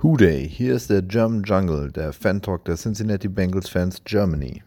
Hooday, 0.00 0.48
hier 0.48 0.76
ist 0.76 0.90
der 0.90 1.02
German 1.02 1.42
Jungle, 1.42 1.90
der 1.90 2.12
Fan-Talk 2.12 2.64
der 2.66 2.76
Cincinnati 2.76 3.26
Bengals 3.26 3.68
Fans 3.68 4.00
Germany. 4.04 4.62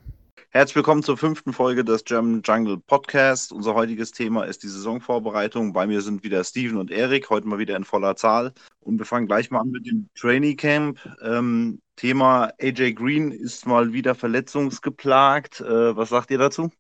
Herzlich 0.50 0.76
willkommen 0.76 1.04
zur 1.04 1.16
fünften 1.16 1.54
Folge 1.54 1.86
des 1.86 2.04
German 2.04 2.42
Jungle 2.44 2.80
Podcast. 2.80 3.54
Unser 3.54 3.74
heutiges 3.74 4.12
Thema 4.12 4.44
ist 4.44 4.62
die 4.62 4.68
Saisonvorbereitung. 4.68 5.72
Bei 5.72 5.88
mir 5.88 6.02
sind 6.02 6.26
wieder 6.26 6.44
Steven 6.44 6.78
und 6.78 6.92
Erik, 6.92 7.30
heute 7.30 7.48
mal 7.48 7.60
wieder 7.60 7.78
in 7.78 7.86
voller 7.86 8.18
Zahl. 8.18 8.52
Und 8.82 8.98
wir 8.98 9.06
fangen 9.06 9.26
gleich 9.26 9.50
mal 9.52 9.62
an 9.62 9.70
mit 9.70 9.88
dem 9.88 10.10
Trainee 10.16 10.56
Camp. 10.56 11.00
Ähm, 11.22 11.80
Thema 11.96 12.52
AJ 12.62 12.96
Green 12.96 13.32
ist 13.32 13.66
mal 13.66 13.94
wieder 13.94 14.16
verletzungsgeplagt. 14.16 15.62
Äh, 15.62 15.96
was 15.96 16.10
sagt 16.10 16.32
ihr 16.32 16.40
dazu? 16.40 16.72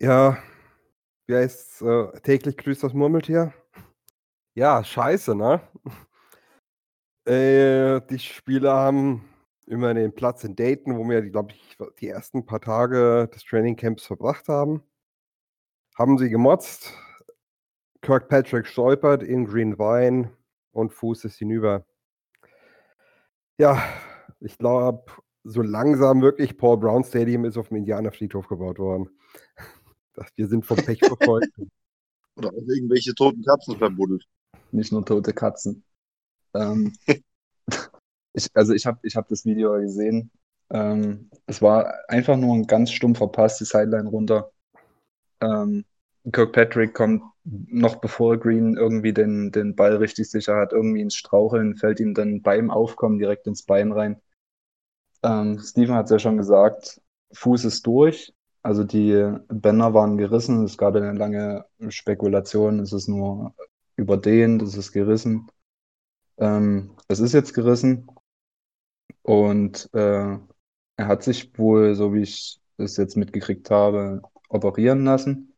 Ja, 0.00 0.38
wie 1.28 1.36
heißt 1.36 1.82
äh, 1.82 2.20
täglich 2.24 2.56
grüßt 2.56 2.82
das 2.82 2.92
Murmeltier? 2.92 3.52
Ja, 4.54 4.82
scheiße, 4.82 5.36
ne? 5.36 5.60
Äh, 7.24 8.00
die 8.10 8.18
Spieler 8.18 8.74
haben 8.74 9.28
immer 9.66 9.94
den 9.94 10.12
Platz 10.12 10.44
in 10.44 10.56
Dayton, 10.56 10.96
wo 10.96 11.08
wir, 11.08 11.22
glaube 11.30 11.52
ich, 11.52 11.76
die 12.00 12.08
ersten 12.08 12.44
paar 12.44 12.60
Tage 12.60 13.28
des 13.32 13.44
Trainingcamps 13.44 14.06
verbracht 14.06 14.48
haben. 14.48 14.82
Haben 15.96 16.18
sie 16.18 16.30
gemotzt. 16.30 16.92
Kirkpatrick 18.00 18.66
stolpert 18.66 19.22
in 19.22 19.46
Green 19.46 19.78
Vine 19.78 20.32
und 20.72 20.92
Fuß 20.92 21.24
ist 21.24 21.38
hinüber. 21.38 21.86
Ja, 23.58 23.80
ich 24.40 24.58
glaube, 24.58 25.04
so 25.44 25.62
langsam 25.62 26.22
wirklich 26.22 26.56
Paul 26.56 26.78
Brown 26.78 27.04
Stadium 27.04 27.44
ist 27.44 27.56
auf 27.56 27.68
dem 27.68 27.78
Indianerfriedhof 27.78 28.48
gebaut 28.48 28.78
worden. 28.78 29.10
Wir 30.36 30.48
sind 30.48 30.66
vom 30.66 30.76
Pech 30.76 30.98
verfolgt. 31.04 31.52
Oder 32.36 32.48
auch 32.48 32.68
irgendwelche 32.68 33.14
toten 33.14 33.42
Katzen 33.42 33.76
verbuddelt. 33.78 34.24
Nicht 34.72 34.90
nur 34.90 35.04
tote 35.04 35.32
Katzen. 35.32 35.84
Ähm, 36.54 36.92
ich, 38.32 38.48
also 38.54 38.72
ich 38.72 38.86
habe 38.86 38.98
ich 39.02 39.16
hab 39.16 39.28
das 39.28 39.44
Video 39.44 39.74
gesehen. 39.80 40.30
Ähm, 40.70 41.30
es 41.46 41.60
war 41.62 41.94
einfach 42.08 42.36
nur 42.36 42.54
ein 42.54 42.66
ganz 42.66 42.90
stumm 42.92 43.14
verpasst, 43.14 43.60
die 43.60 43.64
Sideline 43.64 44.08
runter. 44.08 44.50
Ähm, 45.40 45.84
Kirkpatrick 46.30 46.94
kommt 46.94 47.22
noch 47.44 47.96
bevor 47.96 48.38
Green 48.38 48.76
irgendwie 48.76 49.12
den, 49.12 49.50
den 49.50 49.74
Ball 49.74 49.96
richtig 49.96 50.30
sicher 50.30 50.56
hat, 50.56 50.72
irgendwie 50.72 51.00
ins 51.00 51.16
Straucheln, 51.16 51.76
fällt 51.76 52.00
ihm 52.00 52.14
dann 52.14 52.42
beim 52.42 52.70
Aufkommen 52.70 53.18
direkt 53.18 53.46
ins 53.46 53.64
Bein 53.64 53.92
rein. 53.92 54.20
Ähm, 55.22 55.58
Steven 55.58 55.94
hat 55.94 56.06
es 56.06 56.12
ja 56.12 56.18
schon 56.18 56.36
gesagt, 56.36 57.00
Fuß 57.32 57.64
ist 57.64 57.86
durch. 57.86 58.32
Also 58.62 58.84
die 58.84 59.36
Bänder 59.48 59.92
waren 59.94 60.18
gerissen. 60.18 60.64
Es 60.64 60.78
gab 60.78 60.94
eine 60.94 61.12
lange 61.12 61.64
Spekulation, 61.88 62.78
es 62.78 62.92
ist 62.92 63.08
nur 63.08 63.54
überdehnt, 63.96 64.62
es 64.62 64.76
ist 64.76 64.92
gerissen. 64.92 65.48
Ähm, 66.38 66.96
es 67.08 67.20
ist 67.20 67.32
jetzt 67.32 67.54
gerissen 67.54 68.08
und 69.22 69.88
äh, 69.94 70.38
er 70.96 71.06
hat 71.06 71.22
sich 71.22 71.56
wohl, 71.58 71.94
so 71.94 72.14
wie 72.14 72.22
ich 72.22 72.60
es 72.76 72.96
jetzt 72.96 73.16
mitgekriegt 73.16 73.70
habe, 73.70 74.22
operieren 74.48 75.04
lassen, 75.04 75.54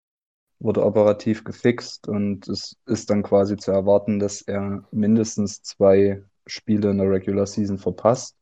wurde 0.59 0.85
operativ 0.85 1.45
gefixt 1.45 2.09
und 2.09 2.49
es 2.49 2.77
ist 2.87 3.11
dann 3.11 3.23
quasi 3.23 3.57
zu 3.57 3.71
erwarten, 3.71 4.19
dass 4.19 4.43
er 4.43 4.85
mindestens 4.91 5.63
zwei 5.63 6.23
Spiele 6.47 6.91
in 6.91 6.99
der 6.99 7.11
Regular 7.11 7.47
Season 7.47 7.79
verpasst. 7.79 8.37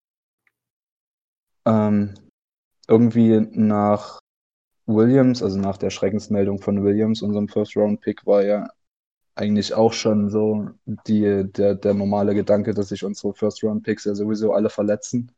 Ähm, 1.64 2.14
irgendwie 2.88 3.40
nach 3.52 4.20
Williams, 4.86 5.42
also 5.42 5.58
nach 5.58 5.78
der 5.78 5.90
Schreckensmeldung 5.90 6.60
von 6.60 6.82
Williams, 6.84 7.22
unserem 7.22 7.48
First-Round-Pick, 7.48 8.26
war 8.26 8.44
ja 8.44 8.68
eigentlich 9.34 9.74
auch 9.74 9.92
schon 9.92 10.28
so 10.30 10.68
die, 10.84 11.44
der, 11.50 11.74
der 11.74 11.94
normale 11.94 12.34
Gedanke, 12.34 12.74
dass 12.74 12.88
sich 12.88 13.04
unsere 13.04 13.34
First-Round-Picks 13.34 14.04
ja 14.04 14.14
sowieso 14.14 14.52
alle 14.52 14.70
verletzen. 14.70 15.32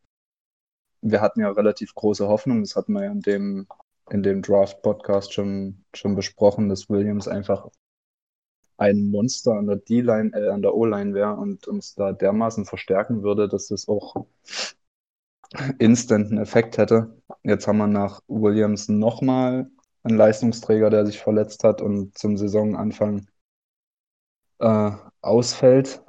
Wir 1.01 1.21
hatten 1.21 1.41
ja 1.41 1.51
relativ 1.51 1.95
große 1.95 2.27
Hoffnung, 2.27 2.63
das 2.63 2.77
hatten 2.77 2.93
wir 2.95 3.05
ja 3.05 3.13
in 3.13 3.21
dem, 3.21 3.67
in 4.11 4.23
dem 4.23 4.43
Draft-Podcast 4.43 5.33
schon, 5.33 5.85
schon 5.95 6.17
besprochen, 6.17 6.69
dass 6.69 6.89
Williams 6.89 7.29
einfach 7.29 7.69
ein 8.77 9.11
Monster 9.11 9.53
an 9.53 9.67
der 9.67 9.77
D-Line, 9.77 10.31
äh, 10.35 10.49
an 10.49 10.63
der 10.63 10.75
O-Line 10.75 11.15
wäre 11.15 11.35
und 11.35 11.69
uns 11.69 11.95
da 11.95 12.13
dermaßen 12.13 12.65
verstärken 12.65 13.23
würde, 13.23 13.49
dass 13.49 13.69
das 13.69 13.87
auch 13.89 14.27
instant 15.79 16.31
einen 16.31 16.41
Effekt 16.41 16.79
hätte. 16.79 17.17
Jetzt 17.45 17.69
haben 17.69 17.79
wir 17.79 17.87
nach 17.87 18.21
Williams 18.27 18.89
nochmal 18.89 19.71
einen 20.03 20.17
Leistungsträger, 20.17 20.91
der 20.91 21.07
sich 21.07 21.21
verletzt 21.21 21.63
hat 21.65 21.81
und 21.81 22.19
zum 22.19 22.37
Saisonanfang 22.37 23.27
äh, 24.59 24.91
ausfällt. 25.21 26.03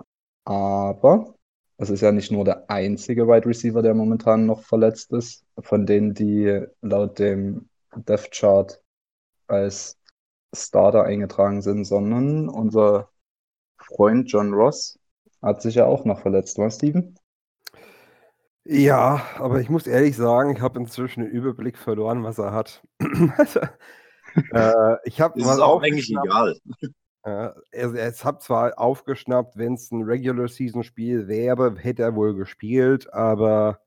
Aber 0.45 1.35
es 1.77 1.89
ist 1.89 2.01
ja 2.01 2.11
nicht 2.11 2.31
nur 2.31 2.45
der 2.45 2.69
einzige 2.69 3.27
Wide 3.27 3.45
Receiver, 3.45 3.81
der 3.81 3.93
momentan 3.93 4.45
noch 4.45 4.61
verletzt 4.61 5.11
ist, 5.11 5.43
von 5.59 5.85
denen, 5.85 6.13
die 6.13 6.65
laut 6.81 7.19
dem 7.19 7.69
Death 7.95 8.31
Chart 8.31 8.81
als 9.47 9.97
Starter 10.53 11.03
eingetragen 11.03 11.61
sind, 11.61 11.85
sondern 11.85 12.49
unser 12.49 13.09
Freund 13.77 14.31
John 14.31 14.53
Ross 14.53 14.97
hat 15.41 15.61
sich 15.61 15.75
ja 15.75 15.85
auch 15.85 16.05
noch 16.05 16.19
verletzt, 16.19 16.57
war 16.57 16.71
Steven? 16.71 17.15
Ja, 18.63 19.21
aber 19.37 19.59
ich 19.59 19.69
muss 19.69 19.85
ehrlich 19.85 20.15
sagen, 20.15 20.55
ich 20.55 20.61
habe 20.61 20.79
inzwischen 20.79 21.21
den 21.21 21.29
Überblick 21.29 21.77
verloren, 21.77 22.23
was 22.23 22.39
er 22.39 22.51
hat. 22.51 22.81
äh, 22.99 24.95
ich 25.03 25.21
habe 25.21 25.39
ist 25.39 25.47
auch 25.47 25.83
eigentlich 25.83 26.09
egal. 26.09 26.57
Er, 27.25 27.55
es 27.71 28.23
hat 28.23 28.43
zwar 28.43 28.77
aufgeschnappt, 28.77 29.57
wenn 29.57 29.73
es 29.73 29.91
ein 29.91 30.03
Regular 30.03 30.47
Season 30.47 30.83
Spiel 30.83 31.27
wäre, 31.27 31.75
hätte 31.75 32.03
er 32.03 32.15
wohl 32.15 32.35
gespielt, 32.35 33.11
aber 33.11 33.81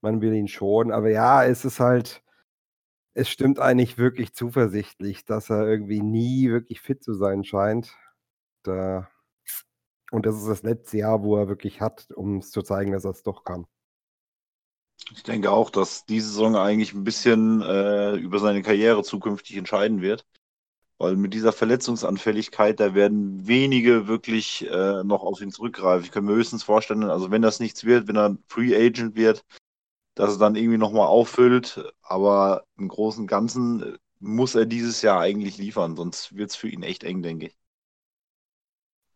man 0.00 0.20
will 0.20 0.34
ihn 0.34 0.48
schon. 0.48 0.90
Aber 0.90 1.08
ja, 1.08 1.44
es 1.44 1.64
ist 1.64 1.78
halt, 1.78 2.24
es 3.14 3.28
stimmt 3.28 3.60
eigentlich 3.60 3.96
wirklich 3.96 4.34
zuversichtlich, 4.34 5.24
dass 5.24 5.50
er 5.50 5.68
irgendwie 5.68 6.02
nie 6.02 6.50
wirklich 6.50 6.80
fit 6.80 7.04
zu 7.04 7.14
sein 7.14 7.44
scheint. 7.44 7.94
Da, 8.64 9.08
und 10.10 10.26
das 10.26 10.36
ist 10.36 10.48
das 10.48 10.62
letzte 10.64 10.98
Jahr, 10.98 11.22
wo 11.22 11.36
er 11.36 11.48
wirklich 11.48 11.80
hat, 11.80 12.08
um 12.16 12.38
es 12.38 12.50
zu 12.50 12.60
zeigen, 12.62 12.90
dass 12.90 13.04
er 13.04 13.12
es 13.12 13.22
doch 13.22 13.44
kann. 13.44 13.66
Ich 15.12 15.22
denke 15.22 15.52
auch, 15.52 15.70
dass 15.70 16.04
diese 16.06 16.28
Saison 16.28 16.56
eigentlich 16.56 16.92
ein 16.92 17.04
bisschen 17.04 17.62
äh, 17.62 18.16
über 18.16 18.40
seine 18.40 18.62
Karriere 18.62 19.04
zukünftig 19.04 19.56
entscheiden 19.56 20.02
wird. 20.02 20.26
Weil 21.00 21.16
mit 21.16 21.32
dieser 21.32 21.52
Verletzungsanfälligkeit, 21.52 22.78
da 22.78 22.92
werden 22.92 23.46
wenige 23.48 24.06
wirklich 24.06 24.70
äh, 24.70 25.02
noch 25.02 25.22
auf 25.22 25.40
ihn 25.40 25.50
zurückgreifen. 25.50 26.04
Ich 26.04 26.12
kann 26.12 26.26
mir 26.26 26.34
höchstens 26.34 26.62
vorstellen, 26.62 27.04
also 27.04 27.30
wenn 27.30 27.40
das 27.40 27.58
nichts 27.58 27.86
wird, 27.86 28.06
wenn 28.06 28.18
er 28.18 28.36
Free 28.48 28.76
Agent 28.76 29.16
wird, 29.16 29.42
dass 30.14 30.34
er 30.34 30.38
dann 30.38 30.56
irgendwie 30.56 30.76
nochmal 30.76 31.06
auffüllt. 31.06 31.82
Aber 32.02 32.64
im 32.76 32.88
Großen 32.88 33.22
und 33.22 33.28
Ganzen 33.28 33.82
äh, 33.82 33.98
muss 34.18 34.54
er 34.54 34.66
dieses 34.66 35.00
Jahr 35.00 35.20
eigentlich 35.20 35.56
liefern, 35.56 35.96
sonst 35.96 36.36
wird 36.36 36.50
es 36.50 36.56
für 36.56 36.68
ihn 36.68 36.82
echt 36.82 37.02
eng, 37.02 37.22
denke 37.22 37.46
ich. 37.46 37.56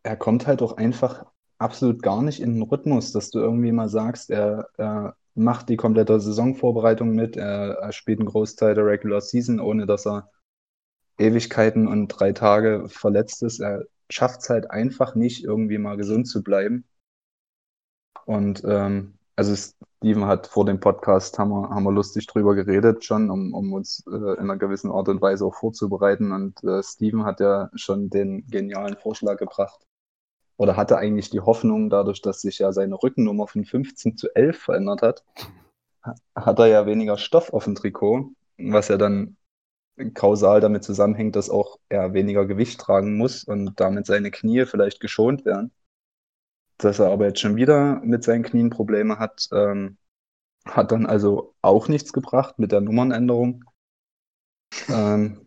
Er 0.01 0.17
kommt 0.17 0.47
halt 0.47 0.63
auch 0.63 0.77
einfach 0.77 1.23
absolut 1.59 2.01
gar 2.01 2.23
nicht 2.23 2.39
in 2.39 2.55
den 2.55 2.63
Rhythmus, 2.63 3.11
dass 3.11 3.29
du 3.29 3.37
irgendwie 3.37 3.71
mal 3.71 3.89
sagst, 3.89 4.31
er, 4.31 4.69
er 4.77 5.15
macht 5.35 5.69
die 5.69 5.77
komplette 5.77 6.19
Saisonvorbereitung 6.19 7.11
mit, 7.11 7.37
er, 7.37 7.77
er 7.77 7.91
spielt 7.91 8.19
einen 8.19 8.29
Großteil 8.29 8.73
der 8.73 8.87
Regular 8.87 9.21
Season, 9.21 9.59
ohne 9.59 9.85
dass 9.85 10.07
er 10.07 10.31
Ewigkeiten 11.17 11.87
und 11.87 12.07
drei 12.09 12.31
Tage 12.31 12.87
verletzt 12.87 13.43
ist. 13.43 13.59
Er 13.59 13.85
schafft 14.09 14.41
es 14.41 14.49
halt 14.49 14.71
einfach 14.71 15.15
nicht, 15.15 15.43
irgendwie 15.43 15.77
mal 15.77 15.97
gesund 15.97 16.27
zu 16.27 16.43
bleiben. 16.43 16.85
Und 18.25 18.63
ähm, 18.65 19.17
also 19.35 19.55
Steven 19.55 20.25
hat 20.25 20.47
vor 20.47 20.65
dem 20.65 20.79
Podcast, 20.79 21.37
haben 21.39 21.49
wir, 21.49 21.69
haben 21.69 21.83
wir 21.83 21.91
lustig 21.91 22.27
drüber 22.27 22.55
geredet 22.55 23.03
schon, 23.03 23.29
um, 23.29 23.53
um 23.53 23.73
uns 23.73 24.03
äh, 24.07 24.15
in 24.15 24.39
einer 24.39 24.57
gewissen 24.57 24.91
Art 24.91 25.09
und 25.09 25.21
Weise 25.21 25.45
auch 25.45 25.55
vorzubereiten. 25.55 26.31
Und 26.31 26.63
äh, 26.63 26.81
Steven 26.83 27.25
hat 27.25 27.39
ja 27.39 27.69
schon 27.75 28.09
den 28.09 28.45
genialen 28.47 28.95
Vorschlag 28.97 29.37
gebracht, 29.37 29.85
oder 30.57 30.77
hatte 30.77 30.97
eigentlich 30.97 31.29
die 31.29 31.41
Hoffnung, 31.41 31.89
dadurch, 31.89 32.21
dass 32.21 32.41
sich 32.41 32.59
ja 32.59 32.71
seine 32.71 33.01
Rückennummer 33.01 33.47
von 33.47 33.65
15 33.65 34.17
zu 34.17 34.33
11 34.33 34.57
verändert 34.57 35.01
hat, 35.01 35.25
hat 36.35 36.59
er 36.59 36.67
ja 36.67 36.85
weniger 36.85 37.17
Stoff 37.17 37.51
auf 37.51 37.65
dem 37.65 37.75
Trikot, 37.75 38.31
was 38.57 38.87
ja 38.87 38.97
dann 38.97 39.35
kausal 40.13 40.61
damit 40.61 40.83
zusammenhängt, 40.83 41.35
dass 41.35 41.49
auch 41.49 41.79
er 41.89 42.13
weniger 42.13 42.45
Gewicht 42.45 42.79
tragen 42.79 43.17
muss 43.17 43.43
und 43.43 43.79
damit 43.79 44.05
seine 44.05 44.31
Knie 44.31 44.65
vielleicht 44.65 44.99
geschont 44.99 45.45
werden. 45.45 45.71
Dass 46.77 46.99
er 46.99 47.11
aber 47.11 47.27
jetzt 47.27 47.39
schon 47.39 47.55
wieder 47.55 48.01
mit 48.03 48.23
seinen 48.23 48.43
Knien 48.43 48.69
Probleme 48.69 49.17
hat, 49.19 49.47
ähm, 49.53 49.97
hat 50.65 50.91
dann 50.91 51.05
also 51.05 51.55
auch 51.61 51.87
nichts 51.87 52.11
gebracht 52.11 52.59
mit 52.59 52.71
der 52.71 52.81
Nummernänderung. 52.81 53.63
Ähm, 54.89 55.45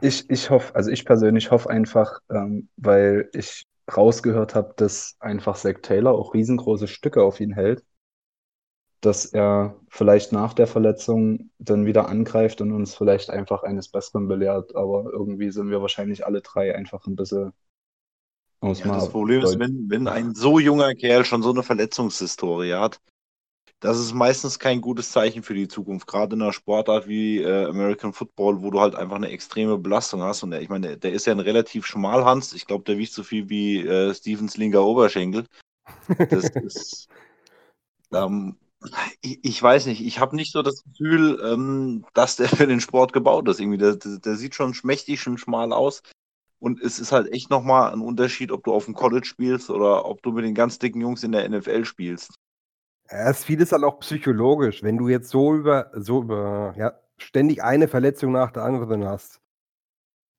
ich, 0.00 0.28
ich 0.30 0.50
hoffe, 0.50 0.74
also 0.74 0.90
ich 0.90 1.04
persönlich 1.04 1.50
hoffe 1.50 1.70
einfach, 1.70 2.20
ähm, 2.30 2.68
weil 2.76 3.30
ich 3.32 3.66
rausgehört 3.96 4.54
habe, 4.54 4.74
dass 4.76 5.16
einfach 5.20 5.56
Zack 5.56 5.82
Taylor 5.82 6.12
auch 6.12 6.34
riesengroße 6.34 6.86
Stücke 6.86 7.22
auf 7.22 7.40
ihn 7.40 7.52
hält 7.54 7.82
dass 9.00 9.26
er 9.26 9.76
vielleicht 9.88 10.32
nach 10.32 10.52
der 10.52 10.66
Verletzung 10.66 11.50
dann 11.58 11.86
wieder 11.86 12.08
angreift 12.08 12.60
und 12.60 12.72
uns 12.72 12.94
vielleicht 12.94 13.30
einfach 13.30 13.62
eines 13.62 13.88
Besseren 13.88 14.28
belehrt. 14.28 14.76
Aber 14.76 15.10
irgendwie 15.10 15.50
sind 15.50 15.70
wir 15.70 15.80
wahrscheinlich 15.80 16.26
alle 16.26 16.42
drei 16.42 16.74
einfach 16.74 17.06
ein 17.06 17.16
bisschen 17.16 17.52
Um's 18.60 18.80
Ja, 18.80 18.92
das 18.92 19.08
Problem 19.08 19.42
ist, 19.42 19.58
wenn, 19.58 19.88
wenn 19.88 20.06
ein 20.06 20.34
so 20.34 20.58
junger 20.58 20.94
Kerl 20.94 21.24
schon 21.24 21.42
so 21.42 21.50
eine 21.50 21.62
Verletzungshistorie 21.62 22.74
hat, 22.74 23.00
das 23.80 23.98
ist 23.98 24.12
meistens 24.12 24.58
kein 24.58 24.82
gutes 24.82 25.10
Zeichen 25.10 25.42
für 25.42 25.54
die 25.54 25.66
Zukunft. 25.66 26.06
Gerade 26.06 26.36
in 26.36 26.42
einer 26.42 26.52
Sportart 26.52 27.08
wie 27.08 27.38
äh, 27.38 27.64
American 27.64 28.12
Football, 28.12 28.60
wo 28.60 28.70
du 28.70 28.78
halt 28.78 28.94
einfach 28.94 29.16
eine 29.16 29.30
extreme 29.30 29.78
Belastung 29.78 30.20
hast. 30.20 30.42
Und 30.42 30.50
der, 30.50 30.60
ich 30.60 30.68
meine, 30.68 30.88
der, 30.88 30.96
der 30.98 31.12
ist 31.12 31.26
ja 31.26 31.32
ein 31.32 31.40
relativ 31.40 31.86
schmalhans. 31.86 32.52
Ich 32.52 32.66
glaube, 32.66 32.84
der 32.84 32.98
wiegt 32.98 33.12
so 33.12 33.22
viel 33.22 33.48
wie 33.48 33.80
äh, 33.80 34.12
Stevens 34.12 34.58
linker 34.58 34.84
Oberschenkel. 34.84 35.46
Das 36.28 36.50
ist. 36.56 37.08
Ähm, 38.12 38.58
ich, 39.20 39.62
weiß 39.62 39.86
nicht, 39.86 40.04
ich 40.04 40.18
habe 40.18 40.36
nicht 40.36 40.52
so 40.52 40.62
das 40.62 40.82
Gefühl, 40.82 41.40
ähm, 41.44 42.04
dass 42.14 42.36
der 42.36 42.48
für 42.48 42.66
den 42.66 42.80
Sport 42.80 43.12
gebaut 43.12 43.48
ist. 43.48 43.60
Irgendwie, 43.60 43.78
der, 43.78 43.96
der, 43.96 44.36
sieht 44.36 44.54
schon 44.54 44.74
schmächtig, 44.74 45.20
schon 45.20 45.38
schmal 45.38 45.72
aus. 45.72 46.02
Und 46.58 46.80
es 46.80 46.98
ist 46.98 47.12
halt 47.12 47.32
echt 47.32 47.50
nochmal 47.50 47.92
ein 47.92 48.00
Unterschied, 48.00 48.52
ob 48.52 48.64
du 48.64 48.72
auf 48.72 48.84
dem 48.84 48.94
College 48.94 49.26
spielst 49.26 49.70
oder 49.70 50.06
ob 50.06 50.22
du 50.22 50.32
mit 50.32 50.44
den 50.44 50.54
ganz 50.54 50.78
dicken 50.78 51.00
Jungs 51.00 51.22
in 51.22 51.32
der 51.32 51.48
NFL 51.48 51.84
spielst. 51.84 52.34
Ja, 53.10 53.30
es 53.30 53.44
vieles 53.44 53.72
halt 53.72 53.84
auch 53.84 54.00
psychologisch. 54.00 54.82
Wenn 54.82 54.98
du 54.98 55.08
jetzt 55.08 55.30
so 55.30 55.54
über, 55.54 55.90
so 55.94 56.22
über, 56.22 56.74
ja, 56.76 56.92
ständig 57.18 57.62
eine 57.62 57.88
Verletzung 57.88 58.32
nach 58.32 58.50
der 58.50 58.64
anderen 58.64 59.04
hast, 59.04 59.40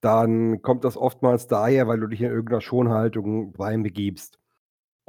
dann 0.01 0.61
kommt 0.61 0.83
das 0.83 0.97
oftmals 0.97 1.47
daher, 1.47 1.88
weil 1.88 1.99
du 1.99 2.07
dich 2.07 2.21
in 2.21 2.31
irgendeiner 2.31 2.61
Schonhaltung 2.61 3.53
reinbegibst. 3.57 4.40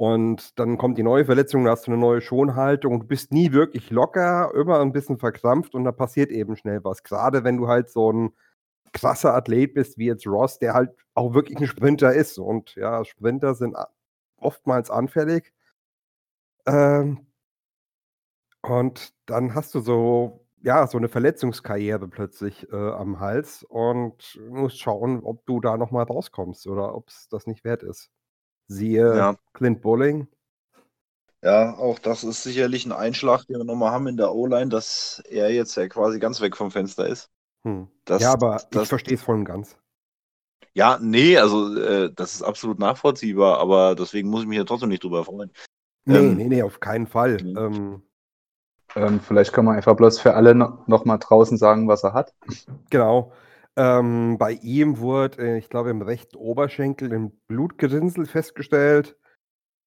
Und 0.03 0.59
dann 0.59 0.77
kommt 0.77 0.97
die 0.97 1.03
neue 1.03 1.23
Verletzung, 1.23 1.63
da 1.63 1.71
hast 1.71 1.87
du 1.87 1.91
eine 1.91 2.01
neue 2.01 2.19
Schonhaltung 2.19 2.93
und 2.93 2.99
du 3.03 3.07
bist 3.07 3.31
nie 3.31 3.53
wirklich 3.53 3.89
locker, 3.89 4.51
immer 4.53 4.81
ein 4.81 4.91
bisschen 4.91 5.17
verkrampft 5.17 5.75
und 5.75 5.85
da 5.85 5.93
passiert 5.93 6.29
eben 6.29 6.57
schnell 6.57 6.83
was. 6.83 7.03
Gerade 7.03 7.45
wenn 7.45 7.55
du 7.55 7.69
halt 7.69 7.89
so 7.89 8.11
ein 8.11 8.33
krasser 8.91 9.33
Athlet 9.33 9.73
bist, 9.73 9.97
wie 9.97 10.07
jetzt 10.07 10.27
Ross, 10.27 10.59
der 10.59 10.73
halt 10.73 10.91
auch 11.13 11.33
wirklich 11.33 11.57
ein 11.59 11.67
Sprinter 11.67 12.13
ist. 12.13 12.37
Und 12.37 12.75
ja, 12.75 13.05
Sprinter 13.05 13.55
sind 13.55 13.77
oftmals 14.37 14.89
anfällig. 14.91 15.53
Ähm, 16.65 17.25
und 18.61 19.13
dann 19.25 19.55
hast 19.55 19.73
du 19.73 19.79
so, 19.79 20.45
ja, 20.61 20.85
so 20.87 20.97
eine 20.97 21.07
Verletzungskarriere 21.09 22.09
plötzlich 22.09 22.69
äh, 22.73 22.75
am 22.75 23.21
Hals 23.21 23.63
und 23.63 24.37
musst 24.49 24.79
schauen, 24.81 25.21
ob 25.23 25.45
du 25.45 25.61
da 25.61 25.77
nochmal 25.77 26.03
rauskommst 26.03 26.67
oder 26.67 26.93
ob 26.95 27.07
es 27.09 27.29
das 27.29 27.47
nicht 27.47 27.63
wert 27.63 27.83
ist. 27.83 28.11
Siehe 28.67 29.17
Ja. 29.17 29.37
Clint 29.53 29.81
Bowling. 29.81 30.27
Ja, 31.43 31.75
auch 31.77 31.99
das 31.99 32.23
ist 32.23 32.41
sicherlich 32.43 32.85
ein 32.85 32.91
Einschlag, 32.93 33.45
den 33.47 33.57
wir 33.57 33.63
nochmal 33.65 33.91
haben 33.91 34.07
in 34.07 34.17
der 34.17 34.33
O-Line, 34.33 34.69
dass 34.69 35.21
er 35.29 35.51
jetzt 35.53 35.75
ja 35.75 35.87
quasi 35.89 36.19
ganz 36.19 36.39
weg 36.41 36.55
vom 36.55 36.71
Fenster 36.71 37.05
ist. 37.07 37.29
Hm. 37.65 37.89
Das, 38.05 38.21
ja, 38.21 38.31
aber 38.33 38.67
ich 38.69 38.69
das, 38.71 38.87
verstehe 38.87 39.15
es 39.15 39.23
voll 39.23 39.35
und 39.35 39.45
ganz. 39.45 39.77
ja, 40.73 40.97
nee, 41.01 41.37
also 41.37 41.75
äh, 41.77 42.11
das 42.15 42.33
ist 42.35 42.41
absolut 42.41 42.79
nachvollziehbar, 42.79 43.59
aber 43.59 43.95
deswegen 43.95 44.29
muss 44.29 44.41
ich 44.41 44.47
mich 44.47 44.57
ja 44.57 44.63
trotzdem 44.63 44.89
nicht 44.89 45.03
drüber 45.03 45.23
freuen. 45.25 45.51
Nee, 46.05 46.17
Ähm, 46.17 46.35
nee, 46.35 46.47
nee, 46.49 46.63
auf 46.63 46.79
keinen 46.79 47.07
Fall. 47.07 47.37
nee. 47.37 47.53
Ähm, 47.55 48.03
Ähm, 48.95 49.19
vielleicht 49.21 49.53
kann 49.53 49.65
man 49.65 49.75
einfach 49.75 49.95
bloß 49.95 50.19
für 50.19 50.33
alle 50.35 50.55
no 50.55 50.83
noch 50.87 51.05
mal 51.05 51.17
draußen 51.17 51.57
sagen, 51.57 51.87
was 51.87 52.03
er 52.03 52.13
hat. 52.13 52.33
genau. 52.89 53.33
Ähm, 53.75 54.37
bei 54.37 54.53
ihm 54.53 54.99
wurde, 54.99 55.41
äh, 55.41 55.57
ich 55.57 55.69
glaube, 55.69 55.89
im 55.89 56.01
rechten 56.01 56.37
Oberschenkel 56.37 57.11
ein 57.13 57.31
Blutgerinnsel 57.47 58.25
festgestellt. 58.25 59.17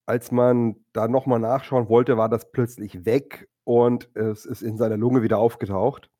Als 0.06 0.30
man 0.30 0.76
da 0.92 1.08
nochmal 1.08 1.40
nachschauen 1.40 1.88
wollte, 1.88 2.16
war 2.16 2.28
das 2.28 2.50
plötzlich 2.52 3.04
weg 3.04 3.48
und 3.64 4.08
es 4.14 4.46
ist 4.46 4.62
in 4.62 4.76
seiner 4.76 4.96
Lunge 4.96 5.22
wieder 5.22 5.38
aufgetaucht. 5.38 6.10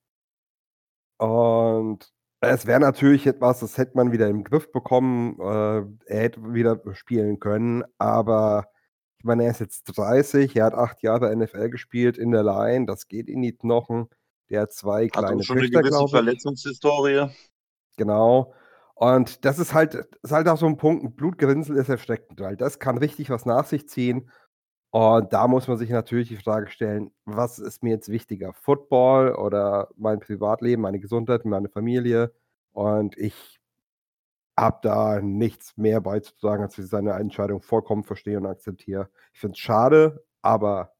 Und 1.18 2.12
es 2.40 2.66
wäre 2.66 2.80
natürlich 2.80 3.26
etwas, 3.26 3.60
das 3.60 3.78
hätte 3.78 3.96
man 3.96 4.12
wieder 4.12 4.28
im 4.28 4.44
Griff 4.44 4.70
bekommen. 4.70 5.38
Äh, 5.40 6.12
er 6.12 6.20
hätte 6.20 6.52
wieder 6.52 6.80
spielen 6.94 7.40
können, 7.40 7.84
aber 7.98 8.66
ich 9.18 9.24
meine, 9.24 9.44
er 9.44 9.52
ist 9.52 9.60
jetzt 9.60 9.84
30, 9.96 10.54
er 10.56 10.66
hat 10.66 10.74
acht 10.74 11.02
Jahre 11.02 11.34
NFL 11.34 11.70
gespielt 11.70 12.18
in 12.18 12.30
der 12.30 12.42
Line, 12.42 12.86
das 12.86 13.08
geht 13.08 13.28
in 13.28 13.42
die 13.42 13.56
Knochen. 13.56 14.08
Der 14.50 14.62
hat 14.62 14.72
zwei 14.72 15.06
Hat 15.06 15.12
kleine 15.12 15.42
schon 15.42 15.58
eine 15.58 15.66
Töchter, 15.66 15.80
gewisse 15.80 15.96
glaube 15.96 16.06
ich. 16.06 16.10
Verletzungshistorie. 16.12 17.28
Genau. 17.96 18.54
Und 18.94 19.44
das 19.44 19.58
ist 19.58 19.74
halt, 19.74 19.94
ist 20.22 20.32
halt 20.32 20.48
auch 20.48 20.56
so 20.58 20.66
ein 20.66 20.76
Punkt, 20.78 21.04
ein 21.04 21.14
Blutgerinnsel 21.14 21.76
ist 21.76 21.88
erschreckend, 21.88 22.40
weil 22.40 22.56
das 22.56 22.78
kann 22.78 22.98
richtig 22.98 23.30
was 23.30 23.44
nach 23.46 23.66
sich 23.66 23.88
ziehen. 23.88 24.30
Und 24.90 25.32
da 25.32 25.48
muss 25.48 25.68
man 25.68 25.78
sich 25.78 25.90
natürlich 25.90 26.28
die 26.28 26.36
Frage 26.38 26.68
stellen, 26.70 27.12
was 27.26 27.58
ist 27.58 27.82
mir 27.82 27.90
jetzt 27.90 28.08
wichtiger? 28.10 28.54
Football 28.54 29.34
oder 29.34 29.90
mein 29.96 30.20
Privatleben, 30.20 30.82
meine 30.82 31.00
Gesundheit, 31.00 31.44
meine 31.44 31.68
Familie? 31.68 32.32
Und 32.72 33.16
ich 33.18 33.60
habe 34.58 34.78
da 34.82 35.20
nichts 35.20 35.76
mehr 35.76 36.00
beizutragen, 36.00 36.62
als 36.64 36.78
ich 36.78 36.86
seine 36.88 37.12
Entscheidung 37.14 37.60
vollkommen 37.62 38.04
verstehe 38.04 38.38
und 38.38 38.46
akzeptiere. 38.46 39.10
Ich 39.34 39.40
finde 39.40 39.54
es 39.54 39.58
schade, 39.60 40.24
aber 40.42 40.92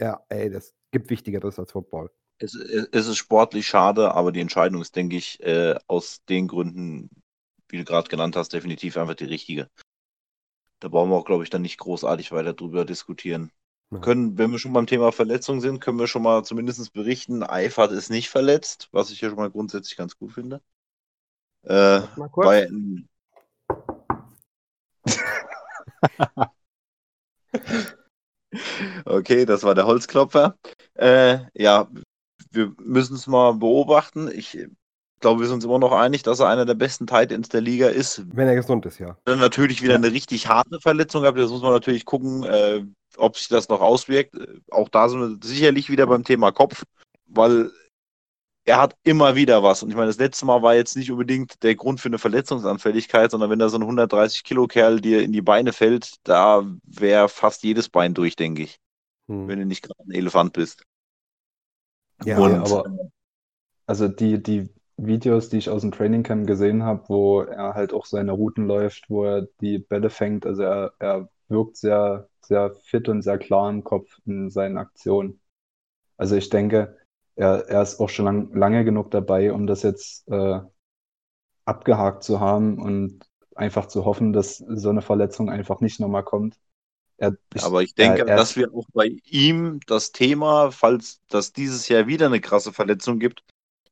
ja, 0.00 0.20
ey, 0.30 0.50
das 0.50 0.74
gibt 0.92 1.10
Wichtigeres 1.10 1.58
als 1.58 1.72
Football. 1.72 2.10
Es, 2.42 2.54
es 2.54 3.06
ist 3.06 3.18
sportlich 3.18 3.66
schade, 3.66 4.14
aber 4.14 4.32
die 4.32 4.40
Entscheidung 4.40 4.80
ist, 4.80 4.96
denke 4.96 5.16
ich, 5.16 5.42
äh, 5.42 5.74
aus 5.86 6.24
den 6.24 6.48
Gründen, 6.48 7.10
wie 7.68 7.76
du 7.76 7.84
gerade 7.84 8.08
genannt 8.08 8.34
hast, 8.34 8.54
definitiv 8.54 8.96
einfach 8.96 9.14
die 9.14 9.26
richtige. 9.26 9.68
Da 10.80 10.88
brauchen 10.88 11.10
wir 11.10 11.16
auch, 11.16 11.26
glaube 11.26 11.44
ich, 11.44 11.50
dann 11.50 11.60
nicht 11.60 11.78
großartig 11.78 12.32
weiter 12.32 12.54
drüber 12.54 12.86
diskutieren. 12.86 13.52
Ja. 13.90 13.98
Können, 13.98 14.38
wenn 14.38 14.50
wir 14.50 14.58
schon 14.58 14.72
beim 14.72 14.86
Thema 14.86 15.12
Verletzung 15.12 15.60
sind, 15.60 15.80
können 15.80 15.98
wir 15.98 16.06
schon 16.06 16.22
mal 16.22 16.42
zumindest 16.42 16.92
berichten, 16.94 17.42
Eifert 17.42 17.92
ist 17.92 18.08
nicht 18.08 18.30
verletzt, 18.30 18.88
was 18.92 19.10
ich 19.10 19.20
ja 19.20 19.28
schon 19.28 19.36
mal 19.36 19.50
grundsätzlich 19.50 19.98
ganz 19.98 20.16
gut 20.16 20.32
finde. 20.32 20.62
Äh, 21.64 22.00
Mal 22.16 22.30
kurz. 22.30 22.46
bei, 22.46 22.70
okay, 29.04 29.44
das 29.44 29.62
war 29.62 29.74
der 29.74 29.86
Holzklopfer. 29.86 30.56
Äh, 30.94 31.40
ja, 31.54 31.88
wir 32.50 32.72
müssen 32.82 33.14
es 33.16 33.26
mal 33.26 33.54
beobachten. 33.54 34.30
Ich 34.32 34.58
glaube, 35.20 35.40
wir 35.40 35.46
sind 35.46 35.56
uns 35.56 35.64
immer 35.64 35.78
noch 35.78 35.92
einig, 35.92 36.22
dass 36.22 36.40
er 36.40 36.48
einer 36.48 36.64
der 36.64 36.74
besten 36.74 37.06
Tight 37.06 37.30
Ends 37.32 37.48
der 37.48 37.60
Liga 37.60 37.88
ist. 37.88 38.24
Wenn 38.34 38.48
er 38.48 38.54
gesund 38.54 38.86
ist, 38.86 38.98
ja. 38.98 39.16
Dann 39.24 39.38
natürlich 39.38 39.82
wieder 39.82 39.94
eine 39.96 40.12
richtig 40.12 40.48
harte 40.48 40.80
Verletzung 40.80 41.22
gehabt. 41.22 41.38
Jetzt 41.38 41.50
muss 41.50 41.62
man 41.62 41.72
natürlich 41.72 42.04
gucken, 42.04 42.42
äh, 42.44 42.82
ob 43.16 43.36
sich 43.36 43.48
das 43.48 43.68
noch 43.68 43.80
auswirkt. 43.80 44.34
Äh, 44.34 44.60
Auch 44.70 44.88
da 44.88 45.08
sind 45.08 45.20
wir 45.20 45.48
sicherlich 45.48 45.90
wieder 45.90 46.06
beim 46.06 46.24
Thema 46.24 46.52
Kopf, 46.52 46.84
weil 47.26 47.70
er 48.64 48.78
hat 48.80 48.94
immer 49.02 49.34
wieder 49.34 49.62
was. 49.62 49.82
Und 49.82 49.90
ich 49.90 49.96
meine, 49.96 50.08
das 50.08 50.18
letzte 50.18 50.46
Mal 50.46 50.62
war 50.62 50.74
jetzt 50.74 50.96
nicht 50.96 51.10
unbedingt 51.10 51.62
der 51.62 51.74
Grund 51.74 52.00
für 52.00 52.08
eine 52.08 52.18
Verletzungsanfälligkeit, 52.18 53.30
sondern 53.30 53.50
wenn 53.50 53.58
da 53.58 53.68
so 53.68 53.78
ein 53.78 53.82
130 53.82 54.44
Kilo 54.44 54.66
Kerl 54.66 55.00
dir 55.00 55.22
in 55.22 55.32
die 55.32 55.42
Beine 55.42 55.72
fällt, 55.72 56.14
da 56.24 56.64
wäre 56.84 57.28
fast 57.28 57.62
jedes 57.62 57.88
Bein 57.88 58.14
durch, 58.14 58.36
denke 58.36 58.62
ich, 58.62 58.78
Hm. 59.28 59.48
wenn 59.48 59.58
du 59.58 59.66
nicht 59.66 59.82
gerade 59.82 60.00
ein 60.02 60.12
Elefant 60.12 60.52
bist. 60.52 60.82
Ja, 62.24 62.38
Und- 62.38 62.62
aber 62.62 62.90
also 63.86 64.08
die, 64.08 64.42
die 64.42 64.70
Videos, 64.96 65.48
die 65.48 65.58
ich 65.58 65.70
aus 65.70 65.82
dem 65.82 65.92
Trainingcamp 65.92 66.46
gesehen 66.46 66.82
habe, 66.82 67.08
wo 67.08 67.40
er 67.42 67.74
halt 67.74 67.92
auch 67.92 68.06
seine 68.06 68.32
Routen 68.32 68.66
läuft, 68.66 69.08
wo 69.10 69.24
er 69.24 69.48
die 69.60 69.78
Bälle 69.78 70.10
fängt, 70.10 70.46
also 70.46 70.62
er, 70.62 70.92
er 70.98 71.28
wirkt 71.48 71.76
sehr, 71.76 72.28
sehr 72.42 72.74
fit 72.84 73.08
und 73.08 73.22
sehr 73.22 73.38
klar 73.38 73.70
im 73.70 73.84
Kopf 73.84 74.18
in 74.26 74.50
seinen 74.50 74.78
Aktionen. 74.78 75.40
Also 76.18 76.36
ich 76.36 76.50
denke, 76.50 76.98
er, 77.36 77.68
er 77.68 77.82
ist 77.82 78.00
auch 78.00 78.08
schon 78.10 78.26
lang, 78.26 78.54
lange 78.54 78.84
genug 78.84 79.10
dabei, 79.12 79.52
um 79.52 79.66
das 79.66 79.82
jetzt 79.82 80.28
äh, 80.30 80.60
abgehakt 81.64 82.22
zu 82.24 82.40
haben 82.40 82.78
und 82.80 83.20
einfach 83.54 83.86
zu 83.86 84.04
hoffen, 84.04 84.32
dass 84.32 84.58
so 84.58 84.90
eine 84.90 85.02
Verletzung 85.02 85.48
einfach 85.50 85.80
nicht 85.80 86.00
nochmal 86.00 86.24
kommt. 86.24 86.56
Er, 87.20 87.36
ich, 87.54 87.62
Aber 87.62 87.82
ich 87.82 87.94
denke, 87.94 88.22
er, 88.22 88.28
er, 88.28 88.36
dass 88.36 88.56
wir 88.56 88.72
auch 88.74 88.86
bei 88.94 89.18
ihm 89.26 89.80
das 89.86 90.12
Thema, 90.12 90.70
falls 90.72 91.20
das 91.28 91.52
dieses 91.52 91.86
Jahr 91.88 92.06
wieder 92.06 92.26
eine 92.26 92.40
krasse 92.40 92.72
Verletzung 92.72 93.18
gibt, 93.18 93.44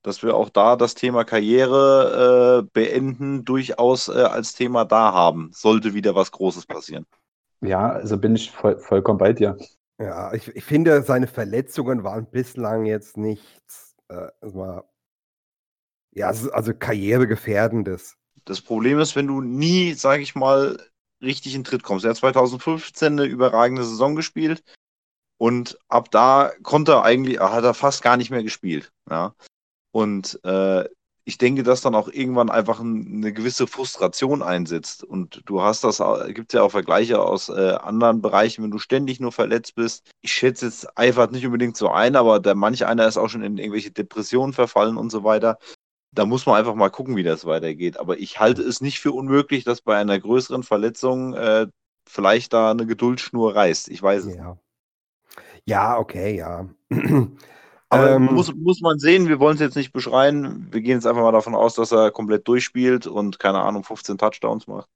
dass 0.03 0.23
wir 0.23 0.35
auch 0.35 0.49
da 0.49 0.77
das 0.77 0.95
Thema 0.95 1.25
Karriere 1.25 2.65
äh, 2.65 2.71
beenden 2.73 3.45
durchaus 3.45 4.09
äh, 4.09 4.13
als 4.23 4.55
Thema 4.55 4.87
da 4.87 5.13
haben, 5.13 5.51
sollte 5.53 5.93
wieder 5.93 6.15
was 6.15 6.31
Großes 6.33 6.67
passieren. 6.67 7.07
ja, 7.61 7.91
also 7.91 8.19
bin 8.19 8.35
ich 8.37 8.51
voll, 8.51 8.79
vollkommen 8.79 9.19
bei 9.19 9.33
dir. 9.35 9.57
Ja, 10.01 10.33
ich, 10.33 10.49
ich 10.57 10.65
finde, 10.65 11.03
seine 11.03 11.27
Verletzungen 11.27 12.05
waren 12.05 12.31
bislang 12.31 12.87
jetzt 12.87 13.17
nichts, 13.19 13.97
äh, 14.09 14.29
sag 14.41 14.55
mal, 14.55 14.85
ja, 16.13 16.29
also 16.29 16.75
karrieregefährdendes. 16.75 18.17
Das 18.45 18.63
Problem 18.63 18.99
ist, 19.01 19.17
wenn 19.17 19.27
du 19.27 19.41
nie, 19.43 19.93
sage 19.95 20.23
ich 20.23 20.35
mal, 20.35 20.79
richtig 21.23 21.55
in 21.55 21.65
Tritt 21.65 21.83
kommst. 21.83 22.05
Er 22.05 22.11
hat 22.11 22.17
2015 22.19 23.13
eine 23.13 23.25
überragende 23.25 23.85
Saison 23.85 24.15
gespielt 24.15 24.63
und 25.39 25.79
ab 25.89 26.11
da 26.11 26.53
konnte 26.63 26.93
er 26.93 27.05
eigentlich, 27.05 27.39
hat 27.41 27.65
er 27.65 27.75
fast 27.75 28.03
gar 28.03 28.17
nicht 28.17 28.31
mehr 28.31 28.43
gespielt. 28.43 28.93
Ja. 29.09 29.35
Und 29.93 30.39
äh, 30.45 30.85
ich 31.29 31.37
denke, 31.37 31.63
dass 31.63 31.83
dann 31.83 31.95
auch 31.95 32.09
irgendwann 32.09 32.49
einfach 32.49 32.81
ein, 32.81 33.07
eine 33.17 33.35
gewisse 33.35 33.67
Frustration 33.67 34.43
einsetzt. 34.43 35.05
Und 35.05 35.43
du 35.45 35.61
hast 35.61 35.85
das, 35.85 36.03
gibt 36.29 36.53
es 36.53 36.57
ja 36.57 36.63
auch 36.63 36.71
Vergleiche 36.71 37.21
aus 37.21 37.51
äh, 37.51 37.73
anderen 37.83 38.23
Bereichen, 38.23 38.65
wenn 38.65 38.71
du 38.71 38.79
ständig 38.79 39.21
nur 39.21 39.31
verletzt 39.31 39.75
bist. 39.75 40.11
Ich 40.23 40.33
schätze 40.33 40.65
jetzt 40.65 40.99
Eifert 40.99 41.33
nicht 41.33 41.45
unbedingt 41.45 41.77
so 41.77 41.91
ein, 41.91 42.17
aber 42.17 42.41
der 42.41 42.55
manch 42.55 42.87
einer 42.87 43.07
ist 43.07 43.19
auch 43.19 43.29
schon 43.29 43.43
in 43.43 43.59
irgendwelche 43.59 43.91
Depressionen 43.91 44.55
verfallen 44.55 44.97
und 44.97 45.11
so 45.11 45.23
weiter. 45.23 45.59
Da 46.13 46.27
muss 46.27 46.47
man 46.47 46.57
einfach 46.57 46.75
mal 46.75 46.91
gucken, 46.91 47.17
wie 47.17 47.23
das 47.23 47.45
weitergeht. 47.47 47.99
Aber 47.99 48.19
ich 48.19 48.41
halte 48.41 48.63
es 48.63 48.81
nicht 48.81 49.01
für 49.01 49.13
unmöglich, 49.13 49.65
dass 49.65 49.81
bei 49.83 49.97
einer 49.97 50.19
größeren 50.19 50.63
Verletzung 50.63 51.35
äh, 51.35 51.67
vielleicht 52.09 52.53
da 52.53 52.71
eine 52.71 52.87
Geduldsschnur 52.87 53.55
reißt. 53.55 53.89
Ich 53.89 54.03
weiß 54.03 54.27
es. 54.27 54.37
Ja. 54.37 54.59
Ja, 55.67 55.99
okay, 55.99 56.37
ja. 56.37 56.69
Aber 57.91 58.11
Ähm, 58.17 58.25
muss, 58.25 58.55
muss 58.55 58.81
man 58.81 58.99
sehen, 58.99 59.29
wir 59.29 59.41
wollen 59.41 59.55
es 59.55 59.61
jetzt 59.61 59.77
nicht 59.77 59.93
beschreien. 59.93 60.73
Wir 60.73 60.83
gehen 60.83 60.97
jetzt 60.97 61.07
einfach 61.07 61.23
mal 61.23 61.33
davon 61.33 61.55
aus, 61.55 61.75
dass 61.75 61.93
er 61.93 62.11
komplett 62.11 62.47
durchspielt 62.47 63.07
und 63.07 63.39
keine 63.39 63.61
Ahnung, 63.61 63.85
15 63.85 64.19
Touchdowns 64.19 64.67
macht. 64.67 64.91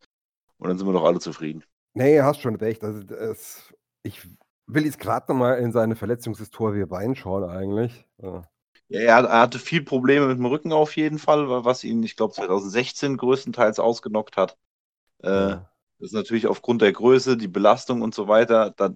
Und 0.59 0.69
dann 0.69 0.79
sind 0.79 0.87
wir 0.87 0.93
doch 0.93 1.05
alle 1.05 1.21
zufrieden. 1.21 1.65
Nee, 1.95 2.21
hast 2.21 2.41
schon 2.41 2.57
recht. 2.57 2.85
Also 2.85 3.01
es, 3.15 3.75
ich 4.03 4.27
will 4.67 4.85
jetzt 4.85 4.99
gerade 4.99 5.31
nochmal 5.33 5.59
in 5.59 5.73
seine 5.73 5.97
Verletzungshistorie 5.97 6.83
reinschauen 6.83 7.45
eigentlich. 7.45 8.07
Äh, 8.19 8.43
Ja, 8.93 9.01
er, 9.01 9.15
hat- 9.17 9.31
hatte 9.31 9.59
viel 9.59 9.83
Probleme 9.83 10.27
mit 10.27 10.39
dem 10.39 10.47
Rücken 10.47 10.73
auf 10.73 10.97
jeden 10.97 11.19
Fall, 11.19 11.49
wa- 11.49 11.65
was 11.65 11.83
ihn, 11.85 12.03
ich 12.03 12.17
glaube, 12.17 12.35
2016 12.35 13.17
größtenteils 13.17 13.79
ausgenockt 13.79 14.37
hat. 14.37 14.57
Äh. 15.23 15.57
Das 15.99 16.09
ist 16.11 16.15
natürlich 16.15 16.49
aufgrund 16.49 16.83
der 16.83 16.93
Größe, 16.93 17.37
die 17.37 17.49
Belastung 17.49 18.03
und 18.03 18.15
so 18.15 18.27
weiter. 18.27 18.71
Da 18.77 18.91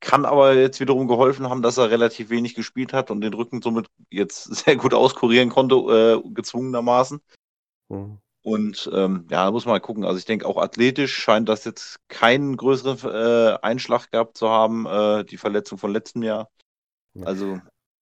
kann 0.00 0.24
aber 0.24 0.54
jetzt 0.54 0.80
wiederum 0.80 1.06
geholfen 1.06 1.48
haben, 1.48 1.62
dass 1.62 1.76
er 1.76 1.90
relativ 1.90 2.30
wenig 2.30 2.54
gespielt 2.54 2.92
hat 2.92 3.10
und 3.10 3.20
den 3.20 3.34
Rücken 3.34 3.62
somit 3.62 3.88
jetzt 4.10 4.44
sehr 4.54 4.76
gut 4.76 4.94
auskurieren 4.94 5.50
konnte, 5.50 5.76
äh, 6.24 6.30
gezwungenermaßen. 6.34 7.20
Hm. 7.90 8.18
Und 8.42 8.90
ähm, 8.94 9.26
ja, 9.30 9.44
da 9.44 9.50
muss 9.50 9.66
man 9.66 9.74
mal 9.74 9.80
gucken. 9.80 10.04
Also 10.04 10.18
ich 10.18 10.24
denke, 10.24 10.46
auch 10.46 10.56
athletisch 10.56 11.14
scheint 11.14 11.48
das 11.48 11.64
jetzt 11.64 11.98
keinen 12.08 12.56
größeren 12.56 12.98
äh, 13.12 13.58
Einschlag 13.60 14.10
gehabt 14.10 14.38
zu 14.38 14.48
haben, 14.48 14.86
äh, 14.86 15.24
die 15.24 15.36
Verletzung 15.36 15.76
von 15.76 15.92
letztem 15.92 16.22
Jahr. 16.22 16.48
Ja. 17.12 17.26
Also 17.26 17.60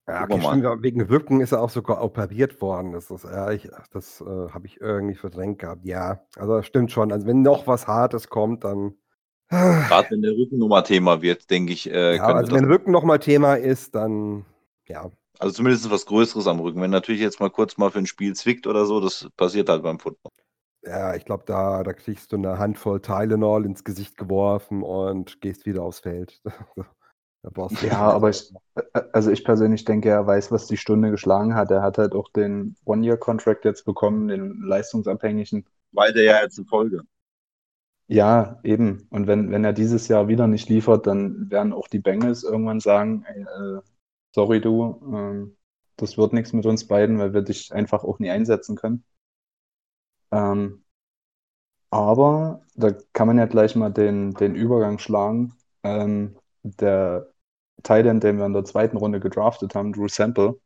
Ja, 0.09 0.25
okay, 0.25 0.41
stimmt, 0.41 0.83
wegen 0.83 1.03
Rücken 1.03 1.41
ist 1.43 1.53
er 1.53 1.61
auch 1.61 1.69
sogar 1.69 2.03
operiert 2.03 2.63
worden. 2.63 2.93
Das, 2.93 3.11
ist, 3.11 3.25
ja, 3.25 3.51
ich, 3.51 3.69
das 3.93 4.23
äh, 4.23 4.25
habe 4.25 4.67
ich 4.67 4.81
irgendwie 4.81 5.15
verdrängt 5.15 5.59
gehabt. 5.59 5.85
Ja, 5.85 6.23
also 6.37 6.57
das 6.57 6.67
stimmt 6.67 6.91
schon. 6.91 7.13
Also 7.13 7.27
wenn 7.27 7.43
noch 7.43 7.67
was 7.67 7.87
Hartes 7.87 8.31
kommt, 8.31 8.65
dann. 8.65 8.95
gerade 9.51 10.11
wenn 10.11 10.23
der 10.23 10.33
Rückennummer 10.33 10.83
Thema 10.83 11.21
wird, 11.21 11.51
denke 11.51 11.75
ich, 11.75 11.91
äh, 11.91 12.17
ja, 12.17 12.25
also 12.25 12.53
wenn 12.53 12.65
Rücken 12.65 12.91
nochmal 12.91 13.19
Thema 13.19 13.55
ist, 13.55 13.95
dann 13.95 14.47
ja. 14.87 15.11
Also 15.39 15.55
zumindest 15.55 15.91
was 15.91 16.07
Größeres 16.07 16.47
am 16.47 16.61
Rücken. 16.61 16.81
Wenn 16.81 16.91
natürlich 16.91 17.21
jetzt 17.21 17.39
mal 17.39 17.51
kurz 17.51 17.77
mal 17.77 17.91
für 17.91 17.99
ein 17.99 18.07
Spiel 18.07 18.35
zwickt 18.35 18.67
oder 18.67 18.87
so, 18.87 19.01
das 19.01 19.29
passiert 19.37 19.69
halt 19.69 19.83
beim 19.83 19.99
Football. 19.99 20.33
Ja, 20.83 21.15
ich 21.15 21.27
glaube, 21.27 21.45
da, 21.47 21.83
da 21.83 21.93
kriegst 21.93 22.33
du 22.33 22.37
eine 22.37 22.59
Handvoll 22.59 23.01
Tylenol 23.01 23.67
ins 23.67 23.85
Gesicht 23.85 24.17
geworfen 24.17 24.83
und 24.83 25.41
gehst 25.43 25.67
wieder 25.67 25.83
aufs 25.83 26.01
Feld. 26.01 26.41
Ja, 27.83 28.11
aber 28.11 28.31
ich, 28.31 28.53
äh, 28.75 28.83
also 29.13 29.31
ich 29.31 29.45
persönlich 29.45 29.85
denke, 29.85 30.09
er 30.11 30.27
weiß, 30.27 30.51
was 30.51 30.67
die 30.67 30.77
Stunde 30.77 31.11
geschlagen 31.11 31.55
hat. 31.55 31.71
Er 31.71 31.83
hat 31.83 31.99
halt 31.99 32.15
auch 32.15 32.29
den 32.31 32.77
One-Year-Contract 32.85 33.65
jetzt 33.65 33.85
bekommen, 33.85 34.29
den 34.29 34.61
leistungsabhängigen. 34.61 35.65
Weil 35.93 36.13
der 36.13 36.25
ja 36.25 36.43
jetzt 36.43 36.59
in 36.59 36.67
Folge. 36.67 37.03
Ja, 38.09 38.59
eben. 38.65 39.07
Und 39.11 39.27
wenn, 39.27 39.51
wenn 39.51 39.65
er 39.65 39.73
dieses 39.73 40.09
Jahr 40.09 40.29
wieder 40.29 40.47
nicht 40.47 40.69
liefert, 40.69 41.07
dann 41.07 41.51
werden 41.51 41.73
auch 41.73 41.89
die 41.89 41.99
Bengals 41.99 42.43
irgendwann 42.43 42.81
sagen, 42.81 43.25
ey, 43.27 43.43
äh, 43.43 43.81
sorry 44.35 44.61
du, 44.61 45.01
ähm, 45.13 45.57
das 45.97 46.17
wird 46.17 46.33
nichts 46.33 46.53
mit 46.53 46.65
uns 46.65 46.87
beiden, 46.87 47.19
weil 47.19 47.35
wir 47.35 47.43
dich 47.43 47.73
einfach 47.73 48.05
auch 48.05 48.19
nie 48.19 48.31
einsetzen 48.31 48.77
können. 48.77 49.05
Ähm, 50.31 50.85
aber 51.91 52.63
da 52.75 52.93
kann 53.13 53.27
man 53.27 53.39
ja 53.39 53.47
gleich 53.47 53.77
mal 53.77 53.91
den, 53.91 54.33
den 54.35 54.55
Übergang 54.55 54.99
schlagen. 54.99 55.55
Ähm, 55.83 56.37
der 56.77 57.29
End, 57.89 58.25
den 58.25 58.39
wir 58.39 58.47
in 58.47 58.53
der 58.53 58.65
zweiten 58.65 58.97
Runde 58.97 59.21
gedraftet 59.21 59.75
haben, 59.75 59.93
Drew 59.93 60.09
Sample, 60.09 60.59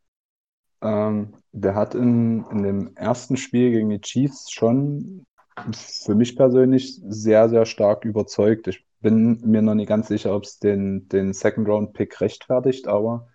ähm, 0.82 1.34
der 1.52 1.74
hat 1.74 1.94
in, 1.94 2.44
in 2.50 2.62
dem 2.62 2.96
ersten 2.96 3.36
Spiel 3.36 3.70
gegen 3.70 3.90
die 3.90 4.00
Chiefs 4.00 4.50
schon 4.50 5.26
für 5.72 6.14
mich 6.14 6.36
persönlich 6.36 7.00
sehr, 7.06 7.48
sehr 7.48 7.66
stark 7.66 8.04
überzeugt. 8.04 8.66
Ich 8.68 8.86
bin 9.00 9.40
mir 9.44 9.62
noch 9.62 9.74
nicht 9.74 9.88
ganz 9.88 10.08
sicher, 10.08 10.34
ob 10.34 10.44
es 10.44 10.58
den, 10.58 11.08
den 11.08 11.32
Second-Round-Pick 11.32 12.20
rechtfertigt, 12.20 12.88
aber 12.88 13.28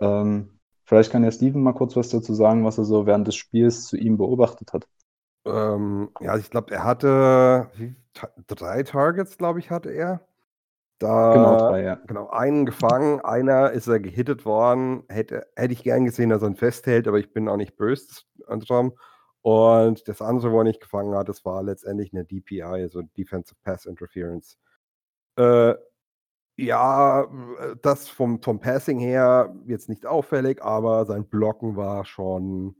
ähm, 0.00 0.58
vielleicht 0.84 1.12
kann 1.12 1.24
ja 1.24 1.30
Steven 1.30 1.62
mal 1.62 1.74
kurz 1.74 1.96
was 1.96 2.08
dazu 2.08 2.34
sagen, 2.34 2.64
was 2.64 2.78
er 2.78 2.84
so 2.84 3.06
während 3.06 3.26
des 3.26 3.36
Spiels 3.36 3.84
zu 3.84 3.96
ihm 3.96 4.16
beobachtet 4.16 4.72
hat. 4.72 4.86
Ähm, 5.44 6.10
ja, 6.20 6.36
ich 6.36 6.50
glaube, 6.50 6.72
er 6.72 6.84
hatte 6.84 7.70
wie, 7.76 7.94
drei 8.46 8.82
Targets, 8.82 9.38
glaube 9.38 9.58
ich, 9.58 9.70
hatte 9.70 9.90
er. 9.90 10.26
Da, 10.98 11.34
Genau, 11.34 11.58
drei, 11.58 11.82
ja. 11.82 11.94
Genau, 12.06 12.28
einen 12.30 12.64
gefangen, 12.64 13.20
einer 13.20 13.70
ist 13.72 13.86
er 13.86 14.00
gehittet 14.00 14.44
worden. 14.46 15.04
Hätte, 15.08 15.46
hätte 15.54 15.72
ich 15.74 15.82
gern 15.82 16.04
gesehen, 16.06 16.30
dass 16.30 16.42
er 16.42 16.48
ihn 16.48 16.56
festhält, 16.56 17.06
aber 17.06 17.18
ich 17.18 17.32
bin 17.32 17.48
auch 17.48 17.56
nicht 17.56 17.76
böse 17.76 18.22
dran. 18.48 18.92
Und 19.42 20.08
das 20.08 20.22
andere, 20.22 20.50
wo 20.52 20.58
er 20.58 20.64
nicht 20.64 20.80
gefangen 20.80 21.14
hat, 21.14 21.28
das 21.28 21.44
war 21.44 21.62
letztendlich 21.62 22.12
eine 22.12 22.24
DPI, 22.24 22.62
also 22.62 23.02
Defensive 23.02 23.56
Pass 23.62 23.86
Interference. 23.86 24.58
Äh, 25.36 25.74
ja, 26.56 27.28
das 27.82 28.08
vom, 28.08 28.42
vom 28.42 28.60
Passing 28.60 28.98
her 28.98 29.54
jetzt 29.66 29.88
nicht 29.88 30.06
auffällig, 30.06 30.62
aber 30.62 31.04
sein 31.04 31.28
Blocken 31.28 31.76
war 31.76 32.06
schon, 32.06 32.76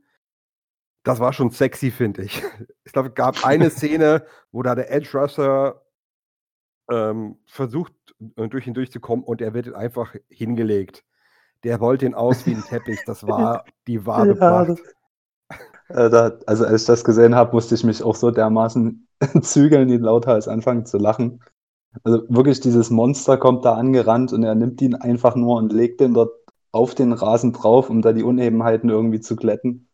das 1.03 1.19
war 1.19 1.33
schon 1.33 1.51
sexy, 1.51 1.91
finde 1.91 2.23
ich. 2.23 2.43
Ich 2.83 2.93
glaube, 2.93 3.09
es 3.09 3.15
gab 3.15 3.45
eine 3.45 3.69
Szene, 3.69 4.25
wo 4.51 4.63
da 4.63 4.73
der 4.73 4.91
Edge 4.91 5.09
Rusher 5.13 5.85
ähm, 6.89 7.37
versucht, 7.45 7.93
durch 8.19 8.67
ihn 8.67 8.73
durchzukommen 8.73 9.25
und 9.25 9.41
er 9.41 9.53
wird 9.53 9.73
einfach 9.73 10.15
hingelegt. 10.29 11.03
Der 11.63 11.77
rollt 11.77 12.03
ihn 12.03 12.15
aus 12.15 12.45
wie 12.47 12.55
ein 12.55 12.63
Teppich. 12.65 13.03
Das 13.05 13.27
war 13.27 13.65
die 13.87 14.05
wahre 14.05 14.35
Ja, 14.35 14.37
Pracht. 14.37 14.81
Äh, 15.89 16.09
da, 16.09 16.37
also 16.45 16.65
als 16.65 16.81
ich 16.81 16.87
das 16.87 17.03
gesehen 17.03 17.35
habe, 17.35 17.53
musste 17.53 17.75
ich 17.75 17.83
mich 17.83 18.03
auch 18.03 18.15
so 18.15 18.31
dermaßen 18.31 19.07
zügeln, 19.41 19.89
ihn 19.89 20.01
lauthals 20.01 20.47
anfangen 20.47 20.85
zu 20.85 20.97
lachen. 20.97 21.41
Also 22.03 22.23
wirklich 22.29 22.59
dieses 22.61 22.89
Monster 22.91 23.37
kommt 23.37 23.65
da 23.65 23.75
angerannt 23.75 24.33
und 24.33 24.43
er 24.43 24.55
nimmt 24.55 24.81
ihn 24.81 24.95
einfach 24.95 25.35
nur 25.35 25.57
und 25.57 25.73
legt 25.73 26.01
den 26.01 26.13
dort 26.13 26.31
auf 26.71 26.95
den 26.95 27.13
Rasen 27.13 27.53
drauf, 27.53 27.89
um 27.89 28.01
da 28.01 28.13
die 28.13 28.23
Unebenheiten 28.23 28.89
irgendwie 28.89 29.21
zu 29.21 29.35
glätten. 29.35 29.89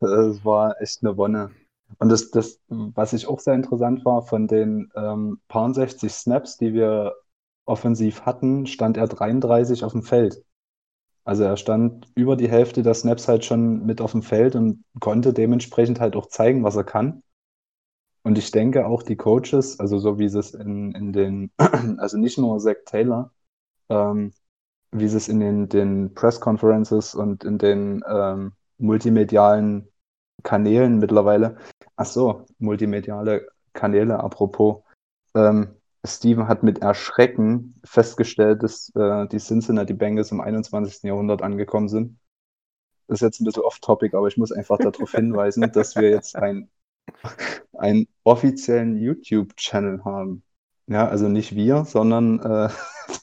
Es 0.00 0.44
war 0.44 0.78
echt 0.82 1.02
eine 1.02 1.16
Wonne. 1.16 1.50
Und 1.98 2.08
das, 2.08 2.30
das, 2.30 2.60
was 2.68 3.12
ich 3.12 3.26
auch 3.26 3.40
sehr 3.40 3.54
interessant 3.54 4.04
war, 4.04 4.22
von 4.22 4.46
den 4.46 4.90
ähm, 4.94 5.40
paar 5.48 5.72
60 5.72 6.12
Snaps, 6.12 6.56
die 6.56 6.72
wir 6.72 7.14
offensiv 7.66 8.22
hatten, 8.22 8.66
stand 8.66 8.96
er 8.96 9.06
33 9.08 9.84
auf 9.84 9.92
dem 9.92 10.02
Feld. 10.02 10.42
Also 11.24 11.44
er 11.44 11.56
stand 11.56 12.08
über 12.14 12.36
die 12.36 12.48
Hälfte 12.48 12.82
der 12.82 12.94
Snaps 12.94 13.28
halt 13.28 13.44
schon 13.44 13.84
mit 13.84 14.00
auf 14.00 14.12
dem 14.12 14.22
Feld 14.22 14.56
und 14.56 14.84
konnte 15.00 15.32
dementsprechend 15.32 16.00
halt 16.00 16.16
auch 16.16 16.26
zeigen, 16.26 16.64
was 16.64 16.76
er 16.76 16.84
kann. 16.84 17.22
Und 18.22 18.36
ich 18.38 18.50
denke 18.50 18.86
auch 18.86 19.02
die 19.02 19.16
Coaches, 19.16 19.78
also 19.80 19.98
so 19.98 20.18
wie 20.18 20.28
sie 20.28 20.38
es 20.38 20.54
in, 20.54 20.92
in 20.92 21.12
den, 21.12 21.52
also 21.98 22.18
nicht 22.18 22.38
nur 22.38 22.58
Zach 22.58 22.76
Taylor, 22.86 23.32
ähm, 23.88 24.32
wie 24.92 25.08
sie 25.08 25.16
es 25.16 25.28
in 25.28 25.40
den, 25.40 25.68
den 25.68 26.14
Press 26.14 26.40
Conferences 26.40 27.14
und 27.14 27.44
in 27.44 27.58
den 27.58 28.02
ähm, 28.08 28.52
multimedialen 28.78 29.89
Kanälen 30.42 30.98
mittlerweile, 30.98 31.56
ach 31.96 32.06
so, 32.06 32.46
multimediale 32.58 33.48
Kanäle 33.72 34.20
apropos, 34.20 34.82
ähm, 35.34 35.76
Steven 36.04 36.48
hat 36.48 36.62
mit 36.62 36.80
Erschrecken 36.80 37.78
festgestellt, 37.84 38.62
dass 38.62 38.90
äh, 38.94 39.26
die 39.28 39.38
Cincinnati 39.38 39.92
Bengals 39.92 40.32
im 40.32 40.40
21. 40.40 41.02
Jahrhundert 41.02 41.42
angekommen 41.42 41.88
sind. 41.88 42.18
Das 43.06 43.16
ist 43.16 43.22
jetzt 43.22 43.40
ein 43.40 43.44
bisschen 43.44 43.64
off-topic, 43.64 44.16
aber 44.16 44.28
ich 44.28 44.36
muss 44.36 44.52
einfach 44.52 44.78
darauf 44.78 45.10
hinweisen, 45.10 45.70
dass 45.72 45.96
wir 45.96 46.10
jetzt 46.10 46.36
ein, 46.36 46.70
einen 47.76 48.08
offiziellen 48.24 48.96
YouTube-Channel 48.96 50.04
haben. 50.04 50.42
Ja, 50.86 51.06
also 51.06 51.28
nicht 51.28 51.54
wir, 51.54 51.84
sondern 51.84 52.40
äh, 52.40 52.68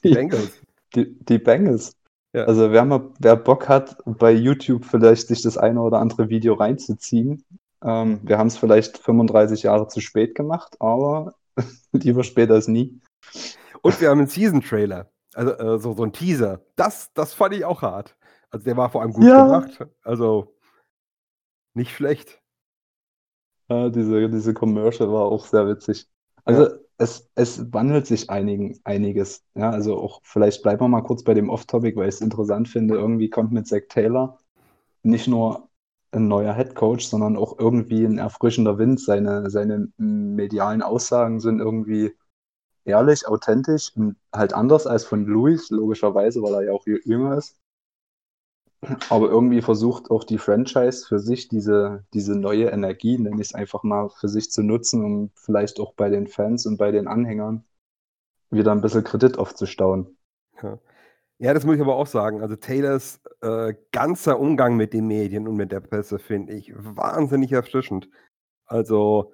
Die 0.04 0.08
die, 0.08 0.14
Bengals. 0.14 0.52
die, 0.94 1.18
die 1.18 1.38
Bengals. 1.38 1.96
Ja. 2.34 2.44
Also 2.44 2.70
wer, 2.72 2.84
mal, 2.84 3.10
wer 3.18 3.36
Bock 3.36 3.68
hat, 3.68 3.96
bei 4.04 4.32
YouTube 4.32 4.84
vielleicht 4.84 5.28
sich 5.28 5.42
das 5.42 5.56
eine 5.56 5.80
oder 5.80 5.98
andere 5.98 6.28
Video 6.28 6.54
reinzuziehen, 6.54 7.44
ähm, 7.82 8.20
wir 8.22 8.38
haben 8.38 8.48
es 8.48 8.58
vielleicht 8.58 8.98
35 8.98 9.62
Jahre 9.62 9.88
zu 9.88 10.00
spät 10.00 10.34
gemacht, 10.34 10.76
aber 10.80 11.34
lieber 11.92 12.24
später 12.24 12.54
als 12.54 12.68
nie. 12.68 13.00
Und 13.82 14.00
wir 14.00 14.10
haben 14.10 14.18
einen 14.18 14.28
Season-Trailer. 14.28 15.10
Also 15.34 15.52
äh, 15.52 15.78
so, 15.78 15.94
so 15.94 16.02
ein 16.02 16.12
Teaser. 16.12 16.60
Das, 16.76 17.12
das 17.14 17.32
fand 17.34 17.54
ich 17.54 17.64
auch 17.64 17.82
hart. 17.82 18.16
Also 18.50 18.64
der 18.64 18.76
war 18.76 18.90
vor 18.90 19.02
allem 19.02 19.12
gut 19.12 19.24
Ja. 19.24 19.44
gemacht. 19.44 19.86
Also 20.02 20.54
nicht 21.74 21.94
schlecht. 21.94 22.42
Ja, 23.68 23.88
diese, 23.90 24.28
diese 24.30 24.54
Commercial 24.54 25.12
war 25.12 25.22
auch 25.26 25.46
sehr 25.46 25.68
witzig. 25.68 26.08
Also 26.44 26.68
es, 26.98 27.28
es 27.34 27.72
wandelt 27.72 28.06
sich 28.06 28.30
einigen, 28.30 28.78
einiges. 28.84 29.44
Ja, 29.54 29.70
also 29.70 29.98
auch 29.98 30.20
vielleicht 30.24 30.62
bleiben 30.62 30.80
wir 30.82 30.88
mal 30.88 31.02
kurz 31.02 31.22
bei 31.24 31.34
dem 31.34 31.50
Off-Topic, 31.50 31.96
weil 31.96 32.08
ich 32.08 32.16
es 32.16 32.20
interessant 32.20 32.68
finde. 32.68 32.94
Irgendwie 32.96 33.30
kommt 33.30 33.52
mit 33.52 33.66
Zach 33.68 33.82
Taylor 33.88 34.38
nicht 35.04 35.28
nur 35.28 35.68
ein 36.12 36.28
neuer 36.28 36.54
Head 36.54 36.74
Coach, 36.76 37.06
sondern 37.06 37.36
auch 37.36 37.58
irgendwie 37.58 38.04
ein 38.04 38.18
erfrischender 38.18 38.78
Wind. 38.78 39.00
Seine, 39.00 39.50
seine 39.50 39.88
medialen 39.98 40.82
Aussagen 40.82 41.40
sind 41.40 41.60
irgendwie 41.60 42.12
ehrlich, 42.86 43.28
authentisch 43.28 43.92
und 43.96 44.16
halt 44.34 44.54
anders 44.54 44.86
als 44.88 45.04
von 45.06 45.26
Louis, 45.26 45.70
logischerweise, 45.70 46.42
weil 46.42 46.54
er 46.54 46.64
ja 46.64 46.72
auch 46.72 46.86
jü- 46.86 47.02
jünger 47.06 47.38
ist. 47.38 47.57
Aber 49.10 49.28
irgendwie 49.28 49.60
versucht 49.60 50.10
auch 50.10 50.24
die 50.24 50.38
Franchise 50.38 51.06
für 51.06 51.18
sich 51.18 51.48
diese, 51.48 52.04
diese 52.14 52.36
neue 52.36 52.66
Energie, 52.66 53.18
nenne 53.18 53.40
ich 53.40 53.48
es 53.48 53.54
einfach 53.54 53.82
mal, 53.82 54.08
für 54.08 54.28
sich 54.28 54.50
zu 54.50 54.62
nutzen, 54.62 55.04
um 55.04 55.30
vielleicht 55.34 55.80
auch 55.80 55.94
bei 55.94 56.08
den 56.08 56.28
Fans 56.28 56.64
und 56.66 56.76
bei 56.76 56.92
den 56.92 57.08
Anhängern 57.08 57.64
wieder 58.50 58.72
ein 58.72 58.80
bisschen 58.80 59.04
Kredit 59.04 59.38
aufzustauen. 59.38 60.16
Ja. 60.62 60.78
das 61.54 61.64
muss 61.64 61.76
ich 61.76 61.82
aber 61.82 61.96
auch 61.96 62.06
sagen. 62.06 62.40
Also 62.40 62.56
Taylors 62.56 63.20
äh, 63.42 63.74
ganzer 63.92 64.38
Umgang 64.38 64.76
mit 64.76 64.92
den 64.92 65.06
Medien 65.06 65.48
und 65.48 65.56
mit 65.56 65.72
der 65.72 65.80
Presse 65.80 66.18
finde 66.18 66.54
ich 66.54 66.72
wahnsinnig 66.76 67.52
erfrischend. 67.52 68.08
Also 68.64 69.32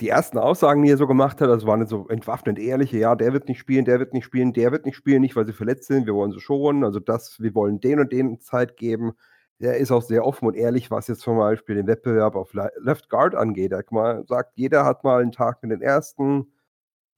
die 0.00 0.08
ersten 0.08 0.38
Aussagen, 0.38 0.82
die 0.82 0.90
er 0.90 0.96
so 0.96 1.06
gemacht 1.06 1.40
hat, 1.40 1.48
das 1.48 1.66
waren 1.66 1.86
so 1.86 2.08
entwaffnend 2.08 2.58
ehrliche, 2.58 2.98
ja, 2.98 3.14
der 3.14 3.32
wird 3.32 3.48
nicht 3.48 3.58
spielen, 3.58 3.84
der 3.84 3.98
wird 3.98 4.14
nicht 4.14 4.24
spielen, 4.24 4.52
der 4.52 4.72
wird 4.72 4.86
nicht 4.86 4.96
spielen, 4.96 5.20
nicht 5.22 5.36
weil 5.36 5.46
sie 5.46 5.52
verletzt 5.52 5.88
sind, 5.88 6.06
wir 6.06 6.14
wollen 6.14 6.32
sie 6.32 6.40
schonen, 6.40 6.84
also 6.84 7.00
das, 7.00 7.40
wir 7.40 7.54
wollen 7.54 7.80
den 7.80 8.00
und 8.00 8.12
den 8.12 8.40
Zeit 8.40 8.76
geben. 8.76 9.12
Der 9.60 9.76
ist 9.76 9.92
auch 9.92 10.02
sehr 10.02 10.24
offen 10.24 10.46
und 10.48 10.56
ehrlich, 10.56 10.90
was 10.90 11.08
jetzt 11.08 11.20
zum 11.20 11.36
Beispiel 11.36 11.74
den 11.76 11.86
Wettbewerb 11.86 12.34
auf 12.34 12.54
Left 12.54 13.10
Guard 13.10 13.34
angeht. 13.34 13.72
Er 13.72 13.84
sagt, 14.26 14.52
jeder 14.56 14.86
hat 14.86 15.04
mal 15.04 15.20
einen 15.20 15.32
Tag 15.32 15.62
mit 15.62 15.70
den 15.70 15.82
ersten, 15.82 16.52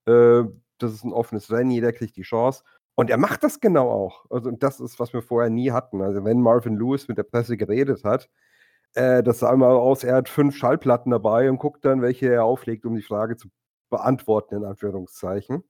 äh, 0.07 0.45
das 0.79 0.93
ist 0.93 1.05
ein 1.05 1.13
offenes 1.13 1.51
Rennen, 1.53 1.71
jeder 1.71 1.93
kriegt 1.93 2.17
die 2.17 2.23
Chance. 2.23 2.65
Und 2.95 3.11
er 3.11 3.19
macht 3.19 3.45
das 3.45 3.61
genau 3.61 3.91
auch. 3.91 4.27
Also, 4.31 4.51
das 4.51 4.81
ist, 4.81 5.01
was 5.01 5.13
wir 5.13 5.23
vorher 5.23 5.51
nie 5.51 5.71
hatten. 5.73 6.03
Also, 6.03 6.25
wenn 6.25 6.41
Marvin 6.43 6.77
Lewis 6.77 7.09
mit 7.09 7.19
der 7.19 7.23
Presse 7.25 7.57
geredet 7.57 8.05
hat, 8.05 8.29
äh, 8.95 9.23
das 9.23 9.41
sah 9.41 9.55
mal 9.57 9.71
aus, 9.71 10.05
er 10.05 10.17
hat 10.17 10.29
fünf 10.29 10.57
Schallplatten 10.57 11.11
dabei 11.11 11.49
und 11.51 11.59
guckt 11.59 11.85
dann, 11.85 12.03
welche 12.03 12.33
er 12.33 12.45
auflegt, 12.45 12.85
um 12.87 12.95
die 12.95 13.03
Frage 13.03 13.37
zu 13.37 13.49
beantworten, 13.91 14.57
in 14.57 14.65
Anführungszeichen. 14.65 15.65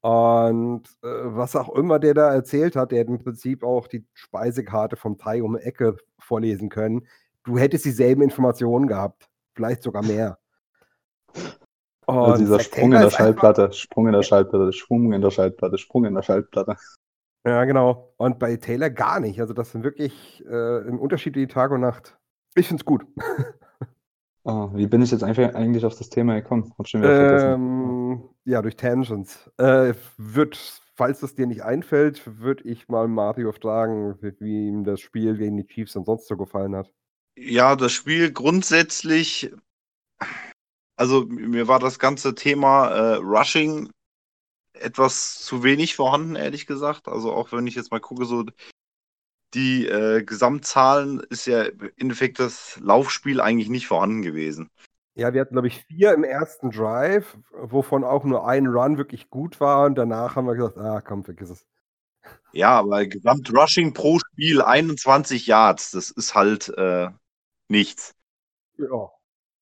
Und 0.00 0.84
äh, 1.02 1.08
was 1.08 1.56
auch 1.56 1.70
immer 1.70 1.98
der 1.98 2.14
da 2.14 2.32
erzählt 2.32 2.76
hat, 2.76 2.92
der 2.92 3.00
hat 3.00 3.08
im 3.08 3.18
Prinzip 3.18 3.64
auch 3.64 3.88
die 3.88 4.06
Speisekarte 4.14 4.96
vom 4.96 5.18
Thai 5.18 5.42
um 5.42 5.56
die 5.56 5.62
Ecke 5.62 5.96
vorlesen 6.18 6.68
können. 6.68 7.06
Du 7.44 7.58
hättest 7.58 7.84
dieselben 7.84 8.22
Informationen 8.22 8.86
gehabt, 8.86 9.28
vielleicht 9.54 9.82
sogar 9.82 10.04
mehr. 10.04 10.38
Also 12.06 12.38
dieser 12.38 12.60
Sprung 12.60 12.92
in 12.92 13.00
der 13.00 13.10
Schallplatte, 13.10 13.72
Sprung 13.72 14.06
in 14.06 14.12
der 14.12 14.22
Schallplatte, 14.22 14.72
Sprung 14.72 15.12
in 15.12 15.20
der 15.20 15.30
Schallplatte, 15.30 15.78
Sprung 15.78 16.04
in 16.06 16.14
der 16.14 16.22
Schallplatte. 16.22 16.76
Ja, 17.44 17.64
genau. 17.64 18.14
Und 18.16 18.38
bei 18.38 18.56
Taylor 18.56 18.90
gar 18.90 19.20
nicht. 19.20 19.40
Also 19.40 19.52
das 19.52 19.72
sind 19.72 19.84
wirklich 19.84 20.44
äh, 20.46 20.78
ein 20.88 20.98
Unterschied 20.98 21.36
wie 21.36 21.46
Tag 21.46 21.70
und 21.70 21.80
Nacht. 21.80 22.17
Ich 22.58 22.66
finde 22.66 22.80
es 22.80 22.84
gut. 22.84 23.06
Oh, 24.44 24.70
wie 24.74 24.86
bin 24.86 25.02
ich 25.02 25.10
jetzt 25.10 25.22
einfach 25.22 25.54
eigentlich 25.54 25.84
auf 25.84 25.96
das 25.96 26.08
Thema 26.08 26.34
gekommen? 26.34 26.72
Ähm, 26.94 28.28
ja, 28.44 28.62
durch 28.62 28.76
Tangents. 28.76 29.50
Äh, 29.58 29.92
wird, 30.16 30.56
falls 30.94 31.22
es 31.22 31.34
dir 31.34 31.46
nicht 31.46 31.62
einfällt, 31.62 32.22
würde 32.40 32.64
ich 32.64 32.88
mal 32.88 33.08
Mario 33.08 33.52
fragen, 33.52 34.16
wie 34.20 34.68
ihm 34.68 34.84
das 34.84 35.00
Spiel 35.00 35.36
gegen 35.36 35.56
die 35.58 35.66
Chiefs 35.66 35.96
und 35.96 36.06
sonst 36.06 36.26
so 36.28 36.36
gefallen 36.36 36.74
hat. 36.74 36.90
Ja, 37.36 37.76
das 37.76 37.92
Spiel 37.92 38.32
grundsätzlich, 38.32 39.52
also 40.96 41.26
mir 41.26 41.68
war 41.68 41.78
das 41.78 41.98
ganze 41.98 42.34
Thema 42.34 42.88
äh, 42.88 43.14
Rushing 43.16 43.90
etwas 44.72 45.42
zu 45.42 45.62
wenig 45.62 45.94
vorhanden, 45.94 46.36
ehrlich 46.36 46.66
gesagt. 46.66 47.06
Also 47.06 47.32
auch 47.32 47.52
wenn 47.52 47.66
ich 47.66 47.74
jetzt 47.74 47.90
mal 47.90 48.00
gucke, 48.00 48.24
so 48.24 48.44
die 49.54 49.86
äh, 49.86 50.22
Gesamtzahlen 50.22 51.20
ist 51.30 51.46
ja 51.46 51.62
im 51.64 51.90
Endeffekt 51.96 52.38
das 52.38 52.78
Laufspiel 52.82 53.40
eigentlich 53.40 53.68
nicht 53.68 53.86
vorhanden 53.86 54.22
gewesen. 54.22 54.70
Ja, 55.14 55.32
wir 55.34 55.40
hatten, 55.40 55.54
glaube 55.54 55.66
ich, 55.66 55.84
vier 55.84 56.14
im 56.14 56.22
ersten 56.22 56.70
Drive, 56.70 57.36
wovon 57.50 58.04
auch 58.04 58.24
nur 58.24 58.46
ein 58.46 58.66
Run 58.68 58.98
wirklich 58.98 59.30
gut 59.30 59.58
war 59.60 59.84
und 59.86 59.96
danach 59.96 60.36
haben 60.36 60.46
wir 60.46 60.54
gesagt, 60.54 60.78
ah, 60.78 61.00
komm, 61.00 61.24
vergiss 61.24 61.50
es. 61.50 61.66
Ja, 62.52 62.78
aber 62.78 63.06
Gesamtrushing 63.06 63.94
pro 63.94 64.18
Spiel 64.20 64.62
21 64.62 65.46
Yards, 65.46 65.90
das 65.90 66.10
ist 66.10 66.34
halt 66.34 66.68
äh, 66.76 67.08
nichts. 67.68 68.14
Ja. 68.76 69.10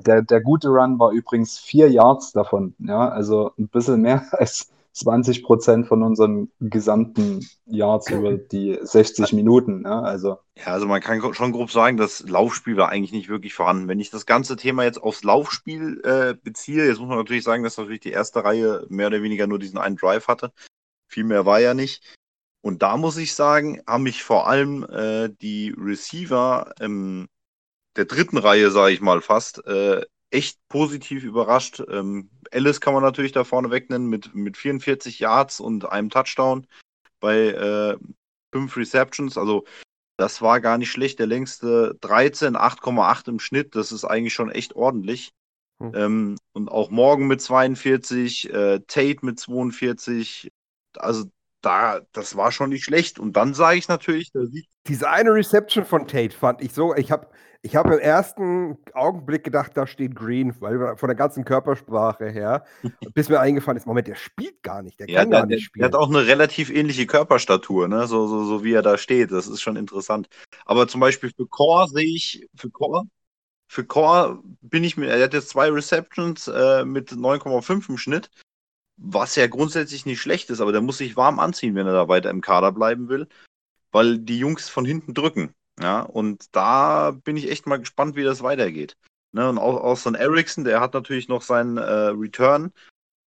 Der, 0.04 0.20
der 0.20 0.42
gute 0.42 0.68
Run 0.68 0.98
war 0.98 1.12
übrigens 1.12 1.58
vier 1.58 1.90
Yards 1.90 2.32
davon, 2.32 2.74
ja, 2.78 3.08
also 3.08 3.52
ein 3.58 3.68
bisschen 3.68 4.02
mehr 4.02 4.26
als 4.32 4.70
20 4.96 5.42
Prozent 5.42 5.86
von 5.86 6.02
unseren 6.02 6.50
gesamten 6.58 7.46
Yards 7.66 8.10
über 8.10 8.32
die 8.32 8.78
60 8.80 9.34
Minuten. 9.34 9.82
Ja, 9.84 10.00
also. 10.00 10.38
ja, 10.56 10.66
also 10.66 10.86
man 10.86 11.02
kann 11.02 11.34
schon 11.34 11.52
grob 11.52 11.70
sagen, 11.70 11.98
das 11.98 12.26
Laufspiel 12.26 12.78
war 12.78 12.88
eigentlich 12.88 13.12
nicht 13.12 13.28
wirklich 13.28 13.52
vorhanden. 13.52 13.88
Wenn 13.88 14.00
ich 14.00 14.10
das 14.10 14.24
ganze 14.24 14.56
Thema 14.56 14.84
jetzt 14.84 15.02
aufs 15.02 15.22
Laufspiel 15.22 16.00
äh, 16.02 16.34
beziehe, 16.34 16.86
jetzt 16.86 16.98
muss 16.98 17.08
man 17.08 17.18
natürlich 17.18 17.44
sagen, 17.44 17.62
dass 17.62 17.76
natürlich 17.76 18.00
die 18.00 18.10
erste 18.10 18.42
Reihe 18.42 18.86
mehr 18.88 19.08
oder 19.08 19.22
weniger 19.22 19.46
nur 19.46 19.58
diesen 19.58 19.78
einen 19.78 19.96
Drive 19.96 20.28
hatte. 20.28 20.50
Viel 21.08 21.24
mehr 21.24 21.44
war 21.44 21.60
ja 21.60 21.74
nicht. 21.74 22.16
Und 22.62 22.82
da 22.82 22.96
muss 22.96 23.18
ich 23.18 23.34
sagen, 23.34 23.82
haben 23.86 24.04
mich 24.04 24.24
vor 24.24 24.48
allem 24.48 24.82
äh, 24.84 25.28
die 25.28 25.74
Receiver 25.76 26.72
ähm, 26.80 27.28
der 27.96 28.06
dritten 28.06 28.38
Reihe, 28.38 28.70
sage 28.70 28.94
ich 28.94 29.02
mal 29.02 29.20
fast, 29.20 29.64
äh, 29.66 30.04
echt 30.30 30.58
positiv 30.68 31.24
überrascht. 31.24 31.82
Ähm, 31.88 32.30
Ellis 32.50 32.80
kann 32.80 32.94
man 32.94 33.02
natürlich 33.02 33.32
da 33.32 33.44
vorne 33.44 33.70
wegnennen 33.70 34.08
mit, 34.08 34.34
mit 34.34 34.56
44 34.56 35.18
Yards 35.18 35.60
und 35.60 35.84
einem 35.90 36.10
Touchdown 36.10 36.66
bei 37.20 37.48
äh, 37.48 37.96
fünf 38.52 38.76
Receptions. 38.76 39.38
Also 39.38 39.64
das 40.16 40.40
war 40.42 40.60
gar 40.60 40.78
nicht 40.78 40.90
schlecht. 40.90 41.18
Der 41.18 41.26
längste 41.26 41.96
13, 42.00 42.56
8,8 42.56 43.28
im 43.28 43.38
Schnitt. 43.38 43.74
Das 43.76 43.92
ist 43.92 44.04
eigentlich 44.04 44.34
schon 44.34 44.50
echt 44.50 44.74
ordentlich. 44.74 45.32
Hm. 45.78 45.92
Ähm, 45.94 46.38
und 46.52 46.70
auch 46.70 46.90
Morgan 46.90 47.26
mit 47.26 47.40
42, 47.42 48.52
äh, 48.52 48.80
Tate 48.86 49.18
mit 49.22 49.38
42. 49.38 50.50
Also 50.96 51.24
da, 51.66 52.00
das 52.12 52.36
war 52.36 52.52
schon 52.52 52.70
nicht 52.70 52.84
schlecht. 52.84 53.18
Und 53.18 53.36
dann 53.36 53.52
sage 53.52 53.78
ich 53.78 53.88
natürlich, 53.88 54.32
diese 54.86 55.10
eine 55.10 55.32
Reception 55.32 55.84
von 55.84 56.06
Tate 56.06 56.36
fand 56.36 56.62
ich 56.62 56.72
so, 56.72 56.94
ich 56.94 57.10
habe 57.10 57.28
ich 57.62 57.74
habe 57.74 57.94
im 57.94 58.00
ersten 58.00 58.78
Augenblick 58.92 59.42
gedacht, 59.42 59.72
da 59.74 59.88
steht 59.88 60.14
Green, 60.14 60.54
weil 60.60 60.96
von 60.96 61.08
der 61.08 61.16
ganzen 61.16 61.44
Körpersprache 61.44 62.28
her, 62.30 62.64
bis 63.14 63.28
mir 63.28 63.40
eingefallen 63.40 63.76
ist, 63.76 63.86
Moment, 63.86 64.06
der 64.06 64.14
spielt 64.14 64.62
gar 64.62 64.82
nicht, 64.82 65.00
der 65.00 65.08
ja, 65.08 65.20
kann 65.20 65.30
der, 65.30 65.40
gar 65.40 65.46
nicht 65.46 65.64
spielen. 65.64 65.80
Der 65.80 65.86
hat 65.88 66.00
auch 66.00 66.08
eine 66.08 66.24
relativ 66.28 66.70
ähnliche 66.70 67.06
Körperstatur, 67.06 67.88
ne? 67.88 68.06
so, 68.06 68.28
so, 68.28 68.44
so 68.44 68.62
wie 68.62 68.72
er 68.72 68.82
da 68.82 68.96
steht, 68.96 69.32
das 69.32 69.48
ist 69.48 69.62
schon 69.62 69.74
interessant. 69.74 70.28
Aber 70.64 70.86
zum 70.86 71.00
Beispiel 71.00 71.32
für 71.36 71.48
Core 71.48 71.88
sehe 71.88 72.06
ich, 72.06 72.46
für 72.54 72.70
Core, 72.70 73.02
für 73.66 73.84
Core 73.84 74.40
bin 74.60 74.84
ich 74.84 74.96
mir, 74.96 75.08
er 75.08 75.24
hat 75.24 75.34
jetzt 75.34 75.48
zwei 75.48 75.68
Receptions 75.68 76.46
äh, 76.46 76.84
mit 76.84 77.10
9,5 77.10 77.88
im 77.88 77.98
Schnitt, 77.98 78.30
was 78.96 79.36
ja 79.36 79.46
grundsätzlich 79.46 80.06
nicht 80.06 80.20
schlecht 80.20 80.50
ist, 80.50 80.60
aber 80.60 80.72
der 80.72 80.80
muss 80.80 80.98
sich 80.98 81.16
warm 81.16 81.38
anziehen, 81.38 81.74
wenn 81.74 81.86
er 81.86 81.92
da 81.92 82.08
weiter 82.08 82.30
im 82.30 82.40
Kader 82.40 82.72
bleiben 82.72 83.08
will, 83.08 83.28
weil 83.92 84.18
die 84.18 84.38
Jungs 84.38 84.68
von 84.68 84.84
hinten 84.84 85.14
drücken. 85.14 85.54
Ja, 85.80 86.00
und 86.00 86.54
da 86.56 87.10
bin 87.10 87.36
ich 87.36 87.50
echt 87.50 87.66
mal 87.66 87.78
gespannt, 87.78 88.16
wie 88.16 88.24
das 88.24 88.42
weitergeht. 88.42 88.96
Ne, 89.32 89.48
und 89.48 89.58
auch, 89.58 89.82
auch 89.82 89.96
so 89.98 90.08
ein 90.08 90.14
Ericsson, 90.14 90.64
der 90.64 90.80
hat 90.80 90.94
natürlich 90.94 91.28
noch 91.28 91.42
seinen 91.42 91.76
äh, 91.76 91.82
Return, 91.82 92.72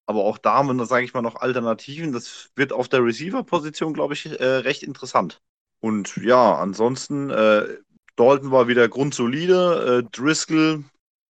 aber 0.09 0.24
auch 0.24 0.38
da 0.38 0.54
haben 0.54 0.74
wir, 0.74 0.87
sage 0.87 1.04
ich 1.04 1.12
mal, 1.12 1.20
noch 1.20 1.37
Alternativen. 1.37 2.12
Das 2.12 2.50
wird 2.57 2.72
auf 2.72 2.88
der 2.88 3.04
Receiver-Position, 3.04 3.92
glaube 3.92 4.14
ich, 4.14 4.24
äh, 4.40 4.44
recht 4.44 4.83
interessant. 4.83 5.42
Und 5.81 6.16
ja, 6.16 6.57
ansonsten, 6.57 7.28
äh, 7.28 7.76
Dalton 8.16 8.50
war 8.50 8.68
wieder 8.68 8.88
grundsolide. 8.88 10.02
Äh, 10.07 10.11
Driscoll, 10.11 10.85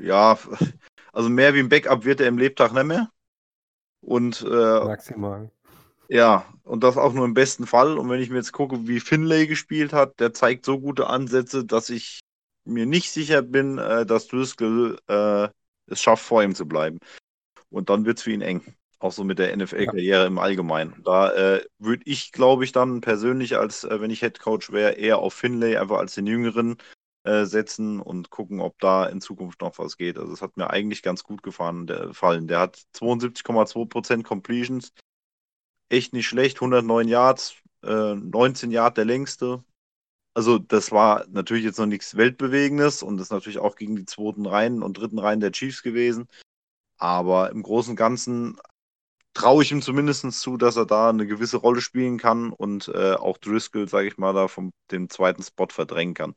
ja, 0.01 0.39
also 1.13 1.29
mehr 1.29 1.53
wie 1.55 1.59
ein 1.59 1.69
Backup 1.69 2.07
wird 2.07 2.23
er 2.23 2.29
im 2.29 2.39
Lebtag 2.39 2.73
nicht 2.73 2.87
mehr. 2.87 3.11
Und 4.03 4.43
äh, 4.43 4.85
maximal. 4.85 5.51
Ja, 6.09 6.45
und 6.65 6.85
das 6.85 6.99
auch 6.99 7.15
nur 7.15 7.25
im 7.25 7.33
besten 7.33 7.67
Fall. 7.67 7.97
Und 7.97 8.11
wenn 8.11 8.21
ich 8.21 8.29
mir 8.29 8.37
jetzt 8.37 8.53
gucke, 8.53 8.87
wie 8.87 9.01
Finlay 9.01 9.47
gespielt 9.47 9.95
hat, 9.95 10.21
der 10.21 10.35
zeigt 10.35 10.67
so 10.67 10.79
gute 10.79 11.07
Ansätze, 11.07 11.65
dass 11.65 11.89
ich 11.89 12.21
mir 12.65 12.85
nicht 12.85 13.11
sicher 13.11 13.41
bin, 13.41 13.79
äh, 13.79 14.05
dass 14.05 14.29
Driscoll 14.29 14.99
äh, 15.09 15.49
es 15.87 16.03
schafft, 16.03 16.25
vor 16.25 16.43
ihm 16.43 16.55
zu 16.55 16.67
bleiben. 16.67 16.99
Und 17.71 17.89
dann 17.89 18.05
wird 18.05 18.19
es 18.19 18.25
für 18.25 18.33
ihn 18.33 18.43
eng. 18.43 18.63
Auch 18.99 19.13
so 19.13 19.25
mit 19.25 19.39
der 19.39 19.57
NFL-Karriere 19.57 20.23
ja. 20.23 20.27
im 20.27 20.39
Allgemeinen. 20.39 21.01
Da 21.03 21.33
äh, 21.33 21.65
würde 21.79 22.03
ich, 22.05 22.31
glaube 22.31 22.65
ich, 22.65 22.73
dann 22.73 23.01
persönlich, 23.01 23.57
als 23.57 23.85
äh, 23.85 24.01
wenn 24.01 24.11
ich 24.11 24.23
Headcoach 24.23 24.71
wäre, 24.71 24.93
eher 24.93 25.19
auf 25.19 25.35
Finlay, 25.35 25.77
einfach 25.77 25.99
als 25.99 26.15
den 26.15 26.27
Jüngeren 26.27 26.77
äh, 27.25 27.45
setzen 27.45 28.01
und 28.01 28.31
gucken, 28.31 28.61
ob 28.61 28.79
da 28.81 29.07
in 29.07 29.21
Zukunft 29.21 29.61
noch 29.61 29.79
was 29.79 29.97
geht. 29.97 30.19
Also 30.19 30.33
es 30.33 30.43
hat 30.43 30.57
mir 30.57 30.71
eigentlich 30.71 31.03
ganz 31.03 31.23
gut 31.23 31.43
gefallen. 31.43 31.87
Der, 31.87 32.09
gefallen. 32.09 32.49
der 32.49 32.59
hat 32.61 32.77
72,2% 32.95 34.23
Completions, 34.23 34.93
echt 35.89 36.13
nicht 36.13 36.27
schlecht. 36.27 36.57
109 36.59 37.09
Yards, 37.09 37.57
äh, 37.85 38.15
19 38.15 38.71
Yard 38.71 38.97
der 38.97 39.05
längste. 39.05 39.65
Also 40.35 40.59
das 40.59 40.93
war 40.93 41.27
natürlich 41.29 41.65
jetzt 41.65 41.79
noch 41.79 41.87
nichts 41.87 42.17
Weltbewegendes 42.17 43.03
und 43.03 43.21
ist 43.21 43.31
natürlich 43.31 43.59
auch 43.59 43.77
gegen 43.77 43.97
die 43.97 44.07
zweiten 44.07 44.47
Reihen 44.47 44.83
und 44.83 44.99
dritten 44.99 45.19
Reihen 45.19 45.41
der 45.41 45.53
Chiefs 45.53 45.83
gewesen. 45.83 46.27
Aber 46.99 47.51
im 47.51 47.63
Großen 47.63 47.93
und 47.93 47.97
Ganzen 47.97 48.59
traue 49.35 49.63
ich 49.63 49.73
ihm 49.73 49.83
zumindest 49.83 50.31
zu, 50.41 50.57
dass 50.57 50.77
er 50.77 50.87
da 50.87 51.11
eine 51.11 51.27
gewisse 51.27 51.59
Rolle 51.59 51.81
spielen 51.81 52.19
kann 52.19 52.53
und 52.53 52.89
äh, 52.89 53.15
auch 53.15 53.39
Driscoll, 53.39 53.89
sage 53.89 54.09
ich 54.09 54.19
mal, 54.19 54.33
da 54.33 54.49
vom 54.49 54.73
dem 54.91 55.09
zweiten 55.09 55.43
Spot 55.43 55.69
verdrängen 55.71 56.15
kann. 56.15 56.35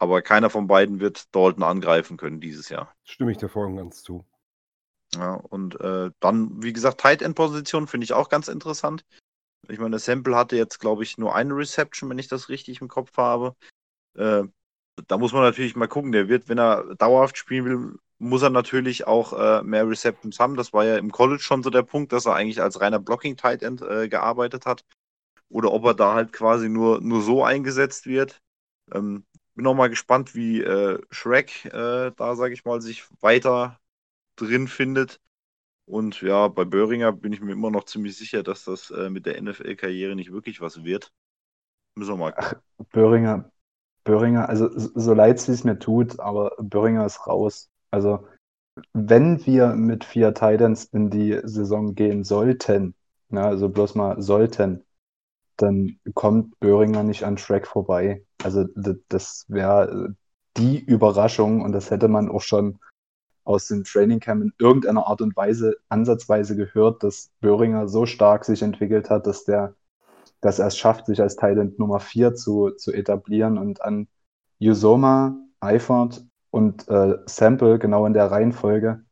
Aber 0.00 0.22
keiner 0.22 0.48
von 0.48 0.66
beiden 0.66 0.98
wird 0.98 1.34
Dalton 1.34 1.62
angreifen 1.62 2.16
können 2.16 2.40
dieses 2.40 2.70
Jahr. 2.70 2.94
Stimme 3.04 3.32
ich 3.32 3.38
dir 3.38 3.50
voll 3.50 3.66
und 3.66 3.76
ganz 3.76 4.02
zu. 4.02 4.24
Ja, 5.14 5.34
und 5.34 5.78
äh, 5.80 6.10
dann, 6.20 6.62
wie 6.62 6.72
gesagt, 6.72 7.00
Tight 7.00 7.20
End 7.20 7.36
Position 7.36 7.86
finde 7.86 8.04
ich 8.04 8.14
auch 8.14 8.30
ganz 8.30 8.48
interessant. 8.48 9.04
Ich 9.68 9.78
meine, 9.78 9.98
Sample 9.98 10.34
hatte 10.34 10.56
jetzt, 10.56 10.78
glaube 10.78 11.02
ich, 11.02 11.18
nur 11.18 11.34
eine 11.34 11.54
Reception, 11.54 12.08
wenn 12.08 12.18
ich 12.18 12.28
das 12.28 12.48
richtig 12.48 12.80
im 12.80 12.88
Kopf 12.88 13.16
habe. 13.18 13.54
Äh, 14.14 14.44
da 15.06 15.18
muss 15.18 15.32
man 15.34 15.42
natürlich 15.42 15.76
mal 15.76 15.86
gucken. 15.86 16.12
Der 16.12 16.28
wird, 16.28 16.48
wenn 16.48 16.58
er 16.58 16.94
dauerhaft 16.94 17.36
spielen 17.36 17.64
will, 17.66 17.98
muss 18.18 18.42
er 18.42 18.50
natürlich 18.50 19.06
auch 19.06 19.32
äh, 19.32 19.62
mehr 19.62 19.86
Receptions 19.86 20.38
haben. 20.38 20.56
Das 20.56 20.72
war 20.72 20.84
ja 20.86 20.96
im 20.96 21.12
College 21.12 21.42
schon 21.42 21.62
so 21.62 21.68
der 21.68 21.82
Punkt, 21.82 22.12
dass 22.12 22.24
er 22.24 22.34
eigentlich 22.34 22.62
als 22.62 22.80
reiner 22.80 23.00
Blocking-Tight 23.00 23.62
End 23.62 23.82
äh, 23.82 24.08
gearbeitet 24.08 24.64
hat. 24.64 24.84
Oder 25.50 25.72
ob 25.72 25.84
er 25.84 25.94
da 25.94 26.14
halt 26.14 26.32
quasi 26.32 26.70
nur, 26.70 27.00
nur 27.02 27.20
so 27.20 27.44
eingesetzt 27.44 28.06
wird. 28.06 28.40
Ähm, 28.92 29.24
bin 29.60 29.66
auch 29.66 29.74
mal 29.74 29.90
gespannt, 29.90 30.34
wie 30.34 30.62
äh, 30.62 30.98
Shrek 31.10 31.66
äh, 31.66 32.12
da, 32.16 32.34
sage 32.34 32.54
ich 32.54 32.64
mal, 32.64 32.80
sich 32.80 33.04
weiter 33.20 33.78
drin 34.36 34.68
findet. 34.68 35.20
Und 35.84 36.22
ja, 36.22 36.48
bei 36.48 36.64
Böhringer 36.64 37.12
bin 37.12 37.34
ich 37.34 37.42
mir 37.42 37.52
immer 37.52 37.70
noch 37.70 37.84
ziemlich 37.84 38.16
sicher, 38.16 38.42
dass 38.42 38.64
das 38.64 38.90
äh, 38.90 39.10
mit 39.10 39.26
der 39.26 39.38
NFL-Karriere 39.42 40.16
nicht 40.16 40.32
wirklich 40.32 40.62
was 40.62 40.82
wird. 40.82 41.12
Müssen 41.94 42.12
wir 42.12 42.16
mal. 42.16 42.34
Ach, 42.38 42.54
Böhringer, 42.90 43.52
Böhringer, 44.02 44.48
also 44.48 44.70
so 44.74 45.12
leid 45.12 45.36
es 45.36 45.48
es 45.48 45.62
mir 45.62 45.78
tut, 45.78 46.18
aber 46.20 46.52
Böhringer 46.58 47.04
ist 47.04 47.26
raus. 47.26 47.68
Also 47.90 48.26
wenn 48.94 49.44
wir 49.44 49.74
mit 49.74 50.04
vier 50.04 50.32
Titans 50.32 50.84
in 50.84 51.10
die 51.10 51.38
Saison 51.44 51.94
gehen 51.94 52.24
sollten, 52.24 52.94
na, 53.28 53.48
also 53.48 53.68
bloß 53.68 53.94
mal 53.94 54.22
sollten, 54.22 54.86
dann 55.62 55.98
kommt 56.14 56.58
Böhringer 56.60 57.02
nicht 57.02 57.24
an 57.24 57.38
Shrek 57.38 57.66
vorbei. 57.66 58.24
Also 58.42 58.64
das 59.08 59.44
wäre 59.48 60.14
die 60.56 60.78
Überraschung 60.78 61.62
und 61.62 61.72
das 61.72 61.90
hätte 61.90 62.08
man 62.08 62.30
auch 62.30 62.42
schon 62.42 62.78
aus 63.44 63.68
dem 63.68 63.84
Training 63.84 64.20
Camp 64.20 64.42
in 64.42 64.52
irgendeiner 64.58 65.06
Art 65.06 65.22
und 65.22 65.36
Weise 65.36 65.76
ansatzweise 65.88 66.56
gehört, 66.56 67.02
dass 67.02 67.30
Böhringer 67.40 67.88
so 67.88 68.06
stark 68.06 68.44
sich 68.44 68.62
entwickelt 68.62 69.10
hat, 69.10 69.26
dass 69.26 69.44
der 69.44 69.74
dass 70.40 70.58
er 70.58 70.68
es 70.68 70.78
schafft, 70.78 71.06
sich 71.06 71.20
als 71.20 71.36
Thailand 71.36 71.78
Nummer 71.78 72.00
4 72.00 72.34
zu, 72.34 72.70
zu 72.70 72.92
etablieren 72.92 73.58
und 73.58 73.82
an 73.82 74.08
Usoma, 74.60 75.36
Eifert 75.60 76.24
und 76.50 76.88
äh, 76.88 77.18
Sample, 77.26 77.78
genau 77.78 78.06
in 78.06 78.14
der 78.14 78.30
Reihenfolge, 78.30 79.04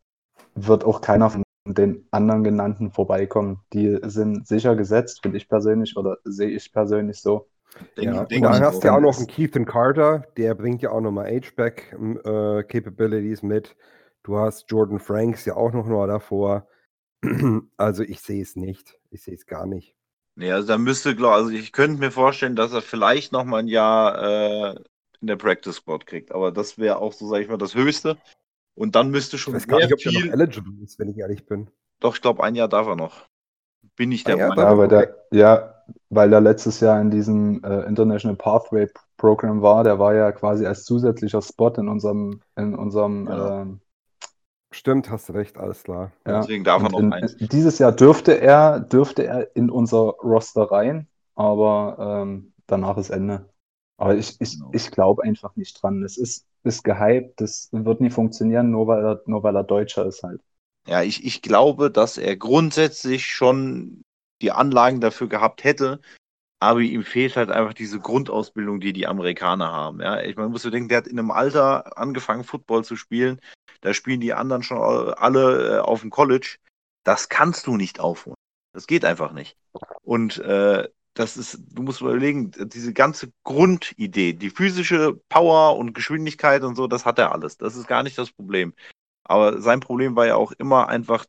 wird 0.55 0.85
auch 0.85 1.01
keiner 1.01 1.31
von 1.31 1.43
den 1.75 2.07
anderen 2.11 2.45
genannten 2.45 2.91
vorbeikommen. 2.91 3.61
Die 3.73 3.99
sind 4.03 4.47
sicher 4.47 4.77
gesetzt, 4.77 5.23
finde 5.23 5.39
ich 5.39 5.49
persönlich, 5.49 5.97
oder 5.97 6.19
sehe 6.25 6.51
ich 6.51 6.73
persönlich 6.73 7.21
so. 7.21 7.49
Denk, 7.97 8.15
ja, 8.15 8.25
denk 8.25 8.45
dann 8.45 8.63
hast 8.63 8.83
du 8.83 8.89
ja 8.89 8.97
auch 8.97 9.01
noch 9.01 9.19
einen 9.19 9.27
Keithan 9.27 9.67
Carter, 9.67 10.25
der 10.37 10.55
bringt 10.55 10.83
ja 10.83 10.91
auch 10.91 11.01
nochmal 11.01 11.27
H-Back-Capabilities 11.27 13.43
ähm, 13.43 13.51
äh, 13.51 13.55
mit. 13.55 13.77
Du 14.23 14.39
hast 14.39 14.71
Jordan 14.71 14.99
Franks 14.99 15.45
ja 15.45 15.57
auch 15.57 15.73
noch 15.73 15.87
mal 15.87 16.07
davor. 16.07 16.67
Also 17.77 18.05
ich 18.05 18.21
sehe 18.21 18.43
es 18.43 18.55
nicht. 18.55 18.97
Ich 19.11 19.23
sehe 19.23 19.35
es 19.35 19.47
gar 19.47 19.67
nicht. 19.67 19.97
Nee, 20.37 20.53
also 20.53 20.69
da 20.69 20.79
müsste, 20.79 21.17
glaub, 21.17 21.33
also 21.33 21.51
ich 21.51 21.73
könnte 21.73 21.99
mir 21.99 22.13
vorstellen, 22.13 22.55
dass 22.55 22.73
er 22.73 22.83
vielleicht 22.83 23.33
noch 23.33 23.45
mal 23.45 23.59
ein 23.59 23.67
Jahr 23.67 24.23
äh, 24.23 24.77
in 25.21 25.27
der 25.27 25.37
Practice 25.37 25.77
Squad 25.77 26.07
kriegt. 26.07 26.31
Aber 26.31 26.53
das 26.53 26.79
wäre 26.79 26.99
auch 26.99 27.13
so, 27.13 27.27
sage 27.27 27.43
ich 27.43 27.49
mal, 27.49 27.59
das 27.59 27.75
Höchste. 27.75 28.17
Und 28.79 28.95
dann 28.95 29.11
müsste 29.11 29.39
schon. 29.39 29.55
Ich 29.55 29.63
weiß 29.63 29.69
gar 29.69 29.79
nicht, 29.79 29.93
ob 29.93 30.05
er 30.05 30.13
noch 30.13 30.33
eligible 30.33 30.73
ist, 30.85 30.99
wenn 30.99 31.09
ich 31.09 31.19
ehrlich 31.19 31.47
bin. 31.47 31.69
Doch, 32.01 32.15
ich 32.15 32.23
glaube, 32.23 32.45
ein 32.45 32.55
Jahr 32.55 32.69
darf 32.69 32.87
er 32.87 32.97
noch. 32.97 33.27
Bin 33.97 34.13
ich 34.13 34.23
der 34.23 34.37
ah, 34.37 34.49
Meinung. 34.49 34.65
Ja, 34.65 34.79
weil 34.79 34.89
der, 34.89 35.17
ja, 35.33 35.75
weil 36.11 36.33
er 36.33 36.41
letztes 36.41 36.79
Jahr 36.79 37.01
in 37.01 37.11
diesem 37.11 37.63
äh, 37.65 37.81
International 37.83 38.37
Pathway 38.37 38.89
Program 39.17 39.63
war. 39.63 39.83
Der 39.83 39.99
war 39.99 40.15
ja 40.15 40.31
quasi 40.31 40.65
als 40.65 40.85
zusätzlicher 40.85 41.43
Spot 41.43 41.71
in 41.71 41.89
unserem, 41.89 42.41
in 42.57 42.77
unserem 42.77 43.27
ja. 43.27 43.63
ähm, 43.63 43.81
Stimmt, 44.71 45.11
hast 45.11 45.31
recht, 45.33 45.57
alles 45.57 45.83
klar. 45.83 46.13
Ja. 46.27 46.41
Deswegen 46.41 46.63
darf 46.63 46.83
er 46.83 46.91
noch 46.91 47.01
in, 47.01 47.13
eins. 47.13 47.37
Dieses 47.39 47.79
Jahr 47.79 47.91
dürfte 47.91 48.39
er, 48.39 48.81
dürfte 48.81 49.25
er 49.25 49.57
in 49.57 49.71
unser 49.71 50.17
Roster 50.23 50.71
rein, 50.71 51.09
aber 51.35 52.23
ähm, 52.23 52.53
danach 52.67 52.99
ist 52.99 53.11
Ende. 53.11 53.49
Aber 53.97 54.15
ich, 54.15 54.37
ich, 54.41 54.59
genau. 54.59 54.71
ich 54.73 54.91
glaube 54.91 55.25
einfach 55.25 55.57
nicht 55.57 55.83
dran. 55.83 56.03
Es 56.03 56.19
ist, 56.19 56.47
ist 56.65 56.85
gehypt, 56.85 57.41
das 57.41 57.69
wird 57.73 58.01
nie 58.01 58.11
funktionieren, 58.11 58.71
nur 58.71 58.87
weil 58.87 59.05
er, 59.05 59.23
nur 59.27 59.43
weil 59.43 59.57
er 59.57 59.65
Deutscher 59.65 60.07
ist 60.07 60.23
halt. 60.23 60.41
Ja, 60.87 61.03
ich, 61.03 61.25
ich 61.25 61.43
glaube, 61.43 61.91
dass 61.91 62.19
er 62.19 62.37
grundsätzlich 62.37 63.27
schon 63.27 64.03
die 64.41 64.53
Anlagen 64.53 65.01
dafür 65.01 65.29
gehabt 65.29 65.65
hätte, 65.65 66.01
aber 66.61 66.81
ihm 66.81 67.05
fehlt 67.05 67.37
halt 67.37 67.51
einfach 67.51 67.75
diese 67.75 68.01
Grundausbildung, 68.01 68.81
die 68.81 68.93
die 68.93 69.07
Amerikaner 69.07 69.71
haben. 69.71 70.01
Ja, 70.01 70.21
ich 70.21 70.37
meine, 70.37 70.49
muss 70.49 70.63
du 70.63 70.71
denken, 70.71 70.89
der 70.89 70.99
hat 70.99 71.07
in 71.07 71.19
einem 71.19 71.31
Alter 71.31 71.97
angefangen, 71.99 72.45
Football 72.45 72.85
zu 72.85 72.97
spielen. 72.97 73.41
Da 73.81 73.95
spielen 73.95 74.21
die 74.21 74.35
anderen 74.35 74.63
schon 74.63 74.79
alle 74.79 75.77
äh, 75.77 75.81
auf 75.81 76.01
dem 76.01 76.11
College. 76.11 76.57
Das 77.05 77.29
kannst 77.29 77.67
du 77.67 77.77
nicht 77.77 78.01
aufholen. 78.01 78.37
Das 78.73 78.87
geht 78.87 79.05
einfach 79.05 79.33
nicht. 79.33 79.57
Und 80.03 80.39
äh, 80.39 80.89
das 81.19 81.37
ist, 81.37 81.59
du 81.73 81.83
musst 81.83 82.01
überlegen, 82.01 82.53
diese 82.69 82.93
ganze 82.93 83.33
Grundidee, 83.43 84.35
die 84.35 84.51
physische 84.51 85.15
Power 85.29 85.77
und 85.77 85.93
Geschwindigkeit 85.93 86.63
und 86.63 86.77
so, 86.77 86.87
das 86.87 87.05
hat 87.05 87.19
er 87.19 87.33
alles. 87.33 87.57
Das 87.57 87.75
ist 87.75 87.89
gar 87.89 88.05
nicht 88.05 88.17
das 88.19 88.31
Problem. 88.31 88.73
Aber 89.25 89.61
sein 89.61 89.81
Problem 89.81 90.15
war 90.15 90.27
ja 90.27 90.37
auch 90.37 90.53
immer 90.53 90.89
einfach 90.89 91.27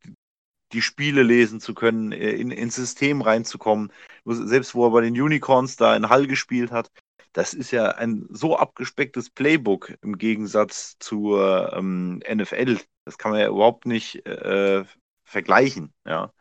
die 0.74 0.84
Spiele 0.84 1.24
lesen 1.24 1.60
zu 1.60 1.74
können, 1.74 2.12
äh, 2.12 2.32
in, 2.32 2.52
ins 2.52 2.76
System 2.76 3.22
reinzukommen. 3.22 3.92
Selbst 4.26 4.76
wo 4.76 4.86
er 4.86 4.92
bei 4.92 5.02
den 5.02 5.20
Unicorns 5.20 5.76
da 5.76 5.96
in 5.96 6.10
Hall 6.10 6.28
gespielt 6.28 6.72
hat, 6.72 6.92
das 7.34 7.56
ist 7.56 7.72
ja 7.72 7.90
ein 7.90 8.28
so 8.30 8.58
abgespecktes 8.58 9.32
Playbook 9.32 9.96
im 10.02 10.18
Gegensatz 10.20 10.98
zur 11.00 11.74
ähm, 11.74 12.22
NFL. 12.32 12.78
Das 13.06 13.18
kann 13.18 13.32
man 13.32 13.42
ja 13.42 13.48
überhaupt 13.48 13.88
nicht 13.88 14.26
äh, 14.28 14.86
vergleichen, 15.24 15.94
ja. 16.06 16.32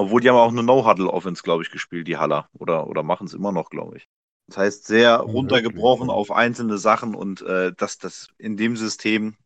Obwohl 0.00 0.20
die 0.20 0.30
haben 0.30 0.36
auch 0.36 0.48
eine 0.48 0.62
No-Huddle-Offense, 0.62 1.42
glaube 1.42 1.62
ich, 1.62 1.70
gespielt, 1.70 2.08
die 2.08 2.16
Haller. 2.16 2.48
Oder, 2.58 2.86
oder 2.86 3.02
machen 3.02 3.26
es 3.26 3.34
immer 3.34 3.52
noch, 3.52 3.68
glaube 3.68 3.98
ich. 3.98 4.08
Das 4.46 4.56
heißt, 4.56 4.86
sehr 4.86 5.18
runtergebrochen 5.18 6.10
auf 6.10 6.32
einzelne 6.32 6.78
Sachen 6.78 7.14
und 7.14 7.42
äh, 7.42 7.72
dass 7.76 7.98
das 7.98 8.28
in 8.38 8.56
dem 8.56 8.76
System, 8.76 9.36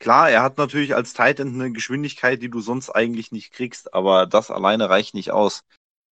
Klar, 0.00 0.28
er 0.28 0.42
hat 0.42 0.58
natürlich 0.58 0.94
als 0.94 1.14
Titan 1.14 1.54
eine 1.54 1.72
Geschwindigkeit, 1.72 2.42
die 2.42 2.50
du 2.50 2.60
sonst 2.60 2.90
eigentlich 2.90 3.32
nicht 3.32 3.52
kriegst, 3.52 3.94
aber 3.94 4.26
das 4.26 4.50
alleine 4.50 4.90
reicht 4.90 5.14
nicht 5.14 5.30
aus. 5.30 5.64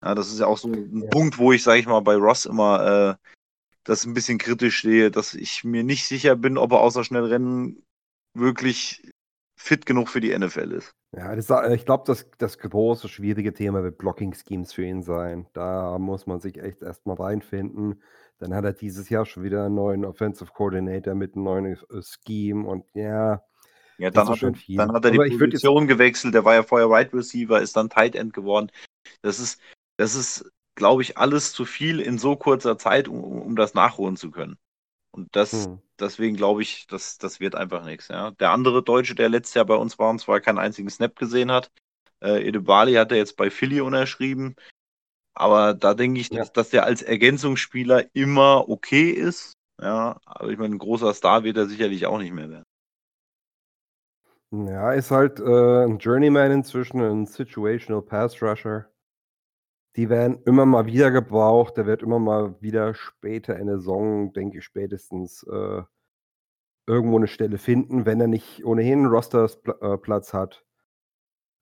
Ja, 0.02 0.14
das 0.14 0.32
ist 0.32 0.40
ja 0.40 0.46
auch 0.46 0.56
so 0.56 0.68
ein 0.68 1.02
ja. 1.02 1.08
Punkt, 1.10 1.36
wo 1.36 1.52
ich, 1.52 1.62
sage 1.62 1.80
ich 1.80 1.86
mal, 1.86 2.00
bei 2.00 2.14
Ross 2.14 2.46
immer 2.46 3.18
äh, 3.20 3.28
das 3.84 4.06
ein 4.06 4.14
bisschen 4.14 4.38
kritisch 4.38 4.80
sehe, 4.80 5.10
dass 5.10 5.34
ich 5.34 5.62
mir 5.64 5.84
nicht 5.84 6.06
sicher 6.06 6.36
bin, 6.36 6.56
ob 6.56 6.72
er 6.72 6.80
außer 6.80 7.04
Schnellrennen 7.04 7.84
wirklich 8.32 9.11
fit 9.62 9.86
genug 9.86 10.08
für 10.08 10.20
die 10.20 10.36
NFL 10.36 10.72
ist. 10.72 10.94
Ja, 11.16 11.34
das, 11.34 11.48
äh, 11.50 11.74
ich 11.74 11.84
glaube, 11.84 12.04
das, 12.06 12.28
das 12.38 12.58
große, 12.58 13.08
schwierige 13.08 13.54
Thema 13.54 13.82
wird 13.82 13.98
Blocking-Schemes 13.98 14.72
für 14.72 14.84
ihn 14.84 15.02
sein. 15.02 15.46
Da 15.52 15.98
muss 15.98 16.26
man 16.26 16.40
sich 16.40 16.58
echt 16.58 16.82
erstmal 16.82 17.16
reinfinden. 17.16 18.02
Dann 18.38 18.54
hat 18.54 18.64
er 18.64 18.72
dieses 18.72 19.08
Jahr 19.08 19.24
schon 19.24 19.44
wieder 19.44 19.66
einen 19.66 19.76
neuen 19.76 20.04
Offensive 20.04 20.50
Coordinator 20.52 21.14
mit 21.14 21.34
einem 21.34 21.44
neuen 21.44 21.66
äh, 21.66 22.02
Scheme 22.02 22.66
und 22.66 22.84
ja, 22.94 23.42
ja, 23.98 24.10
dann, 24.10 24.28
hat, 24.28 24.42
er, 24.42 24.50
dann 24.50 24.92
hat 24.92 25.04
er 25.04 25.10
die 25.12 25.20
Aber 25.20 25.28
Position 25.28 25.86
gewechselt. 25.86 26.34
Der 26.34 26.44
war 26.44 26.54
ja 26.54 26.62
vorher 26.64 26.90
Wide 26.90 27.12
Receiver, 27.12 27.60
ist 27.60 27.76
dann 27.76 27.88
Tight 27.88 28.16
End 28.16 28.32
geworden. 28.32 28.72
Das 29.20 29.38
ist, 29.38 29.60
das 29.96 30.16
ist, 30.16 30.50
glaube 30.74 31.02
ich, 31.02 31.18
alles 31.18 31.52
zu 31.52 31.64
viel 31.64 32.00
in 32.00 32.18
so 32.18 32.34
kurzer 32.34 32.78
Zeit, 32.78 33.06
um, 33.06 33.22
um 33.22 33.54
das 33.54 33.74
nachholen 33.74 34.16
zu 34.16 34.32
können. 34.32 34.58
Und 35.14 35.36
das, 35.36 35.66
hm. 35.66 35.78
deswegen 36.00 36.36
glaube 36.36 36.62
ich, 36.62 36.86
das, 36.86 37.18
das 37.18 37.38
wird 37.38 37.54
einfach 37.54 37.84
nichts. 37.84 38.08
Ja. 38.08 38.30
Der 38.32 38.50
andere 38.50 38.82
Deutsche, 38.82 39.14
der 39.14 39.28
letztes 39.28 39.54
Jahr 39.54 39.66
bei 39.66 39.74
uns 39.74 39.98
war 39.98 40.10
und 40.10 40.18
zwar 40.18 40.40
keinen 40.40 40.58
einzigen 40.58 40.90
Snap 40.90 41.16
gesehen 41.16 41.52
hat, 41.52 41.70
äh, 42.20 42.46
Edebali 42.46 42.94
hat 42.94 43.12
er 43.12 43.18
jetzt 43.18 43.36
bei 43.36 43.50
Philly 43.50 43.80
unterschrieben. 43.80 44.56
Aber 45.34 45.74
da 45.74 45.94
denke 45.94 46.20
ich, 46.20 46.30
dass, 46.30 46.48
ja. 46.48 46.52
dass 46.52 46.70
der 46.70 46.84
als 46.84 47.02
Ergänzungsspieler 47.02 48.14
immer 48.14 48.68
okay 48.68 49.10
ist. 49.10 49.54
Ja, 49.80 50.18
aber 50.24 50.50
ich 50.50 50.58
meine, 50.58 50.74
ein 50.76 50.78
großer 50.78 51.12
Star 51.14 51.44
wird 51.44 51.56
er 51.56 51.66
sicherlich 51.66 52.06
auch 52.06 52.18
nicht 52.18 52.32
mehr 52.32 52.50
werden. 52.50 52.64
Ja, 54.52 54.92
ist 54.92 55.10
halt 55.10 55.40
äh, 55.40 55.84
ein 55.84 55.98
Journeyman 55.98 56.52
inzwischen, 56.52 57.00
ein 57.00 57.26
Situational 57.26 58.02
Pass 58.02 58.42
Rusher. 58.42 58.91
Die 59.96 60.08
werden 60.08 60.42
immer 60.44 60.64
mal 60.64 60.86
wieder 60.86 61.10
gebraucht. 61.10 61.76
Der 61.76 61.86
wird 61.86 62.02
immer 62.02 62.18
mal 62.18 62.60
wieder 62.60 62.94
später 62.94 63.58
in 63.58 63.66
der 63.66 63.78
Saison, 63.78 64.32
denke 64.32 64.58
ich, 64.58 64.64
spätestens 64.64 65.42
äh, 65.44 65.82
irgendwo 66.86 67.16
eine 67.16 67.28
Stelle 67.28 67.58
finden, 67.58 68.06
wenn 68.06 68.20
er 68.20 68.26
nicht 68.26 68.64
ohnehin 68.64 69.00
einen 69.00 69.08
Rosterplatz 69.08 70.30
äh, 70.30 70.36
hat. 70.36 70.64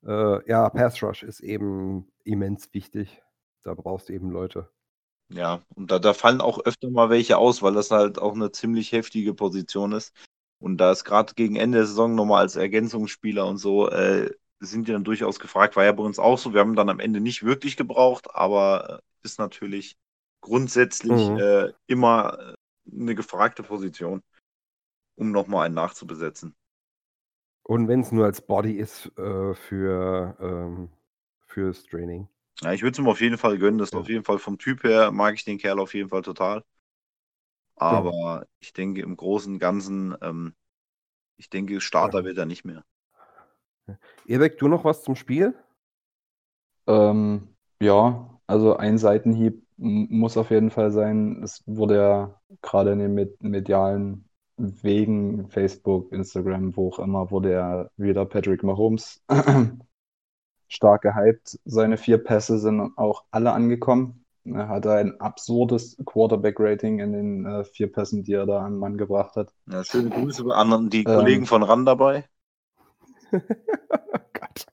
Äh, 0.05 0.49
ja, 0.49 0.69
Pass 0.69 1.01
Rush 1.03 1.23
ist 1.23 1.41
eben 1.41 2.11
immens 2.23 2.73
wichtig. 2.73 3.21
Da 3.63 3.73
brauchst 3.73 4.09
du 4.09 4.13
eben 4.13 4.31
Leute. 4.31 4.69
Ja, 5.29 5.61
und 5.75 5.91
da, 5.91 5.99
da 5.99 6.13
fallen 6.13 6.41
auch 6.41 6.59
öfter 6.65 6.89
mal 6.89 7.09
welche 7.09 7.37
aus, 7.37 7.61
weil 7.61 7.73
das 7.73 7.91
halt 7.91 8.19
auch 8.19 8.33
eine 8.33 8.51
ziemlich 8.51 8.91
heftige 8.91 9.33
Position 9.33 9.93
ist. 9.93 10.13
Und 10.59 10.77
da 10.77 10.91
ist 10.91 11.05
gerade 11.05 11.33
gegen 11.35 11.55
Ende 11.55 11.79
der 11.79 11.87
Saison 11.87 12.15
nochmal 12.15 12.41
als 12.41 12.55
Ergänzungsspieler 12.55 13.47
und 13.47 13.57
so, 13.57 13.89
äh, 13.89 14.29
sind 14.61 14.87
die 14.87 14.91
dann 14.91 15.03
durchaus 15.03 15.39
gefragt. 15.39 15.75
War 15.75 15.85
ja 15.85 15.91
bei 15.91 16.03
uns 16.03 16.19
auch 16.19 16.37
so. 16.37 16.53
Wir 16.53 16.61
haben 16.61 16.75
dann 16.75 16.89
am 16.89 16.99
Ende 16.99 17.19
nicht 17.19 17.43
wirklich 17.43 17.77
gebraucht, 17.77 18.27
aber 18.33 19.01
äh, 19.23 19.25
ist 19.27 19.39
natürlich 19.39 19.97
grundsätzlich 20.41 21.29
mhm. 21.29 21.37
äh, 21.37 21.71
immer 21.87 22.37
äh, 22.39 22.55
eine 22.91 23.15
gefragte 23.15 23.63
Position, 23.63 24.21
um 25.15 25.31
nochmal 25.31 25.65
einen 25.67 25.75
nachzubesetzen. 25.75 26.55
Und 27.63 27.87
wenn 27.87 28.01
es 28.01 28.11
nur 28.11 28.25
als 28.25 28.41
Body 28.41 28.73
ist 28.73 29.11
äh, 29.17 29.53
für, 29.53 30.35
ähm, 30.39 30.89
fürs 31.47 31.83
Training. 31.85 32.27
Ja, 32.61 32.73
ich 32.73 32.81
würde 32.81 32.93
es 32.93 32.99
ihm 32.99 33.07
auf 33.07 33.21
jeden 33.21 33.37
Fall 33.37 33.57
gönnen. 33.57 33.77
Das 33.79 33.89
ist 33.89 33.93
Ja. 33.93 33.99
auf 33.99 34.09
jeden 34.09 34.23
Fall 34.23 34.39
vom 34.39 34.57
Typ 34.57 34.83
her, 34.83 35.11
mag 35.11 35.35
ich 35.35 35.45
den 35.45 35.57
Kerl 35.57 35.79
auf 35.79 35.93
jeden 35.93 36.09
Fall 36.09 36.21
total. 36.21 36.63
Aber 37.75 38.45
ich 38.59 38.73
denke 38.73 39.01
im 39.01 39.17
Großen 39.17 39.53
und 39.53 39.59
Ganzen, 39.59 40.15
ähm, 40.21 40.55
ich 41.37 41.49
denke, 41.49 41.81
Starter 41.81 42.19
Ja. 42.19 42.25
wird 42.25 42.37
er 42.37 42.45
nicht 42.45 42.65
mehr. 42.65 42.85
Erik, 44.25 44.57
du 44.57 44.67
noch 44.67 44.85
was 44.85 45.03
zum 45.03 45.15
Spiel? 45.15 45.53
Ähm, 46.87 47.55
ja, 47.81 48.39
also 48.47 48.75
ein 48.77 48.97
Seitenhieb 48.97 49.63
muss 49.77 50.37
auf 50.37 50.51
jeden 50.51 50.69
Fall 50.69 50.91
sein. 50.91 51.41
Es 51.43 51.63
wurde 51.65 51.95
ja 51.95 52.41
gerade 52.61 52.91
in 52.91 52.99
den 52.99 53.13
med 53.13 53.41
medialen 53.41 54.25
Wegen, 54.57 55.49
Facebook, 55.49 56.11
Instagram, 56.11 56.75
wo 56.75 56.89
auch 56.89 56.99
immer, 56.99 57.31
wurde 57.31 57.51
ja 57.51 57.89
wieder 57.97 58.25
Patrick 58.25 58.61
Mahomes 58.63 59.23
stark 60.67 61.01
gehypt. 61.01 61.59
Seine 61.65 61.97
vier 61.97 62.19
Pässe 62.19 62.59
sind 62.59 62.91
auch 62.97 63.23
alle 63.31 63.53
angekommen. 63.53 64.25
Er 64.43 64.69
hatte 64.69 64.93
ein 64.93 65.19
absurdes 65.19 65.97
Quarterback-Rating 66.05 66.99
in 66.99 67.13
den 67.13 67.45
äh, 67.45 67.63
vier 67.63 67.91
Pässen, 67.91 68.23
die 68.23 68.33
er 68.33 68.45
da 68.45 68.59
an 68.59 68.73
den 68.73 68.79
Mann 68.79 68.97
gebracht 68.97 69.35
hat. 69.35 69.53
Ja, 69.67 69.83
schöne 69.83 70.09
Grüße 70.09 70.43
bei 70.43 70.55
anderen, 70.55 70.89
die 70.89 71.03
Ähm. 71.03 71.05
Kollegen 71.05 71.45
von 71.45 71.63
RAN 71.63 71.85
dabei. 71.85 72.25
Gott. 74.33 74.65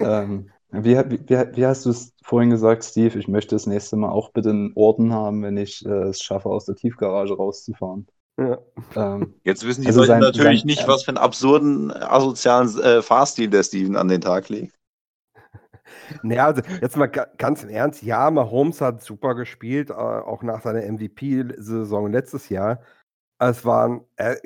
Ähm, 0.00 0.50
wie, 0.70 0.96
wie, 0.96 1.28
wie 1.56 1.66
hast 1.66 1.84
du 1.86 1.90
es 1.90 2.12
vorhin 2.24 2.50
gesagt, 2.50 2.84
Steve? 2.84 3.18
Ich 3.18 3.28
möchte 3.28 3.54
das 3.54 3.66
nächste 3.66 3.96
Mal 3.96 4.10
auch 4.10 4.30
bitte 4.32 4.50
einen 4.50 4.72
Orden 4.74 5.12
haben, 5.12 5.42
wenn 5.42 5.56
ich 5.56 5.84
äh, 5.84 6.08
es 6.08 6.22
schaffe, 6.22 6.48
aus 6.48 6.64
der 6.66 6.74
Tiefgarage 6.76 7.34
rauszufahren. 7.36 8.06
Ja. 8.38 8.58
Ähm, 8.96 9.34
Jetzt 9.44 9.66
wissen 9.66 9.82
die 9.82 9.88
Also 9.88 10.00
Leute 10.00 10.08
sein- 10.12 10.20
natürlich 10.20 10.60
sein- 10.60 10.66
nicht, 10.66 10.88
was 10.88 11.02
für 11.04 11.10
einen 11.10 11.18
absurden, 11.18 11.90
asozialen 11.92 12.78
äh, 12.80 13.02
Fahrstil 13.02 13.48
der 13.50 13.62
Steven 13.62 13.96
an 13.96 14.08
den 14.08 14.20
Tag 14.20 14.48
legt. 14.48 14.74
Naja, 16.22 16.46
also 16.46 16.62
jetzt 16.80 16.96
mal 16.96 17.06
ga- 17.06 17.28
ganz 17.38 17.62
im 17.62 17.68
Ernst, 17.68 18.02
ja, 18.02 18.30
Mahomes 18.30 18.80
hat 18.80 19.02
super 19.02 19.34
gespielt, 19.34 19.90
äh, 19.90 19.94
auch 19.94 20.42
nach 20.42 20.62
seiner 20.62 20.82
MVP-Saison 20.90 22.10
letztes 22.10 22.48
Jahr. 22.48 22.80
Es 23.38 23.64
waren, 23.64 24.02
äh, 24.16 24.36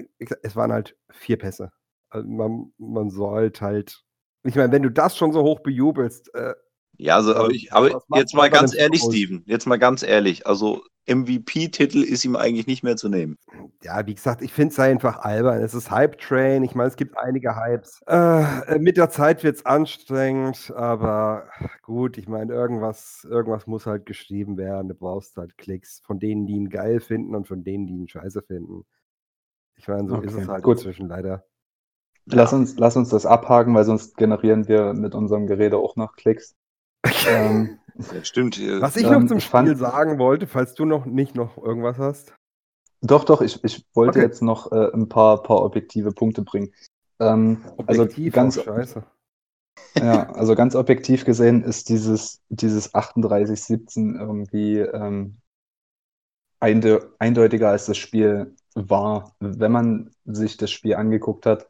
es 0.42 0.56
waren 0.56 0.72
halt 0.72 0.96
vier 1.10 1.38
Pässe. 1.38 1.70
Also 2.10 2.28
man, 2.28 2.72
man 2.78 3.10
sollte 3.10 3.60
halt, 3.64 4.04
ich 4.44 4.54
meine, 4.56 4.72
wenn 4.72 4.82
du 4.82 4.90
das 4.90 5.16
schon 5.16 5.32
so 5.32 5.42
hoch 5.42 5.60
bejubelst, 5.60 6.32
äh, 6.34 6.54
Ja, 6.98 7.16
also, 7.16 7.34
aber, 7.34 7.50
ich, 7.50 7.72
aber 7.72 8.02
jetzt 8.14 8.34
mal 8.34 8.50
ganz 8.50 8.74
ehrlich, 8.74 9.00
Footballs? 9.02 9.16
Steven, 9.22 9.42
jetzt 9.46 9.66
mal 9.66 9.78
ganz 9.78 10.02
ehrlich, 10.02 10.46
also 10.46 10.82
MVP-Titel 11.08 12.02
ist 12.02 12.24
ihm 12.24 12.36
eigentlich 12.36 12.66
nicht 12.66 12.82
mehr 12.82 12.96
zu 12.96 13.08
nehmen. 13.08 13.38
ja, 13.82 14.06
wie 14.06 14.14
gesagt, 14.14 14.42
ich 14.42 14.52
finde 14.52 14.72
es 14.72 14.78
einfach 14.80 15.18
albern. 15.18 15.62
Es 15.62 15.74
ist 15.74 15.90
Hype-Train. 15.90 16.64
Ich 16.64 16.74
meine, 16.74 16.88
es 16.88 16.96
gibt 16.96 17.16
einige 17.18 17.54
Hypes. 17.56 18.00
Äh, 18.06 18.78
mit 18.78 18.96
der 18.96 19.10
Zeit 19.10 19.44
wird 19.44 19.56
es 19.56 19.66
anstrengend, 19.66 20.72
aber 20.74 21.48
gut, 21.82 22.18
ich 22.18 22.28
meine, 22.28 22.52
irgendwas, 22.52 23.24
irgendwas 23.30 23.66
muss 23.66 23.86
halt 23.86 24.06
geschrieben 24.06 24.56
werden. 24.56 24.88
Du 24.88 24.94
brauchst 24.94 25.36
halt 25.36 25.56
Klicks 25.58 26.00
von 26.04 26.18
denen, 26.18 26.46
die 26.46 26.54
ihn 26.54 26.70
geil 26.70 27.00
finden 27.00 27.34
und 27.36 27.46
von 27.46 27.62
denen, 27.62 27.86
die 27.86 27.94
ihn 27.94 28.08
scheiße 28.08 28.42
finden. 28.42 28.84
Ich 29.76 29.88
meine, 29.88 30.08
so 30.08 30.20
ist 30.20 30.34
Okay, 30.34 30.42
es 30.42 30.48
halt 30.48 30.64
gut. 30.64 30.78
inzwischen 30.78 31.08
leider. 31.08 31.44
Lass 32.26 32.52
uns, 32.52 32.76
lass 32.78 32.96
uns 32.96 33.08
das 33.10 33.26
abhaken, 33.26 33.74
weil 33.74 33.84
sonst 33.84 34.16
generieren 34.16 34.68
wir 34.68 34.92
mit 34.94 35.14
unserem 35.14 35.46
Gerede 35.46 35.78
auch 35.78 35.96
noch 35.96 36.14
Klicks. 36.16 36.54
Ähm, 37.28 37.78
stimmt. 38.22 38.58
Was 38.80 38.96
ich 38.96 39.04
Ähm, 39.06 39.12
noch 39.12 39.26
zum 39.26 39.38
ich 39.38 39.48
fand- 39.48 39.68
Spiel 39.68 39.78
sagen 39.78 40.18
wollte, 40.18 40.46
falls 40.46 40.74
du 40.74 40.84
noch 40.84 41.06
nicht 41.06 41.34
noch 41.34 41.56
irgendwas 41.56 41.98
hast. 41.98 42.34
doch, 43.02 43.24
doch, 43.24 43.40
ich, 43.42 43.62
ich 43.64 43.86
wollte 43.94 44.18
Okay. 44.18 44.26
jetzt 44.26 44.42
noch 44.42 44.72
äh, 44.72 44.90
ein 44.92 45.08
paar, 45.08 45.42
paar 45.42 45.62
objektive 45.62 46.12
Punkte 46.12 46.42
bringen. 46.42 46.72
Ähm, 47.20 47.62
also 47.86 48.02
Objektiv 48.02 48.34
ganz, 48.34 48.58
auch 48.58 48.64
scheiße. 48.64 49.04
Ja, 49.98 50.30
also 50.34 50.54
ganz 50.54 50.74
objektiv 50.74 51.24
gesehen 51.24 51.62
ist 51.62 51.88
dieses, 51.88 52.42
dieses 52.48 52.92
38-17 52.94 54.18
irgendwie 54.18 54.78
ähm, 54.78 55.38
einde 56.60 57.14
eindeutiger 57.18 57.70
als 57.70 57.86
das 57.86 57.96
Spiel 57.98 58.54
war. 58.74 59.34
Wenn 59.40 59.72
man 59.72 60.10
sich 60.24 60.56
das 60.56 60.70
Spiel 60.70 60.94
angeguckt 60.96 61.46
hat, 61.46 61.66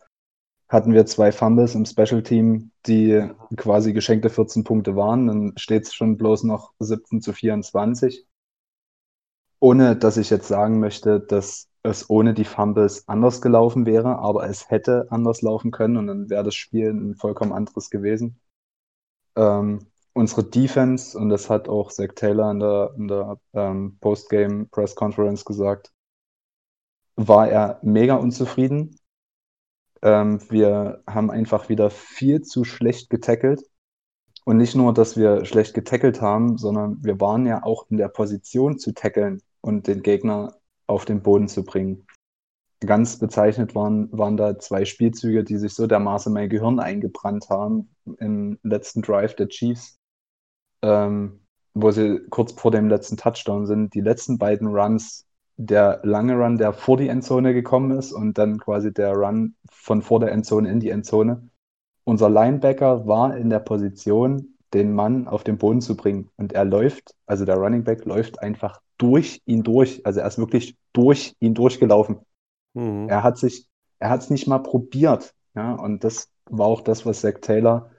hatten 0.69 0.93
wir 0.93 1.07
zwei 1.07 1.33
Fumbles 1.33 1.75
im 1.75 1.85
Special 1.85 2.23
Team, 2.23 2.73
die 2.87 3.29
quasi 3.57 3.93
geschenkte 3.93 4.31
14 4.31 4.65
Punkte 4.65 4.97
waren. 4.97 5.27
Dann 5.27 5.53
steht 5.57 5.85
es 5.85 5.95
schon 5.95 6.17
bloß 6.17 6.45
noch 6.45 6.73
17 6.81 7.21
zu 7.23 7.33
24. 7.33 8.27
Ohne 9.61 9.97
dass 9.97 10.17
ich 10.17 10.31
jetzt 10.31 10.49
sagen 10.49 10.81
möchte, 10.81 11.21
dass 11.21 11.69
es 11.83 12.11
ohne 12.11 12.35
die 12.35 12.45
Fumbles 12.45 13.09
anders 13.09 13.41
gelaufen 13.41 13.87
wäre, 13.87 14.19
aber 14.19 14.49
es 14.49 14.69
hätte 14.71 15.07
anders 15.11 15.41
laufen 15.43 15.71
können 15.71 15.97
und 15.97 16.07
dann 16.09 16.31
wäre 16.31 16.45
das 16.45 16.55
Spiel 16.55 16.91
ein 16.91 17.15
vollkommen 17.15 17.53
anderes 17.53 17.91
gewesen. 17.91 18.41
Ähm, 19.37 19.87
unsere 20.13 20.45
Defense, 20.45 21.17
und 21.17 21.29
das 21.29 21.49
hat 21.49 21.69
auch 21.69 21.91
Zach 21.93 22.13
Taylor 22.15 22.51
in 22.51 22.59
der, 22.59 22.95
in 22.97 23.09
der 23.09 23.39
ähm, 23.55 23.99
Postgame 24.01 24.67
Press 24.67 24.95
Conference 24.95 25.45
gesagt, 25.45 25.93
war 27.17 27.49
er 27.49 27.79
mega 27.83 28.17
unzufrieden. 28.17 28.97
Ähm, 30.03 30.41
wir 30.51 31.03
haben 31.07 31.31
einfach 31.31 31.69
wieder 31.69 31.91
viel 31.91 32.43
zu 32.43 32.65
schlecht 32.65 33.11
getackelt. 33.11 33.63
Und 34.45 34.59
nicht 34.59 34.77
nur, 34.77 34.95
dass 34.95 35.17
wir 35.17 35.45
schlecht 35.45 35.75
getackelt 35.75 36.21
haben, 36.21 36.57
sondern 36.57 37.03
wir 37.03 37.21
waren 37.21 37.47
ja 37.47 37.65
auch 37.65 37.87
in 37.91 37.97
der 37.97 38.09
Position 38.09 38.79
zu 38.79 38.93
tackeln 38.93 39.43
und 39.61 39.89
den 39.89 40.03
Gegner 40.03 40.55
auf 40.87 41.05
den 41.05 41.21
Boden 41.23 41.49
zu 41.49 41.65
bringen. 41.65 42.07
Ganz 42.81 43.19
bezeichnet 43.19 43.75
waren, 43.75 44.09
waren 44.17 44.37
da 44.37 44.59
zwei 44.59 44.85
Spielzüge, 44.85 45.43
die 45.43 45.57
sich 45.57 45.75
so 45.75 45.89
dermaßen 45.89 46.33
mein 46.33 46.49
Gehirn 46.49 46.79
eingebrannt 46.79 47.49
haben 47.49 47.91
im 48.21 48.59
letzten 48.63 49.03
Drive 49.03 49.35
der 49.35 49.49
Chiefs, 49.49 49.99
ähm, 50.83 51.41
wo 51.75 51.91
sie 51.91 52.21
kurz 52.31 52.53
vor 52.53 52.71
dem 52.71 52.89
letzten 52.89 53.17
Touchdown 53.17 53.67
sind. 53.67 53.95
Die 53.95 54.01
letzten 54.01 54.39
beiden 54.39 54.69
Runs, 54.69 55.26
der 55.57 56.01
lange 56.03 56.35
Run, 56.35 56.59
der 56.59 56.73
vor 56.73 56.97
die 56.97 57.09
Endzone 57.09 57.55
gekommen 57.55 57.93
ist 57.93 58.13
und 58.13 58.39
dann 58.39 58.59
quasi 58.59 58.93
der 58.93 59.13
Run 59.13 59.55
von 59.71 60.03
vor 60.03 60.21
der 60.21 60.33
Endzone 60.33 60.71
in 60.71 60.81
die 60.81 60.91
Endzone. 60.91 61.49
Unser 62.05 62.31
Linebacker 62.31 63.07
war 63.07 63.37
in 63.37 63.51
der 63.51 63.61
Position, 63.61 64.57
den 64.75 64.93
Mann 64.93 65.27
auf 65.27 65.45
den 65.45 65.59
Boden 65.59 65.81
zu 65.81 65.97
bringen. 65.97 66.31
Und 66.37 66.53
er 66.53 66.65
läuft, 66.65 67.15
also 67.27 67.45
der 67.45 67.57
Running 67.57 67.85
Back 67.85 68.05
läuft 68.05 68.41
einfach 68.41 68.81
durch 68.99 69.43
ihn 69.47 69.63
durch. 69.63 70.05
Also 70.05 70.21
er 70.21 70.27
ist 70.27 70.39
wirklich 70.39 70.77
durch 70.93 71.35
ihn 71.41 71.55
durchgelaufen. 71.55 72.19
Mhm. 72.75 73.09
Er 73.09 73.23
hat 73.23 73.39
sich, 73.39 73.67
er 73.99 74.11
hat 74.11 74.21
es 74.21 74.31
nicht 74.31 74.47
mal 74.47 74.59
probiert. 74.59 75.35
Ja, 75.55 75.73
und 75.75 76.05
das 76.05 76.31
war 76.45 76.67
auch 76.67 76.83
das, 76.83 77.07
was 77.07 77.23
Zach 77.23 77.41
Taylor 77.41 77.91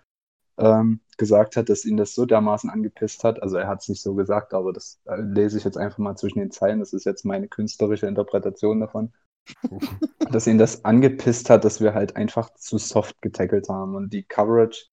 ähm, 0.57 1.01
gesagt 1.17 1.55
hat, 1.55 1.69
dass 1.69 1.85
ihn 1.85 1.97
das 1.97 2.13
so 2.13 2.25
dermaßen 2.25 2.69
angepisst 2.69 3.23
hat. 3.23 3.41
Also 3.41 3.57
er 3.57 3.67
hat 3.67 3.81
es 3.81 3.89
nicht 3.89 4.01
so 4.01 4.15
gesagt, 4.15 4.53
aber 4.53 4.73
das 4.73 4.99
äh, 5.05 5.21
lese 5.21 5.57
ich 5.57 5.63
jetzt 5.63 5.77
einfach 5.77 5.97
mal 5.97 6.15
zwischen 6.15 6.39
den 6.39 6.51
Zeilen. 6.51 6.79
Das 6.79 6.93
ist 6.93 7.05
jetzt 7.05 7.25
meine 7.25 7.47
künstlerische 7.47 8.07
Interpretation 8.07 8.79
davon. 8.79 9.13
dass 10.31 10.47
ihn 10.47 10.57
das 10.57 10.83
angepisst 10.85 11.49
hat, 11.49 11.63
dass 11.63 11.81
wir 11.81 11.93
halt 11.93 12.15
einfach 12.15 12.53
zu 12.55 12.77
soft 12.77 13.21
getackelt 13.21 13.69
haben. 13.69 13.95
Und 13.95 14.11
die 14.13 14.23
Coverage, 14.23 14.87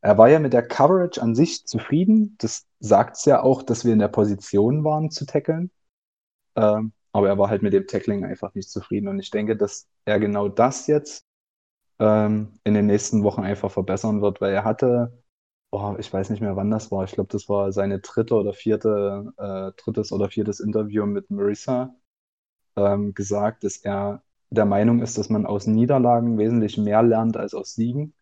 er 0.00 0.18
war 0.18 0.28
ja 0.28 0.38
mit 0.38 0.52
der 0.52 0.66
Coverage 0.66 1.20
an 1.22 1.34
sich 1.34 1.66
zufrieden. 1.66 2.36
Das 2.38 2.66
sagt 2.80 3.16
es 3.16 3.24
ja 3.24 3.42
auch, 3.42 3.62
dass 3.62 3.84
wir 3.84 3.92
in 3.92 3.98
der 3.98 4.08
Position 4.08 4.84
waren 4.84 5.10
zu 5.10 5.26
tackeln. 5.26 5.70
Ähm, 6.56 6.92
aber 7.12 7.28
er 7.28 7.38
war 7.38 7.48
halt 7.48 7.62
mit 7.62 7.72
dem 7.72 7.86
Tackling 7.86 8.24
einfach 8.24 8.54
nicht 8.54 8.70
zufrieden. 8.70 9.08
Und 9.08 9.18
ich 9.20 9.30
denke, 9.30 9.56
dass 9.56 9.86
er 10.04 10.18
genau 10.18 10.48
das 10.48 10.86
jetzt 10.86 11.24
ähm, 11.98 12.58
in 12.64 12.74
den 12.74 12.86
nächsten 12.86 13.22
Wochen 13.24 13.42
einfach 13.42 13.70
verbessern 13.70 14.22
wird, 14.22 14.40
weil 14.40 14.52
er 14.54 14.64
hatte, 14.64 15.22
oh, 15.72 15.96
ich 15.98 16.12
weiß 16.12 16.30
nicht 16.30 16.40
mehr, 16.42 16.56
wann 16.56 16.70
das 16.70 16.90
war. 16.92 17.04
Ich 17.04 17.12
glaube, 17.12 17.30
das 17.32 17.48
war 17.48 17.72
seine 17.72 18.00
dritte 18.00 18.34
oder 18.36 18.52
vierte, 18.54 19.32
äh, 19.38 19.72
drittes 19.82 20.12
oder 20.12 20.30
viertes 20.30 20.60
Interview 20.60 21.06
mit 21.06 21.30
Marissa 21.30 21.94
ähm, 22.76 23.14
gesagt, 23.14 23.64
dass 23.64 23.78
er 23.78 24.22
der 24.50 24.64
Meinung 24.66 25.02
ist, 25.02 25.18
dass 25.18 25.30
man 25.30 25.46
aus 25.46 25.66
Niederlagen 25.66 26.38
wesentlich 26.38 26.78
mehr 26.78 27.02
lernt 27.02 27.36
als 27.36 27.54
aus 27.54 27.74
Siegen. 27.74 28.14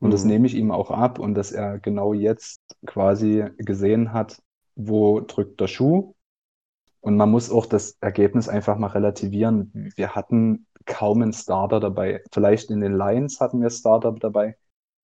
Und 0.00 0.12
das 0.12 0.24
Mhm. 0.24 0.26
nehme 0.26 0.46
ich 0.46 0.54
ihm 0.54 0.70
auch 0.72 0.90
ab 0.90 1.18
und 1.20 1.34
dass 1.34 1.52
er 1.52 1.78
genau 1.80 2.14
jetzt 2.14 2.60
quasi 2.86 3.46
gesehen 3.58 4.12
hat, 4.12 4.42
wo 4.76 5.20
drückt 5.20 5.60
der 5.60 5.68
Schuh. 5.68 6.14
Und 7.00 7.16
man 7.16 7.30
muss 7.30 7.50
auch 7.50 7.66
das 7.66 7.98
Ergebnis 8.00 8.48
einfach 8.48 8.78
mal 8.78 8.88
relativieren. 8.88 9.72
Wir 9.96 10.14
hatten 10.16 10.66
kaum 10.88 11.22
einen 11.22 11.32
Starter 11.34 11.80
dabei. 11.80 12.22
Vielleicht 12.32 12.70
in 12.70 12.80
den 12.80 12.96
Lions 12.98 13.40
hatten 13.40 13.62
wir 13.62 13.70
Starter 13.70 14.12
dabei, 14.12 14.56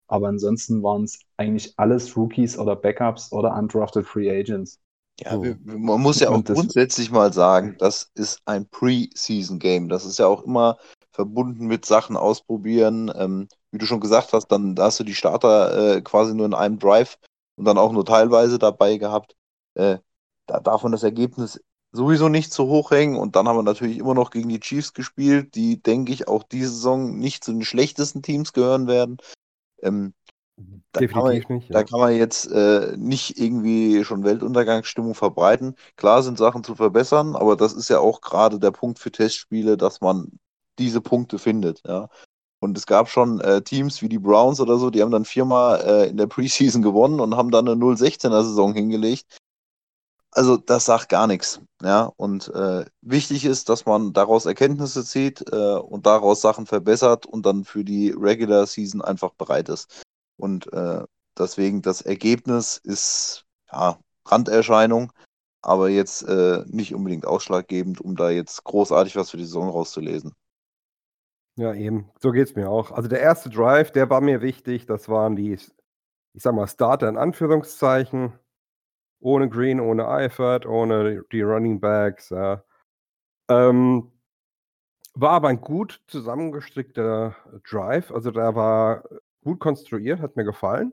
aber 0.08 0.28
ansonsten 0.28 0.82
waren 0.82 1.04
es 1.04 1.20
eigentlich 1.36 1.74
alles 1.78 2.16
Rookies 2.16 2.58
oder 2.58 2.76
Backups 2.76 3.32
oder 3.32 3.54
undrafted 3.56 4.06
Free 4.06 4.30
Agents. 4.30 4.80
Ja, 5.20 5.32
So. 5.32 5.42
wir, 5.42 5.58
man 5.64 6.00
muss 6.00 6.20
ja 6.20 6.30
auch 6.30 6.34
Und 6.34 6.48
das- 6.48 6.58
grundsätzlich 6.58 7.10
mal 7.10 7.32
sagen, 7.32 7.76
das 7.78 8.10
ist 8.14 8.40
ein 8.46 8.68
Pre-Season-Game. 8.68 9.88
Das 9.88 10.04
ist 10.04 10.18
ja 10.18 10.26
auch 10.26 10.42
immer 10.42 10.78
verbunden 11.12 11.66
mit 11.66 11.84
Sachen 11.86 12.16
ausprobieren. 12.16 13.12
Ähm, 13.14 13.48
wie 13.70 13.78
du 13.78 13.86
schon 13.86 14.00
gesagt 14.00 14.32
hast, 14.32 14.48
dann 14.48 14.74
da 14.74 14.84
hast 14.86 14.98
du 15.00 15.04
die 15.04 15.14
Starter 15.14 15.96
äh, 15.96 16.00
quasi 16.02 16.34
nur 16.34 16.46
in 16.46 16.54
einem 16.54 16.78
Drive 16.80 17.18
und 17.56 17.64
dann 17.64 17.78
auch 17.78 17.92
nur 17.92 18.04
teilweise 18.04 18.58
dabei 18.58 18.96
gehabt. 18.98 19.36
Äh, 19.74 19.98
da 20.46 20.58
darf 20.60 20.82
man 20.82 20.92
das 20.92 21.04
Ergebnis 21.04 21.60
sowieso 21.94 22.28
nicht 22.28 22.52
zu 22.52 22.66
hoch 22.66 22.90
hängen. 22.90 23.16
Und 23.16 23.36
dann 23.36 23.48
haben 23.48 23.56
wir 23.56 23.62
natürlich 23.62 23.98
immer 23.98 24.14
noch 24.14 24.30
gegen 24.30 24.48
die 24.48 24.60
Chiefs 24.60 24.92
gespielt, 24.92 25.54
die, 25.54 25.82
denke 25.82 26.12
ich, 26.12 26.28
auch 26.28 26.42
diese 26.42 26.68
Saison 26.70 27.18
nicht 27.18 27.44
zu 27.44 27.52
den 27.52 27.64
schlechtesten 27.64 28.20
Teams 28.20 28.52
gehören 28.52 28.86
werden. 28.86 29.18
Ähm, 29.80 30.12
Da 30.92 31.06
kann, 31.06 31.22
man, 31.22 31.34
nicht. 31.34 31.70
da 31.70 31.80
Ja. 31.80 31.84
kann 31.84 32.00
man 32.00 32.14
jetzt 32.16 32.46
äh, 32.50 32.94
nicht 32.96 33.38
irgendwie 33.38 34.04
schon 34.04 34.24
Weltuntergangsstimmung 34.24 35.14
verbreiten. 35.14 35.76
Klar 35.96 36.22
sind 36.22 36.38
Sachen 36.38 36.64
zu 36.64 36.74
verbessern, 36.74 37.36
aber 37.36 37.56
das 37.56 37.72
ist 37.72 37.88
ja 37.88 38.00
auch 38.00 38.20
gerade 38.20 38.58
der 38.58 38.70
Punkt 38.72 38.98
für 38.98 39.10
Testspiele, 39.10 39.76
dass 39.76 40.00
man 40.00 40.32
diese 40.78 41.00
Punkte 41.00 41.38
findet. 41.38 41.82
Ja. 41.86 42.08
Und 42.60 42.76
es 42.78 42.86
gab 42.86 43.08
schon 43.08 43.40
äh, 43.40 43.62
Teams 43.62 44.02
wie 44.02 44.08
die 44.08 44.18
Browns 44.18 44.60
oder 44.60 44.78
so, 44.78 44.90
die 44.90 45.02
haben 45.02 45.10
dann 45.10 45.24
viermal 45.24 45.80
äh, 45.80 46.08
in 46.08 46.16
der 46.16 46.26
Preseason 46.26 46.82
gewonnen 46.82 47.20
und 47.20 47.36
haben 47.36 47.50
dann 47.50 47.68
eine 47.68 47.76
0-16er-Saison 47.76 48.74
hingelegt. 48.74 49.38
Also 50.34 50.56
das 50.56 50.84
sagt 50.84 51.08
gar 51.08 51.28
nichts. 51.28 51.60
Ja. 51.80 52.12
Und 52.16 52.48
äh, 52.48 52.84
wichtig 53.02 53.44
ist, 53.44 53.68
dass 53.68 53.86
man 53.86 54.12
daraus 54.12 54.46
Erkenntnisse 54.46 55.04
zieht 55.04 55.44
äh, 55.52 55.76
und 55.76 56.06
daraus 56.06 56.40
Sachen 56.40 56.66
verbessert 56.66 57.24
und 57.24 57.46
dann 57.46 57.64
für 57.64 57.84
die 57.84 58.10
Regular 58.10 58.66
Season 58.66 59.00
einfach 59.00 59.32
bereit 59.34 59.68
ist. 59.68 60.04
Und 60.36 60.72
äh, 60.72 61.04
deswegen 61.38 61.82
das 61.82 62.00
Ergebnis 62.02 62.78
ist 62.82 63.44
ja 63.72 63.98
Randerscheinung, 64.26 65.12
aber 65.62 65.88
jetzt 65.88 66.22
äh, 66.22 66.64
nicht 66.66 66.94
unbedingt 66.94 67.26
ausschlaggebend, 67.26 68.00
um 68.00 68.16
da 68.16 68.30
jetzt 68.30 68.64
großartig 68.64 69.14
was 69.14 69.30
für 69.30 69.36
die 69.36 69.44
Saison 69.44 69.68
rauszulesen. 69.68 70.34
Ja, 71.56 71.72
eben. 71.72 72.10
So 72.20 72.32
geht 72.32 72.48
es 72.48 72.56
mir 72.56 72.68
auch. 72.68 72.90
Also 72.90 73.08
der 73.08 73.20
erste 73.20 73.50
Drive, 73.50 73.92
der 73.92 74.10
war 74.10 74.20
mir 74.20 74.40
wichtig. 74.42 74.86
Das 74.86 75.08
waren 75.08 75.36
die, 75.36 75.52
ich 75.52 75.72
sag 76.42 76.54
mal, 76.54 76.66
Starter 76.66 77.08
in 77.08 77.16
Anführungszeichen. 77.16 78.32
Ohne 79.24 79.48
Green, 79.48 79.80
ohne 79.80 80.06
Eifert, 80.06 80.66
ohne 80.66 81.24
die 81.32 81.40
Running 81.40 81.80
Backs. 81.80 82.28
Ja. 82.28 82.62
Ähm, 83.48 84.12
war 85.14 85.30
aber 85.30 85.48
ein 85.48 85.62
gut 85.62 86.02
zusammengestrickter 86.08 87.34
Drive. 87.66 88.12
Also 88.12 88.30
der 88.30 88.54
war 88.54 89.04
gut 89.42 89.60
konstruiert, 89.60 90.20
hat 90.20 90.36
mir 90.36 90.44
gefallen. 90.44 90.92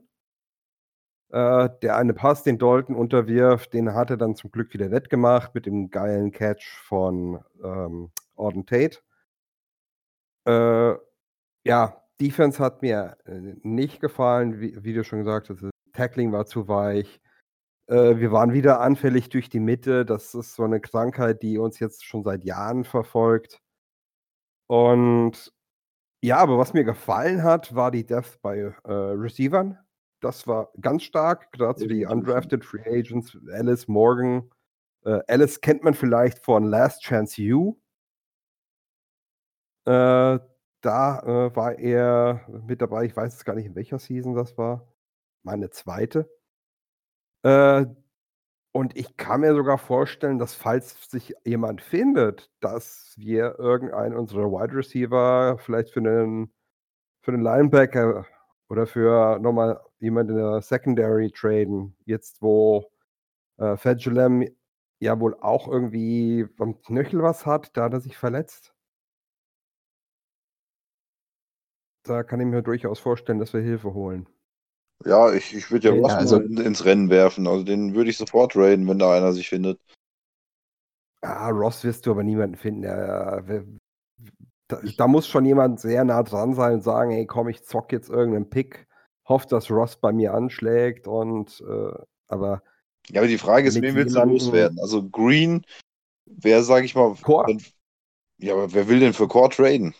Äh, 1.28 1.68
der 1.82 1.96
eine 1.98 2.14
Pass, 2.14 2.42
den 2.42 2.58
Dalton 2.58 2.96
unterwirft, 2.96 3.74
den 3.74 3.92
hat 3.92 4.08
er 4.08 4.16
dann 4.16 4.34
zum 4.34 4.50
Glück 4.50 4.72
wieder 4.72 4.90
wettgemacht 4.90 5.54
mit 5.54 5.66
dem 5.66 5.90
geilen 5.90 6.32
Catch 6.32 6.78
von 6.84 7.44
ähm, 7.62 8.12
Auden 8.34 8.64
Tate. 8.64 8.98
Äh, 10.46 10.94
ja, 11.64 12.02
Defense 12.18 12.58
hat 12.62 12.80
mir 12.80 13.18
äh, 13.26 13.56
nicht 13.62 14.00
gefallen, 14.00 14.58
wie, 14.58 14.82
wie 14.82 14.94
du 14.94 15.04
schon 15.04 15.18
gesagt 15.18 15.50
hast. 15.50 15.70
Tackling 15.92 16.32
war 16.32 16.46
zu 16.46 16.66
weich. 16.66 17.20
Äh, 17.92 18.18
wir 18.18 18.32
waren 18.32 18.54
wieder 18.54 18.80
anfällig 18.80 19.28
durch 19.28 19.50
die 19.50 19.60
Mitte. 19.60 20.06
Das 20.06 20.34
ist 20.34 20.54
so 20.54 20.64
eine 20.64 20.80
Krankheit, 20.80 21.42
die 21.42 21.58
uns 21.58 21.78
jetzt 21.78 22.04
schon 22.06 22.24
seit 22.24 22.42
Jahren 22.42 22.84
verfolgt. 22.84 23.60
Und 24.66 25.52
ja, 26.22 26.38
aber 26.38 26.56
was 26.58 26.72
mir 26.72 26.84
gefallen 26.84 27.42
hat, 27.42 27.74
war 27.74 27.90
die 27.90 28.06
Depth 28.06 28.40
bei 28.40 28.58
äh, 28.58 28.72
Receivern. 28.84 29.78
Das 30.20 30.46
war 30.46 30.72
ganz 30.80 31.02
stark, 31.02 31.52
gerade 31.52 31.80
so 31.80 31.86
die 31.86 32.06
undrafted 32.06 32.64
Free 32.64 32.82
Agents, 32.86 33.36
Alice 33.52 33.88
Morgan. 33.88 34.50
Äh, 35.04 35.20
Alice 35.28 35.60
kennt 35.60 35.84
man 35.84 35.94
vielleicht 35.94 36.38
von 36.38 36.64
Last 36.64 37.02
Chance 37.02 37.42
U. 37.52 37.78
Äh, 39.84 40.38
da 40.80 41.20
äh, 41.20 41.56
war 41.56 41.78
er 41.78 42.46
mit 42.66 42.80
dabei. 42.80 43.04
Ich 43.04 43.16
weiß 43.16 43.34
jetzt 43.34 43.44
gar 43.44 43.54
nicht, 43.54 43.66
in 43.66 43.74
welcher 43.74 43.98
Season 43.98 44.34
das 44.34 44.56
war. 44.56 44.88
Meine 45.42 45.70
zweite. 45.70 46.30
Äh, 47.42 47.86
und 48.72 48.96
ich 48.96 49.16
kann 49.18 49.42
mir 49.42 49.54
sogar 49.54 49.78
vorstellen, 49.78 50.38
dass 50.38 50.54
falls 50.54 51.10
sich 51.10 51.34
jemand 51.44 51.82
findet, 51.82 52.50
dass 52.60 53.14
wir 53.18 53.58
irgendeinen 53.58 54.16
unserer 54.16 54.50
Wide 54.50 54.74
Receiver 54.76 55.58
vielleicht 55.58 55.90
für 55.92 56.00
einen, 56.00 56.52
für 57.22 57.32
einen 57.32 57.42
Linebacker 57.42 58.26
oder 58.70 58.86
für 58.86 59.38
nochmal 59.40 59.80
jemanden 60.00 60.36
in 60.38 60.44
der 60.44 60.62
Secondary 60.62 61.30
traden, 61.32 61.96
jetzt 62.06 62.42
wo 62.42 62.90
äh, 63.58 63.76
Fedulem 63.76 64.48
ja 65.00 65.20
wohl 65.20 65.36
auch 65.40 65.68
irgendwie 65.68 66.46
am 66.58 66.80
Knöchel 66.82 67.22
was 67.22 67.46
hat, 67.46 67.76
da 67.76 67.84
hat 67.84 67.94
er 67.94 68.00
sich 68.00 68.16
verletzt. 68.18 68.74
Da 72.04 72.22
kann 72.22 72.38
ich 72.38 72.46
mir 72.46 72.62
durchaus 72.62 73.00
vorstellen, 73.00 73.40
dass 73.40 73.52
wir 73.52 73.60
Hilfe 73.60 73.92
holen. 73.92 74.28
Ja, 75.04 75.32
ich, 75.32 75.54
ich 75.54 75.70
würde 75.70 75.88
ja 75.88 75.94
Ja, 75.94 76.00
Ross 76.02 76.12
also- 76.12 76.40
in, 76.40 76.56
ins 76.58 76.84
Rennen 76.84 77.10
werfen. 77.10 77.46
Also 77.46 77.64
den 77.64 77.94
würde 77.94 78.10
ich 78.10 78.16
sofort 78.18 78.56
raiden, 78.56 78.86
wenn 78.88 78.98
da 78.98 79.14
einer 79.14 79.32
sich 79.32 79.48
findet. 79.48 79.80
Ah, 81.22 81.50
Ross 81.50 81.84
wirst 81.84 82.06
du 82.06 82.10
aber 82.10 82.24
niemanden 82.24 82.56
finden. 82.56 82.82
Da, 82.82 83.42
da 84.96 85.06
muss 85.06 85.28
schon 85.28 85.44
jemand 85.44 85.80
sehr 85.80 86.04
nah 86.04 86.22
dran 86.22 86.54
sein 86.54 86.74
und 86.74 86.82
sagen, 86.82 87.12
ey, 87.12 87.26
komm, 87.26 87.48
ich 87.48 87.62
zock 87.62 87.92
jetzt 87.92 88.08
irgendeinen 88.08 88.48
Pick, 88.48 88.86
hoffe, 89.28 89.46
dass 89.48 89.70
Ross 89.70 89.96
bei 89.96 90.12
mir 90.12 90.34
anschlägt 90.34 91.06
und 91.06 91.62
äh, 91.68 91.92
aber 92.28 92.62
Ja, 93.10 93.20
aber 93.20 93.28
die 93.28 93.38
Frage 93.38 93.68
ist, 93.68 93.80
wen 93.80 93.94
willst 93.94 94.16
du 94.16 94.20
loswerden? 94.24 94.78
Also 94.80 95.08
Green, 95.08 95.64
wer, 96.26 96.62
sag 96.62 96.84
ich 96.84 96.94
mal, 96.94 97.14
Core. 97.22 97.48
wenn- 97.48 97.62
ja, 98.38 98.54
aber 98.54 98.72
wer 98.72 98.88
will 98.88 98.98
denn 99.00 99.12
für 99.12 99.28
Core 99.28 99.50
traden? 99.50 99.94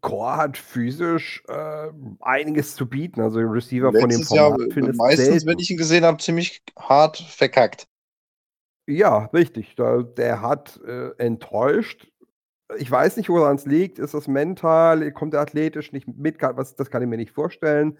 Core 0.00 0.36
hat 0.36 0.58
physisch 0.58 1.42
äh, 1.48 1.88
einiges 2.20 2.74
zu 2.74 2.88
bieten. 2.88 3.20
Also 3.20 3.40
Receiver 3.40 3.92
von 3.92 4.08
dem 4.08 4.10
Letztes 4.10 4.30
Jahr, 4.30 4.50
Format 4.50 4.72
findest 4.72 4.98
meistens, 4.98 5.26
selten. 5.26 5.46
wenn 5.46 5.58
ich 5.58 5.70
ihn 5.70 5.76
gesehen 5.76 6.04
habe, 6.04 6.18
ziemlich 6.18 6.62
hart 6.78 7.18
verkackt. 7.18 7.86
Ja, 8.86 9.26
richtig. 9.26 9.74
Da, 9.76 10.02
der 10.02 10.42
hat 10.42 10.80
äh, 10.86 11.10
enttäuscht. 11.18 12.08
Ich 12.78 12.90
weiß 12.90 13.16
nicht, 13.16 13.28
woran 13.28 13.56
es 13.56 13.66
liegt. 13.66 13.98
Ist 13.98 14.14
das 14.14 14.28
mental? 14.28 15.10
Kommt 15.12 15.34
er 15.34 15.40
athletisch 15.40 15.92
nicht 15.92 16.08
mit? 16.08 16.40
Was, 16.40 16.74
das 16.74 16.90
kann 16.90 17.02
ich 17.02 17.08
mir 17.08 17.16
nicht 17.16 17.32
vorstellen. 17.32 17.98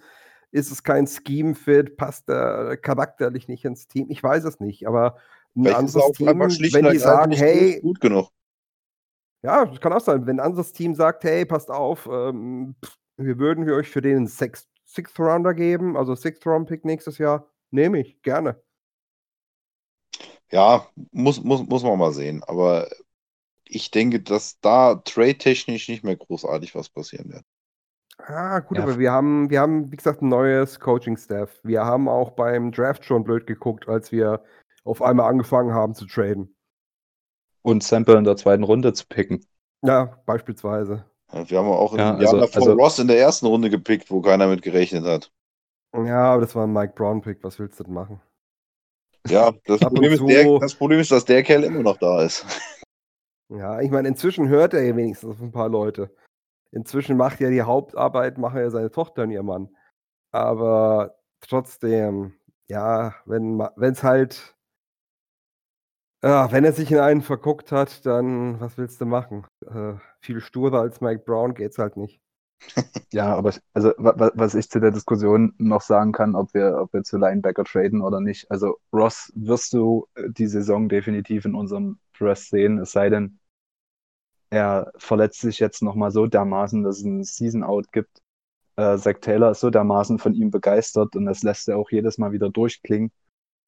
Ist 0.52 0.70
es 0.70 0.82
kein 0.82 1.06
Scheme-Fit? 1.06 1.96
Passt 1.96 2.28
er 2.28 2.76
charakterlich 2.76 3.48
nicht 3.48 3.64
ins 3.64 3.88
Team? 3.88 4.06
Ich 4.10 4.22
weiß 4.22 4.44
es 4.44 4.60
nicht. 4.60 4.86
Aber 4.86 5.16
ein 5.56 5.64
Vielleicht 5.64 5.74
er 5.74 5.78
anderes 5.78 6.12
Team, 6.12 6.74
wenn 6.74 6.92
die 6.92 6.98
sagen, 6.98 7.32
hey, 7.32 7.80
gut 7.80 8.00
genug. 8.00 8.30
Ja, 9.46 9.64
das 9.64 9.80
kann 9.80 9.92
auch 9.92 10.00
sein. 10.00 10.26
Wenn 10.26 10.40
ein 10.40 10.46
anderes 10.46 10.72
Team 10.72 10.96
sagt, 10.96 11.22
hey, 11.22 11.46
passt 11.46 11.70
auf, 11.70 12.08
ähm, 12.10 12.74
pff, 12.84 12.96
wir 13.16 13.38
würden 13.38 13.64
wir 13.64 13.76
euch 13.76 13.88
für 13.88 14.02
den 14.02 14.26
Six, 14.26 14.68
Sixth 14.84 15.18
Rounder 15.20 15.54
geben, 15.54 15.96
also 15.96 16.16
Sixth 16.16 16.44
Round 16.46 16.68
Pick 16.68 16.84
nächstes 16.84 17.18
Jahr, 17.18 17.48
nehme 17.70 18.00
ich, 18.00 18.20
gerne. 18.22 18.60
Ja, 20.50 20.86
muss, 21.12 21.42
muss, 21.44 21.64
muss 21.64 21.84
man 21.84 21.96
mal 21.96 22.12
sehen. 22.12 22.42
Aber 22.44 22.88
ich 23.64 23.92
denke, 23.92 24.20
dass 24.20 24.58
da 24.60 24.96
trade-technisch 24.96 25.88
nicht 25.88 26.02
mehr 26.02 26.16
großartig 26.16 26.74
was 26.74 26.88
passieren 26.88 27.32
wird. 27.32 27.44
Ah, 28.18 28.58
gut, 28.60 28.78
Ja, 28.78 28.82
aber 28.82 28.98
wir 28.98 29.12
haben, 29.12 29.50
wir 29.50 29.60
haben, 29.60 29.92
wie 29.92 29.96
gesagt, 29.96 30.22
ein 30.22 30.28
neues 30.28 30.80
Coaching-Staff. 30.80 31.60
Wir 31.62 31.84
haben 31.84 32.08
auch 32.08 32.32
beim 32.32 32.72
Draft 32.72 33.04
schon 33.04 33.22
blöd 33.22 33.46
geguckt, 33.46 33.88
als 33.88 34.10
wir 34.10 34.42
auf 34.84 35.02
einmal 35.02 35.30
angefangen 35.30 35.72
haben 35.72 35.94
zu 35.94 36.06
traden. 36.06 36.55
Und 37.66 37.82
Sample 37.82 38.16
in 38.16 38.24
der 38.24 38.36
zweiten 38.36 38.62
Runde 38.62 38.92
zu 38.92 39.06
picken. 39.08 39.44
Ja, 39.82 40.16
beispielsweise. 40.24 41.04
Wir 41.32 41.58
haben 41.58 41.66
auch 41.66 41.96
Ja, 41.96 42.14
also- 42.14 42.38
davor 42.38 42.62
also- 42.62 42.72
Ross 42.74 42.98
in 43.00 43.08
der 43.08 43.18
ersten 43.18 43.46
Runde 43.46 43.70
gepickt, 43.70 44.10
wo 44.10 44.20
keiner 44.22 44.46
mit 44.46 44.62
gerechnet 44.62 45.04
hat. 45.04 45.32
Ja, 45.94 46.32
aber 46.32 46.42
das 46.42 46.54
war 46.54 46.64
ein 46.66 46.72
Mike 46.72 46.92
Brown-Pick. 46.94 47.42
Was 47.42 47.58
willst 47.58 47.80
du 47.80 47.84
denn 47.84 47.94
machen? 47.94 48.20
Ja, 49.28 49.52
das 49.64 49.82
Ab 49.82 49.90
und 49.90 49.94
Problem, 49.96 50.12
ist 50.12 50.18
zu- 50.20 50.26
der, 50.26 50.58
das 50.60 50.74
Problem 50.76 51.00
ist, 51.00 51.10
dass 51.10 51.24
der 51.24 51.42
Kerl 51.42 51.64
immer 51.64 51.82
noch 51.82 51.96
da 51.98 52.22
ist. 52.22 52.44
Ja, 53.48 53.80
ich 53.80 53.92
meine, 53.92 54.08
inzwischen 54.08 54.48
hört 54.48 54.74
er 54.74 54.82
ja 54.82 54.96
wenigstens 54.96 55.30
auf 55.30 55.40
ein 55.40 55.52
paar 55.52 55.68
Leute. 55.68 56.12
Inzwischen 56.72 57.16
macht 57.16 57.38
ja 57.38 57.48
die 57.48 57.62
Hauptarbeit, 57.62 58.38
macht 58.38 58.56
ja 58.56 58.70
seine 58.70 58.90
Tochter 58.90 59.22
und 59.22 59.30
ihr 59.30 59.44
Mann. 59.44 59.68
Aber 60.32 61.14
trotzdem, 61.40 62.34
ja, 62.66 63.14
wenn 63.24 63.60
es 63.82 64.02
halt, 64.02 64.55
ja, 66.26 66.50
wenn 66.52 66.64
er 66.64 66.72
sich 66.72 66.90
in 66.92 66.98
einen 66.98 67.22
verguckt 67.22 67.72
hat, 67.72 68.04
dann 68.06 68.60
was 68.60 68.76
willst 68.78 69.00
du 69.00 69.06
machen? 69.06 69.46
Äh, 69.66 69.94
viel 70.20 70.40
sturer 70.40 70.80
als 70.80 71.00
Mike 71.00 71.22
Brown 71.24 71.54
geht's 71.54 71.78
halt 71.78 71.96
nicht. 71.96 72.20
Ja, 73.12 73.34
aber 73.36 73.52
also 73.74 73.90
wa- 73.98 74.14
wa- 74.18 74.32
was 74.34 74.54
ich 74.54 74.68
zu 74.68 74.80
der 74.80 74.90
Diskussion 74.90 75.54
noch 75.58 75.80
sagen 75.80 76.12
kann, 76.12 76.34
ob 76.34 76.52
wir, 76.54 76.78
ob 76.80 76.92
wir 76.92 77.02
zu 77.04 77.18
Linebacker 77.18 77.64
traden 77.64 78.02
oder 78.02 78.20
nicht. 78.20 78.50
Also 78.50 78.78
Ross 78.92 79.32
wirst 79.36 79.72
du 79.72 80.06
äh, 80.14 80.24
die 80.30 80.46
Saison 80.46 80.88
definitiv 80.88 81.44
in 81.44 81.54
unserem 81.54 81.98
Dress 82.18 82.48
sehen, 82.48 82.78
es 82.78 82.92
sei 82.92 83.08
denn, 83.10 83.38
er 84.50 84.92
verletzt 84.96 85.40
sich 85.40 85.58
jetzt 85.60 85.82
nochmal 85.82 86.10
so 86.10 86.26
dermaßen, 86.26 86.82
dass 86.82 86.98
es 86.98 87.04
einen 87.04 87.24
Season-Out 87.24 87.92
gibt. 87.92 88.22
Äh, 88.76 88.98
Zach 88.98 89.16
Taylor 89.20 89.52
ist 89.52 89.60
so 89.60 89.70
dermaßen 89.70 90.18
von 90.20 90.34
ihm 90.34 90.50
begeistert 90.52 91.16
und 91.16 91.26
das 91.26 91.42
lässt 91.44 91.68
er 91.68 91.78
auch 91.78 91.90
jedes 91.90 92.18
Mal 92.18 92.32
wieder 92.32 92.50
durchklingen, 92.50 93.12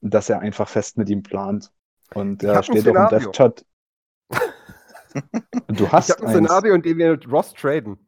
dass 0.03 0.31
er 0.31 0.41
einfach 0.41 0.69
fest 0.69 0.99
mit 0.99 1.11
ihm 1.11 1.23
plant. 1.23 1.73
Und 2.15 2.43
Ich 2.43 2.53
er 2.53 2.57
hab 2.57 2.69
ein 2.69 2.77
steht 2.79 2.89
auch 2.89 2.97
im. 2.97 3.09
Death-Chat. 3.09 3.65
Du 5.69 5.87
Ich 5.87 5.93
hast 5.93 6.11
habe 6.11 6.23
ein 6.23 6.27
eins. 6.27 6.49
Szenario, 6.49 6.75
in 6.75 6.83
dem 6.83 6.99
wir 6.99 7.11
mit 7.13 7.31
Ross 7.31 7.53
traden. 7.55 7.99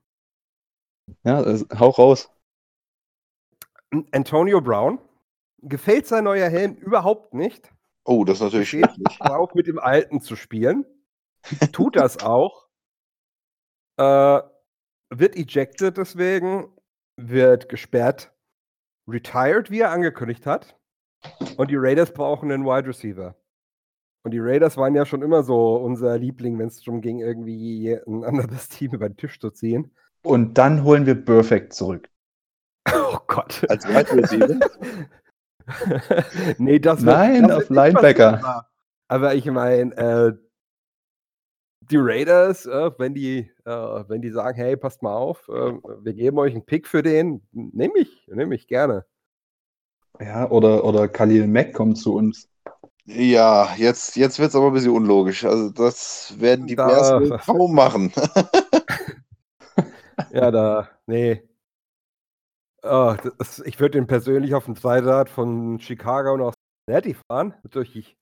Ja, 1.24 1.38
also, 1.38 1.66
hau 1.78 1.88
raus. 1.90 2.30
Antonio 4.12 4.60
Brown 4.60 4.98
gefällt 5.62 6.06
sein 6.06 6.24
neuer 6.24 6.48
Helm 6.48 6.74
überhaupt 6.76 7.34
nicht. 7.34 7.72
Oh, 8.04 8.24
das 8.24 8.36
ist 8.38 8.42
natürlich 8.42 8.70
schrecklich. 8.70 9.18
drauf, 9.18 9.54
mit 9.54 9.66
dem 9.66 9.78
alten 9.78 10.20
zu 10.20 10.36
spielen. 10.36 10.84
Tut 11.72 11.96
das 11.96 12.18
auch. 12.22 12.68
Äh, 13.98 14.40
wird 15.10 15.36
ejected 15.36 15.96
deswegen, 15.96 16.72
wird 17.16 17.68
gesperrt. 17.68 18.32
retired, 19.08 19.70
wie 19.70 19.80
er 19.80 19.90
angekündigt 19.90 20.46
hat. 20.46 20.76
Und 21.56 21.70
die 21.70 21.76
Raiders 21.76 22.12
brauchen 22.14 22.50
einen 22.52 22.64
Wide 22.64 22.88
Receiver. 22.88 23.34
Und 24.22 24.32
die 24.32 24.38
Raiders 24.38 24.76
waren 24.76 24.94
ja 24.94 25.06
schon 25.06 25.22
immer 25.22 25.42
so 25.42 25.76
unser 25.76 26.18
Liebling, 26.18 26.58
wenn 26.58 26.68
es 26.68 26.82
darum 26.82 27.00
ging, 27.00 27.20
irgendwie 27.20 27.98
ein 28.06 28.24
anderes 28.24 28.68
Team 28.68 28.92
über 28.92 29.08
den 29.08 29.16
Tisch 29.16 29.40
zu 29.40 29.50
ziehen. 29.50 29.92
Und 30.22 30.58
dann 30.58 30.84
holen 30.84 31.06
wir 31.06 31.14
Perfect 31.14 31.72
zurück. 31.72 32.08
Oh 33.12 33.18
Gott. 33.26 33.64
Als 33.68 33.86
Wide 33.86 34.12
Receiver? 34.12 34.58
nee, 36.58 36.78
das 36.78 37.02
Nein, 37.02 37.48
das 37.48 37.64
auf 37.64 37.70
Linebacker. 37.70 38.66
aber 39.08 39.34
ich 39.34 39.46
meine, 39.46 39.96
äh, 39.96 40.32
die 41.90 41.96
Raiders, 41.96 42.66
äh, 42.66 42.90
wenn, 42.98 43.14
die, 43.14 43.50
äh, 43.64 43.70
wenn 44.08 44.22
die 44.22 44.30
sagen, 44.30 44.56
hey, 44.56 44.76
passt 44.76 45.02
mal 45.02 45.14
auf, 45.14 45.48
äh, 45.48 45.72
wir 46.02 46.14
geben 46.14 46.38
euch 46.38 46.54
einen 46.54 46.64
Pick 46.64 46.86
für 46.86 47.02
den, 47.02 47.42
nehme 47.52 47.94
ich, 47.96 48.26
nehme 48.28 48.54
ich 48.54 48.68
gerne. 48.68 49.04
Ja, 50.20 50.48
oder, 50.50 50.84
oder 50.84 51.08
Khalil 51.08 51.46
Mack 51.46 51.72
kommt 51.72 51.98
zu 51.98 52.14
uns. 52.14 52.48
Ja, 53.04 53.74
jetzt, 53.76 54.16
jetzt 54.16 54.38
wird 54.38 54.50
es 54.50 54.54
aber 54.54 54.68
ein 54.68 54.72
bisschen 54.74 54.92
unlogisch. 54.92 55.44
Also 55.44 55.70
das 55.70 56.34
werden 56.38 56.66
die 56.66 56.76
Da- 56.76 56.86
Bears 57.18 57.44
kaum 57.46 57.74
machen. 57.74 58.12
Ja, 60.32 60.50
da, 60.50 60.88
nee. 61.06 61.42
Oh, 62.82 63.14
das, 63.38 63.58
ich 63.60 63.80
würde 63.80 63.98
den 63.98 64.06
persönlich 64.06 64.54
auf 64.54 64.66
dem 64.66 64.76
Zweirad 64.76 65.28
von 65.28 65.80
Chicago 65.80 66.36
nach 66.36 66.54
Cincinnati 66.86 67.16
fahren. 67.26 67.54
Durch 67.70 68.16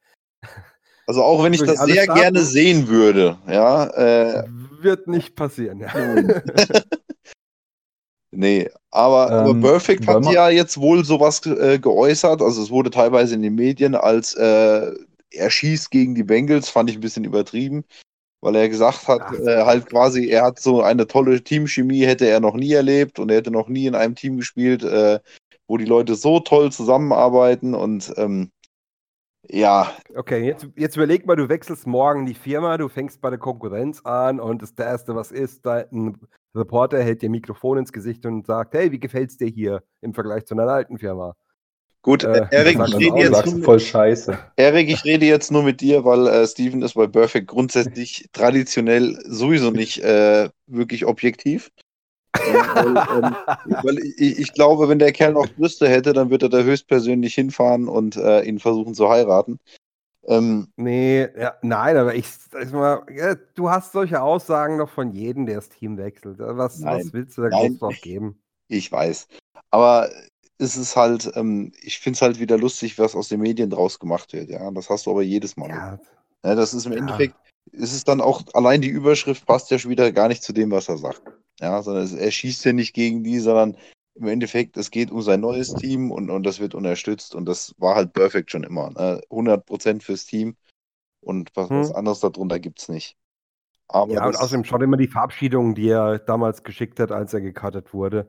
Also 1.06 1.22
auch 1.22 1.44
wenn 1.44 1.52
ich 1.52 1.62
das 1.62 1.80
sehr 1.80 2.06
gerne 2.06 2.42
sehen 2.42 2.88
würde, 2.88 3.36
ja, 3.46 3.88
äh, 3.88 4.44
wird 4.80 5.06
nicht 5.08 5.36
passieren. 5.36 5.80
Ja. 5.80 5.92
nee, 8.38 8.70
aber, 8.90 9.30
aber 9.30 9.50
Ähm, 9.50 9.60
Perfect 9.60 10.06
wollen 10.06 10.26
hat 10.26 10.32
ja 10.32 10.48
jetzt 10.48 10.78
wohl 10.78 11.04
sowas 11.04 11.44
äh, 11.46 11.78
geäußert, 11.78 12.40
also 12.40 12.62
es 12.62 12.70
wurde 12.70 12.90
teilweise 12.90 13.34
in 13.34 13.42
den 13.42 13.54
Medien 13.54 13.94
als 13.94 14.34
äh, 14.34 14.92
er 15.30 15.50
schießt 15.50 15.90
gegen 15.90 16.14
die 16.14 16.22
Bengals, 16.22 16.68
fand 16.68 16.88
ich 16.88 16.96
ein 16.96 17.02
bisschen 17.02 17.24
übertrieben, 17.24 17.84
weil 18.40 18.56
er 18.56 18.68
gesagt 18.68 19.08
hat, 19.08 19.20
Ach. 19.22 19.32
äh, 19.32 19.64
halt 19.64 19.86
quasi, 19.86 20.28
er 20.28 20.44
hat 20.44 20.60
so 20.60 20.80
eine 20.82 21.06
tolle 21.06 21.42
Teamchemie, 21.42 22.06
hätte 22.06 22.26
er 22.26 22.40
noch 22.40 22.54
nie 22.54 22.72
erlebt 22.72 23.18
und 23.18 23.30
er 23.30 23.38
hätte 23.38 23.50
noch 23.50 23.68
nie 23.68 23.86
in 23.86 23.94
einem 23.94 24.14
Team 24.14 24.36
gespielt, 24.38 24.82
äh, 24.84 25.20
wo 25.66 25.76
die 25.76 25.84
Leute 25.84 26.14
so 26.14 26.40
toll 26.40 26.72
zusammenarbeiten 26.72 27.74
und 27.74 28.12
ähm, 28.16 28.50
ja, 29.50 29.92
Okay, 30.14 30.44
jetzt, 30.44 30.68
jetzt 30.76 30.96
überleg 30.96 31.26
mal, 31.26 31.36
du 31.36 31.48
wechselst 31.48 31.86
morgen 31.86 32.26
die 32.26 32.34
Firma, 32.34 32.76
du 32.76 32.88
fängst 32.88 33.20
bei 33.20 33.30
der 33.30 33.38
Konkurrenz 33.38 34.00
an 34.04 34.40
und 34.40 34.62
das 34.62 34.72
Erste, 34.72 35.14
was 35.14 35.32
ist, 35.32 35.64
da 35.64 35.84
ein 35.90 36.18
Reporter 36.58 37.02
hält 37.02 37.22
dir 37.22 37.30
Mikrofon 37.30 37.78
ins 37.78 37.92
Gesicht 37.92 38.26
und 38.26 38.46
sagt, 38.46 38.74
hey, 38.74 38.92
wie 38.92 39.00
gefällt's 39.00 39.36
dir 39.36 39.48
hier 39.48 39.82
im 40.00 40.14
Vergleich 40.14 40.46
zu 40.46 40.54
einer 40.54 40.68
alten 40.68 40.98
Firma? 40.98 41.34
gut, 42.02 42.24
Äh, 42.24 42.46
Erik, 42.50 42.78
das 42.78 42.90
ich 42.90 42.98
rede 42.98 43.18
jetzt 43.18 43.34
sagst 43.34 43.52
du 43.54 43.62
voll 43.62 43.80
scheiße. 43.80 44.38
Erik, 44.56 44.88
ich 44.88 45.04
rede 45.04 45.26
jetzt 45.26 45.52
nur 45.52 45.62
mit 45.62 45.80
dir, 45.80 46.04
weil 46.04 46.26
äh, 46.26 46.46
Steven 46.46 46.82
ist 46.82 46.94
bei 46.94 47.06
Perfect 47.06 47.48
grundsätzlich 47.48 48.28
traditionell 48.32 49.18
sowieso 49.24 49.70
nicht 49.70 50.02
äh, 50.02 50.48
wirklich 50.66 51.04
objektiv. 51.06 51.70
Weil, 52.32 52.96
ähm, 52.96 53.36
weil 53.82 53.98
ich, 53.98 54.38
ich 54.38 54.52
glaube, 54.54 54.88
wenn 54.88 54.98
der 54.98 55.12
Kerl 55.12 55.32
noch 55.32 55.48
Brüste 55.48 55.88
hätte, 55.88 56.12
dann 56.12 56.30
würde 56.30 56.46
er 56.46 56.50
da 56.50 56.62
höchstpersönlich 56.62 57.34
hinfahren 57.34 57.88
und 57.88 58.16
äh, 58.16 58.42
ihn 58.42 58.58
versuchen 58.58 58.94
zu 58.94 59.08
heiraten. 59.08 59.58
Ähm, 60.28 60.68
Nee, 60.76 61.26
ja, 61.38 61.54
nein, 61.62 61.96
aber 61.96 62.14
ich 62.14 62.28
sag 62.28 62.70
mal, 62.72 63.02
ja, 63.10 63.34
du 63.54 63.70
hast 63.70 63.92
solche 63.92 64.20
Aussagen 64.20 64.78
doch 64.78 64.90
von 64.90 65.10
jedem, 65.10 65.46
der 65.46 65.56
das 65.56 65.70
Team 65.70 65.96
wechselt. 65.96 66.38
Was, 66.38 66.78
Nein, 66.80 67.00
was 67.00 67.12
willst 67.12 67.38
du 67.38 67.42
da 67.42 67.48
groß 67.48 67.78
drauf 67.78 67.96
geben? 68.02 68.38
ich 68.68 68.92
weiß. 68.92 69.26
Aber 69.70 70.10
es 70.58 70.76
ist 70.76 70.96
halt, 70.96 71.30
ähm, 71.34 71.72
ich 71.80 71.98
finde 71.98 72.16
es 72.16 72.22
halt 72.22 72.38
wieder 72.38 72.58
lustig, 72.58 72.98
was 72.98 73.14
aus 73.14 73.28
den 73.28 73.40
Medien 73.40 73.70
draus 73.70 73.98
gemacht 73.98 74.32
wird. 74.32 74.50
Ja, 74.50 74.70
das 74.70 74.90
hast 74.90 75.06
du 75.06 75.10
aber 75.10 75.22
jedes 75.22 75.56
Mal. 75.56 75.70
Ja, 75.70 75.98
Ja, 76.44 76.54
das 76.54 76.74
ist 76.74 76.86
im. 76.86 76.92
Endeffekt, 76.92 77.34
ist 77.72 77.94
es 77.94 78.04
dann 78.04 78.20
auch, 78.20 78.42
allein 78.54 78.80
die 78.80 78.88
Überschrift 78.88 79.46
passt 79.46 79.70
ja 79.70 79.78
schon 79.78 79.90
wieder 79.90 80.10
gar 80.12 80.28
nicht 80.28 80.42
zu 80.42 80.52
dem, 80.52 80.70
was 80.70 80.88
er 80.88 80.98
sagt. 80.98 81.22
Ja, 81.60 81.82
sondern 81.82 82.04
es, 82.04 82.12
er 82.12 82.30
schießt 82.30 82.64
ja 82.64 82.72
nicht 82.72 82.94
gegen 82.94 83.24
die, 83.24 83.38
sondern 83.38 83.76
im 84.18 84.28
Endeffekt, 84.28 84.76
es 84.76 84.90
geht 84.90 85.10
um 85.10 85.22
sein 85.22 85.40
neues 85.40 85.74
Team 85.74 86.10
und, 86.10 86.30
und 86.30 86.44
das 86.44 86.60
wird 86.60 86.74
unterstützt 86.74 87.34
und 87.34 87.46
das 87.46 87.74
war 87.78 87.94
halt 87.94 88.12
perfekt 88.12 88.50
schon 88.50 88.64
immer. 88.64 88.90
Ne? 88.90 89.20
100% 89.30 90.02
fürs 90.02 90.26
Team 90.26 90.56
und 91.20 91.50
was, 91.54 91.70
was 91.70 91.90
Hm. 91.90 91.96
anderes 91.96 92.20
darunter 92.20 92.58
gibt 92.58 92.80
es 92.80 92.88
nicht. 92.88 93.16
Aber 93.88 94.12
ja 94.12 94.26
und 94.26 94.36
außerdem 94.36 94.64
schon 94.64 94.82
immer 94.82 94.96
die 94.96 95.08
Verabschiedung, 95.08 95.74
die 95.74 95.88
er 95.88 96.18
damals 96.18 96.62
geschickt 96.62 97.00
hat, 97.00 97.12
als 97.12 97.32
er 97.32 97.40
gecuttet 97.40 97.94
wurde. 97.94 98.28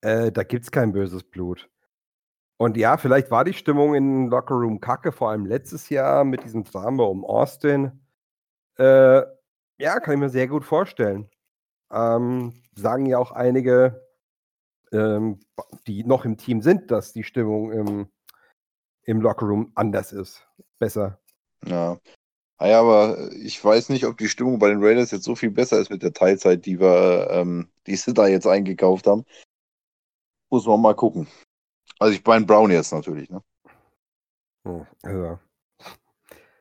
Äh, 0.00 0.32
da 0.32 0.42
gibt 0.44 0.64
es 0.64 0.70
kein 0.70 0.92
böses 0.92 1.22
Blut. 1.24 1.68
Und 2.56 2.76
ja, 2.76 2.96
vielleicht 2.96 3.30
war 3.30 3.44
die 3.44 3.52
Stimmung 3.52 3.94
in 3.94 4.28
Locker 4.28 4.54
Room 4.54 4.80
kacke, 4.80 5.12
vor 5.12 5.30
allem 5.30 5.46
letztes 5.46 5.88
Jahr 5.90 6.24
mit 6.24 6.44
diesem 6.44 6.64
Drama 6.64 7.04
um 7.04 7.24
Austin. 7.24 8.06
Äh, 8.78 9.22
ja, 9.78 10.00
kann 10.00 10.14
ich 10.14 10.20
mir 10.20 10.30
sehr 10.30 10.46
gut 10.48 10.64
vorstellen. 10.64 11.28
Ähm, 11.90 12.62
sagen 12.76 13.06
ja 13.06 13.18
auch 13.18 13.32
einige, 13.32 14.03
ähm, 14.94 15.40
die 15.86 16.04
noch 16.04 16.24
im 16.24 16.36
Team 16.36 16.62
sind, 16.62 16.90
dass 16.90 17.12
die 17.12 17.24
Stimmung 17.24 17.72
im, 17.72 18.08
im 19.02 19.20
Locker 19.20 19.46
Room 19.46 19.72
anders 19.74 20.12
ist. 20.12 20.46
Besser. 20.78 21.18
ja. 21.66 21.98
Ah 22.56 22.68
ja, 22.68 22.80
aber 22.80 23.32
ich 23.32 23.62
weiß 23.62 23.88
nicht, 23.88 24.06
ob 24.06 24.16
die 24.16 24.28
Stimmung 24.28 24.60
bei 24.60 24.68
den 24.68 24.82
Raiders 24.82 25.10
jetzt 25.10 25.24
so 25.24 25.34
viel 25.34 25.50
besser 25.50 25.80
ist 25.80 25.90
mit 25.90 26.04
der 26.04 26.12
Teilzeit, 26.12 26.64
die 26.66 26.78
wir, 26.78 27.28
ähm, 27.30 27.68
die 27.86 27.96
sie 27.96 28.14
da 28.14 28.28
jetzt 28.28 28.46
eingekauft 28.46 29.08
haben. 29.08 29.24
Muss 30.50 30.64
man 30.66 30.80
mal 30.80 30.94
gucken. 30.94 31.26
Also 31.98 32.14
ich 32.14 32.24
meine 32.24 32.46
Brown 32.46 32.70
jetzt 32.70 32.92
natürlich, 32.92 33.28
ne? 33.28 33.42
Hm, 34.64 34.86
also, 35.02 35.38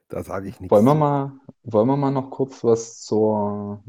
da 0.09 0.23
sage 0.23 0.49
ich 0.49 0.59
nichts. 0.59 0.71
Wollen 0.71 0.85
wir 0.85 0.95
mal, 0.95 1.39
wollen 1.63 1.87
wir 1.87 1.97
mal 1.97 2.11
noch 2.11 2.31
kurz 2.31 2.63
was 2.63 3.01
zur, 3.01 3.83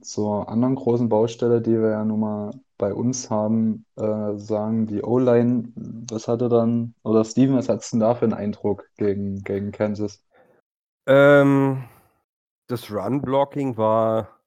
zur 0.00 0.48
anderen 0.48 0.76
großen 0.76 1.08
Baustelle, 1.08 1.60
die 1.60 1.72
wir 1.72 1.90
ja 1.90 2.04
nun 2.04 2.20
mal 2.20 2.50
bei 2.80 2.94
uns 2.94 3.28
haben, 3.28 3.84
äh, 3.96 4.36
sagen, 4.36 4.86
die 4.86 5.02
O-Line, 5.02 5.70
was 6.10 6.26
hatte 6.28 6.48
dann, 6.48 6.94
oder 7.02 7.26
Steven, 7.26 7.54
was 7.54 7.68
hattest 7.68 7.92
du 7.92 7.98
denn 7.98 8.00
da 8.00 8.14
für 8.14 8.24
einen 8.24 8.32
Eindruck 8.32 8.88
gegen, 8.96 9.42
gegen 9.42 9.70
Kansas? 9.70 10.24
Ähm, 11.06 11.84
das 12.68 12.90
Run-Blocking 12.90 13.76
war 13.76 14.40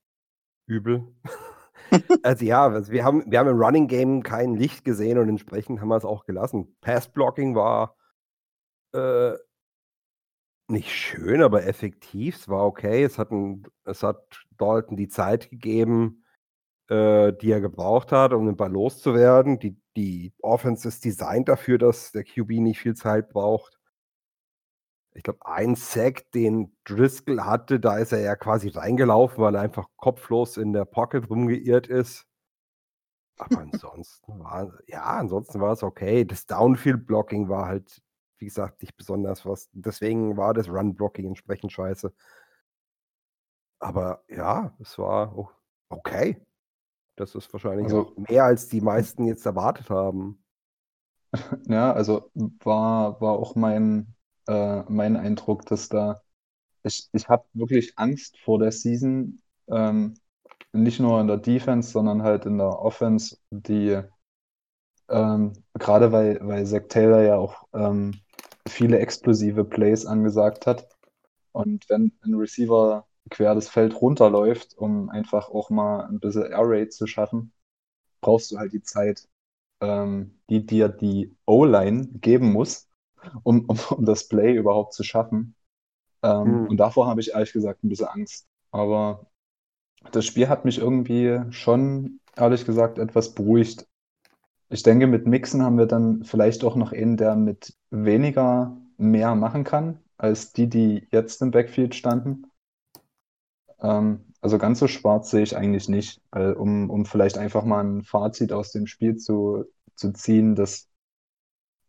übel. 0.65 1.07
also 2.23 2.43
ja, 2.43 2.65
also 2.65 2.91
wir 2.91 3.05
haben, 3.05 3.23
wir 3.31 3.37
haben 3.37 3.49
im 3.49 3.61
Running 3.61 3.87
Game 3.87 4.23
kein 4.23 4.55
Licht 4.55 4.83
gesehen 4.83 5.19
und 5.19 5.29
entsprechend 5.29 5.79
haben 5.79 5.89
wir 5.89 5.97
es 5.97 6.05
auch 6.05 6.25
gelassen. 6.25 6.75
Pass-Blocking 6.81 7.53
war 7.53 7.95
äh, 8.93 9.33
nicht 10.67 10.89
schön, 10.89 11.43
aber 11.43 11.67
effektiv. 11.67 12.37
Es 12.37 12.49
war 12.49 12.65
okay. 12.65 13.03
Es 13.03 13.19
hat, 13.19 13.29
ein, 13.29 13.67
es 13.83 14.01
hat 14.01 14.43
Dalton 14.57 14.97
die 14.97 15.07
Zeit 15.07 15.51
gegeben, 15.51 16.22
äh, 16.89 17.33
die 17.33 17.51
er 17.51 17.61
gebraucht 17.61 18.11
hat, 18.11 18.33
um 18.33 18.45
den 18.45 18.57
Ball 18.57 18.71
loszuwerden. 18.71 19.59
Die, 19.59 19.77
die 19.95 20.33
Offense 20.41 20.87
ist 20.87 21.05
designt 21.05 21.49
dafür, 21.49 21.77
dass 21.77 22.11
der 22.11 22.23
QB 22.23 22.49
nicht 22.59 22.79
viel 22.79 22.95
Zeit 22.95 23.29
braucht 23.29 23.79
ich 25.15 25.23
glaube, 25.23 25.45
ein 25.45 25.75
Sack, 25.75 26.31
den 26.31 26.75
Driscoll 26.85 27.41
hatte, 27.41 27.79
da 27.79 27.97
ist 27.97 28.11
er 28.11 28.21
ja 28.21 28.35
quasi 28.35 28.69
reingelaufen, 28.69 29.43
weil 29.43 29.55
er 29.55 29.61
einfach 29.61 29.87
kopflos 29.97 30.57
in 30.57 30.73
der 30.73 30.85
Pocket 30.85 31.29
rumgeirrt 31.29 31.87
ist. 31.87 32.25
Aber 33.37 33.59
ansonsten 33.61 34.39
war, 34.39 34.73
ja, 34.87 35.03
ansonsten 35.03 35.61
war 35.61 35.73
es 35.73 35.83
okay. 35.83 36.25
Das 36.25 36.45
Downfield-Blocking 36.45 37.49
war 37.49 37.67
halt, 37.67 38.01
wie 38.39 38.45
gesagt, 38.45 38.81
nicht 38.81 38.95
besonders 38.97 39.45
was. 39.45 39.69
Deswegen 39.73 40.37
war 40.37 40.53
das 40.53 40.69
Run-Blocking 40.69 41.27
entsprechend 41.27 41.71
scheiße. 41.71 42.13
Aber 43.79 44.23
ja, 44.29 44.73
es 44.79 44.97
war 44.97 45.51
okay. 45.89 46.41
Das 47.15 47.35
ist 47.35 47.51
wahrscheinlich 47.53 47.85
Also- 47.85 48.13
mehr, 48.17 48.43
als 48.45 48.67
die 48.67 48.81
meisten 48.81 49.25
jetzt 49.25 49.45
erwartet 49.45 49.89
haben. 49.89 50.39
Ja, 51.67 51.93
also 51.93 52.29
war, 52.63 53.19
war 53.21 53.33
auch 53.33 53.55
mein, 53.55 54.15
äh, 54.47 54.83
mein 54.83 55.17
Eindruck, 55.17 55.65
dass 55.65 55.89
da, 55.89 56.21
ich, 56.83 57.09
ich 57.13 57.27
habe 57.29 57.45
wirklich 57.53 57.97
Angst 57.97 58.37
vor 58.39 58.59
der 58.59 58.71
Season, 58.71 59.41
ähm, 59.67 60.15
nicht 60.73 60.99
nur 60.99 61.21
in 61.21 61.27
der 61.27 61.37
Defense, 61.37 61.91
sondern 61.91 62.23
halt 62.23 62.45
in 62.45 62.57
der 62.57 62.79
Offense, 62.79 63.37
die 63.51 64.01
ähm, 65.09 65.53
gerade 65.73 66.11
weil, 66.11 66.39
weil 66.41 66.65
Zach 66.65 66.83
Taylor 66.89 67.21
ja 67.21 67.35
auch 67.37 67.63
ähm, 67.73 68.19
viele 68.67 68.99
explosive 68.99 69.63
Plays 69.65 70.05
angesagt 70.05 70.65
hat. 70.67 70.87
Und 71.51 71.87
wenn 71.89 72.11
ein 72.23 72.35
Receiver 72.35 73.05
quer 73.29 73.55
das 73.55 73.69
Feld 73.69 73.99
runterläuft, 74.01 74.77
um 74.77 75.09
einfach 75.09 75.49
auch 75.49 75.69
mal 75.69 76.05
ein 76.07 76.19
bisschen 76.19 76.43
Air 76.45 76.63
Raid 76.63 76.93
zu 76.93 77.07
schaffen, 77.07 77.53
brauchst 78.21 78.51
du 78.51 78.57
halt 78.59 78.73
die 78.73 78.83
Zeit, 78.83 79.27
ähm, 79.81 80.39
die 80.49 80.65
dir 80.65 80.89
die 80.89 81.35
O-Line 81.45 82.07
geben 82.21 82.51
muss, 82.53 82.89
um, 83.43 83.65
um, 83.67 83.79
um 83.91 84.05
das 84.05 84.27
Play 84.29 84.55
überhaupt 84.55 84.93
zu 84.93 85.03
schaffen. 85.03 85.55
Ähm, 86.23 86.65
Hm. 86.65 86.67
Und 86.69 86.77
davor 86.77 87.07
habe 87.07 87.21
ich 87.21 87.31
ehrlich 87.33 87.53
gesagt 87.53 87.83
ein 87.83 87.89
bisschen 87.89 88.07
Angst. 88.07 88.47
Aber 88.71 89.27
das 90.11 90.25
Spiel 90.25 90.49
hat 90.49 90.65
mich 90.65 90.79
irgendwie 90.79 91.41
schon, 91.51 92.19
ehrlich 92.37 92.65
gesagt, 92.65 92.99
etwas 92.99 93.33
beruhigt. 93.35 93.87
ich 94.69 94.83
denke, 94.83 95.07
mit 95.07 95.27
Mixen 95.27 95.63
haben 95.63 95.77
wir 95.77 95.85
dann 95.85 96.23
vielleicht 96.25 96.63
auch 96.63 96.75
noch 96.75 96.91
einen, 96.91 97.17
der 97.17 97.35
mit 97.35 97.75
weniger 97.91 98.77
mehr 98.97 99.35
machen 99.35 99.63
kann, 99.63 99.99
als 100.17 100.53
die, 100.53 100.67
die 100.69 101.07
jetzt 101.11 101.41
im 101.41 101.51
Backfield 101.51 101.95
standen. 101.95 102.45
Ähm, 103.83 104.25
also 104.41 104.57
ganz 104.57 104.79
so 104.79 104.87
schwarz 104.87 105.29
sehe 105.29 105.43
ich 105.43 105.55
eigentlich 105.55 105.89
nicht, 105.89 106.21
weil, 106.31 106.53
um, 106.53 106.89
um 106.89 107.05
vielleicht 107.05 107.37
einfach 107.37 107.63
mal 107.63 107.83
ein 107.83 108.03
Fazit 108.03 108.51
aus 108.51 108.71
dem 108.71 108.87
Spiel 108.87 109.17
zu, 109.17 109.65
zu 109.95 110.11
ziehen, 110.13 110.55
dass 110.55 110.89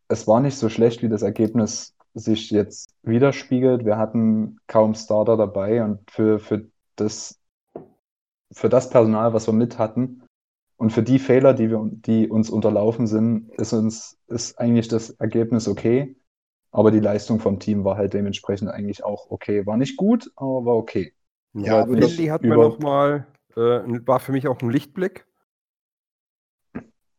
es 0.08 0.26
war 0.26 0.40
nicht 0.40 0.56
so 0.56 0.68
schlecht, 0.68 1.02
wie 1.02 1.08
das 1.08 1.22
Ergebnis 1.22 1.94
sich 2.14 2.50
jetzt 2.50 2.90
widerspiegelt. 3.02 3.84
Wir 3.84 3.96
hatten 3.98 4.58
kaum 4.66 4.94
Starter 4.94 5.36
dabei 5.36 5.82
und 5.82 6.10
für, 6.10 6.38
für, 6.38 6.66
das, 6.96 7.40
für 8.52 8.68
das 8.68 8.90
Personal, 8.90 9.32
was 9.32 9.48
wir 9.48 9.54
mit 9.54 9.78
hatten, 9.78 10.24
und 10.76 10.90
für 10.90 11.02
die 11.02 11.18
Fehler, 11.18 11.54
die, 11.54 11.70
wir, 11.70 11.80
die 11.90 12.28
uns 12.28 12.50
unterlaufen 12.50 13.06
sind, 13.06 13.50
ist 13.52 13.72
uns 13.72 14.18
ist 14.26 14.58
eigentlich 14.58 14.88
das 14.88 15.10
Ergebnis 15.10 15.68
okay. 15.68 16.16
Aber 16.72 16.90
die 16.90 17.00
Leistung 17.00 17.38
vom 17.38 17.60
Team 17.60 17.84
war 17.84 17.96
halt 17.96 18.14
dementsprechend 18.14 18.68
eigentlich 18.68 19.04
auch 19.04 19.30
okay. 19.30 19.64
War 19.66 19.76
nicht 19.76 19.96
gut, 19.96 20.32
aber 20.36 20.64
war 20.64 20.74
okay. 20.76 21.14
Ja, 21.54 21.82
aber 21.82 21.94
Lindy 21.94 22.26
hat 22.26 22.42
mir 22.42 22.56
noch 22.56 22.78
mal, 22.78 23.26
äh, 23.56 23.60
war 23.60 24.20
für 24.20 24.32
mich 24.32 24.48
auch 24.48 24.60
ein 24.60 24.70
Lichtblick. 24.70 25.26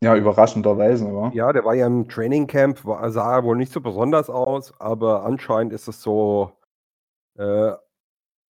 Ja, 0.01 0.15
überraschenderweise, 0.15 1.05
oder? 1.05 1.31
Ja, 1.33 1.51
der 1.53 1.63
war 1.63 1.73
ja 1.73 1.87
im 1.87 2.07
Trainingcamp, 2.07 2.85
war, 2.85 3.09
sah 3.11 3.43
wohl 3.43 3.55
nicht 3.55 3.71
so 3.71 3.81
besonders 3.81 4.29
aus, 4.29 4.79
aber 4.79 5.23
anscheinend 5.23 5.73
ist 5.73 5.87
es 5.87 6.01
so, 6.01 6.51
äh, 7.37 7.71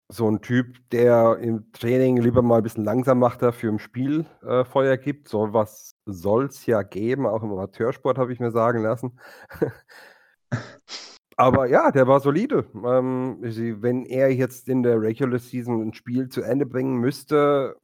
so 0.09 0.29
ein 0.29 0.41
Typ, 0.41 0.77
der 0.89 1.37
im 1.39 1.71
Training 1.71 2.17
lieber 2.17 2.41
mal 2.41 2.57
ein 2.57 2.63
bisschen 2.63 2.83
langsam 2.83 3.19
macht, 3.19 3.41
dafür 3.41 3.69
im 3.69 3.79
Spiel 3.79 4.25
äh, 4.43 4.65
Feuer 4.65 4.97
gibt. 4.97 5.27
So 5.29 5.53
was 5.53 5.95
soll 6.05 6.45
es 6.45 6.65
ja 6.65 6.83
geben, 6.83 7.25
auch 7.25 7.43
im 7.43 7.51
Amateursport 7.51 8.17
habe 8.17 8.33
ich 8.33 8.39
mir 8.39 8.51
sagen 8.51 8.81
lassen. 8.81 9.19
Aber 11.37 11.67
ja, 11.67 11.91
der 11.91 12.07
war 12.07 12.19
solide. 12.21 12.65
Ähm, 12.73 13.37
wenn 13.41 14.05
er 14.05 14.33
jetzt 14.33 14.69
in 14.69 14.83
der 14.83 15.01
Regular 15.01 15.39
Season 15.39 15.81
ein 15.81 15.93
Spiel 15.93 16.29
zu 16.29 16.41
Ende 16.41 16.65
bringen 16.65 16.97
müsste, 16.97 17.75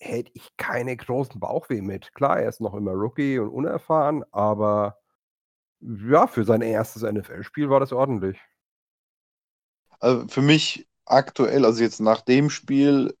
hätte 0.00 0.30
ich 0.34 0.56
keine 0.56 0.96
großen 0.96 1.38
Bauchweh 1.40 1.82
mit. 1.82 2.14
Klar, 2.14 2.40
er 2.40 2.48
ist 2.48 2.60
noch 2.60 2.74
immer 2.74 2.92
Rookie 2.92 3.38
und 3.38 3.48
unerfahren, 3.50 4.24
aber 4.32 4.98
ja, 5.80 6.26
für 6.26 6.44
sein 6.44 6.62
erstes 6.62 7.02
NFL-Spiel 7.02 7.70
war 7.70 7.80
das 7.80 7.92
ordentlich. 7.92 8.38
Also 10.00 10.26
für 10.28 10.42
mich 10.42 10.88
aktuell, 11.04 11.64
also 11.64 11.82
jetzt 11.82 12.00
nach 12.00 12.22
dem 12.22 12.50
Spiel, 12.50 13.14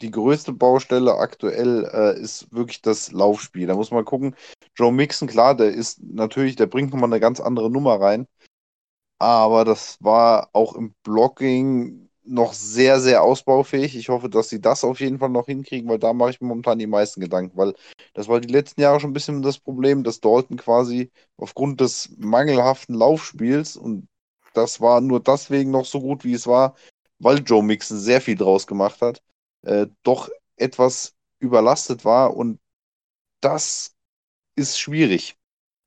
die 0.00 0.10
größte 0.10 0.52
Baustelle 0.52 1.16
aktuell 1.16 1.88
äh, 1.92 2.20
ist 2.20 2.52
wirklich 2.52 2.82
das 2.82 3.12
Laufspiel. 3.12 3.66
Da 3.68 3.74
muss 3.74 3.90
man 3.90 4.04
gucken. 4.04 4.34
Joe 4.74 4.92
Mixon, 4.92 5.28
klar, 5.28 5.56
der 5.56 5.72
ist 5.72 6.02
natürlich, 6.02 6.56
der 6.56 6.66
bringt 6.66 6.92
nochmal 6.92 7.10
eine 7.10 7.20
ganz 7.20 7.40
andere 7.40 7.70
Nummer 7.70 8.00
rein. 8.00 8.26
Aber 9.22 9.64
das 9.64 9.98
war 10.00 10.48
auch 10.52 10.74
im 10.74 10.94
Blocking 11.04 12.08
noch 12.24 12.52
sehr, 12.54 12.98
sehr 13.00 13.22
ausbaufähig. 13.22 13.94
Ich 13.96 14.08
hoffe, 14.08 14.28
dass 14.28 14.48
sie 14.48 14.60
das 14.60 14.82
auf 14.82 14.98
jeden 14.98 15.20
Fall 15.20 15.28
noch 15.28 15.46
hinkriegen, 15.46 15.88
weil 15.88 16.00
da 16.00 16.12
mache 16.12 16.30
ich 16.30 16.40
mir 16.40 16.48
momentan 16.48 16.80
die 16.80 16.88
meisten 16.88 17.20
Gedanken, 17.20 17.56
weil 17.56 17.74
das 18.14 18.26
war 18.26 18.40
die 18.40 18.52
letzten 18.52 18.80
Jahre 18.80 18.98
schon 18.98 19.10
ein 19.10 19.12
bisschen 19.12 19.40
das 19.42 19.58
Problem, 19.60 20.02
dass 20.02 20.18
Dalton 20.20 20.56
quasi 20.56 21.12
aufgrund 21.36 21.80
des 21.80 22.10
mangelhaften 22.18 22.96
Laufspiels 22.96 23.76
und 23.76 24.08
das 24.54 24.80
war 24.80 25.00
nur 25.00 25.20
deswegen 25.22 25.70
noch 25.70 25.84
so 25.84 26.00
gut, 26.00 26.24
wie 26.24 26.34
es 26.34 26.48
war, 26.48 26.74
weil 27.20 27.38
Joe 27.44 27.62
Mixon 27.62 27.98
sehr 28.00 28.20
viel 28.20 28.34
draus 28.36 28.66
gemacht 28.66 29.00
hat, 29.02 29.22
äh, 29.62 29.86
doch 30.02 30.30
etwas 30.56 31.14
überlastet 31.38 32.04
war 32.04 32.36
und 32.36 32.58
das 33.40 33.94
ist 34.56 34.80
schwierig. 34.80 35.36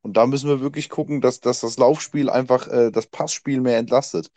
Und 0.06 0.18
da 0.18 0.28
müssen 0.28 0.48
wir 0.48 0.62
wirklich 0.62 0.90
gucken, 0.90 1.20
dass, 1.20 1.40
dass 1.40 1.62
das 1.62 1.80
Laufspiel 1.80 2.30
einfach 2.30 2.68
äh, 2.68 2.92
das 2.92 3.08
Passspiel 3.08 3.60
mehr 3.60 3.80
entlastet. 3.80 4.30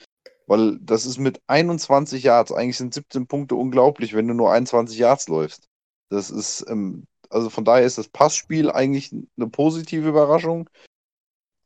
Weil 0.46 0.78
das 0.80 1.04
ist 1.04 1.18
mit 1.18 1.42
21 1.46 2.22
Yards, 2.22 2.52
eigentlich 2.52 2.78
sind 2.78 2.94
17 2.94 3.26
Punkte 3.26 3.54
unglaublich, 3.54 4.14
wenn 4.14 4.26
du 4.26 4.32
nur 4.32 4.50
21 4.50 4.98
Yards 4.98 5.28
läufst. 5.28 5.68
Das 6.08 6.30
ist, 6.30 6.64
ähm, 6.70 7.06
also 7.28 7.50
von 7.50 7.66
daher 7.66 7.84
ist 7.84 7.98
das 7.98 8.08
Passspiel 8.08 8.70
eigentlich 8.70 9.12
eine 9.12 9.48
positive 9.50 10.08
Überraschung. 10.08 10.70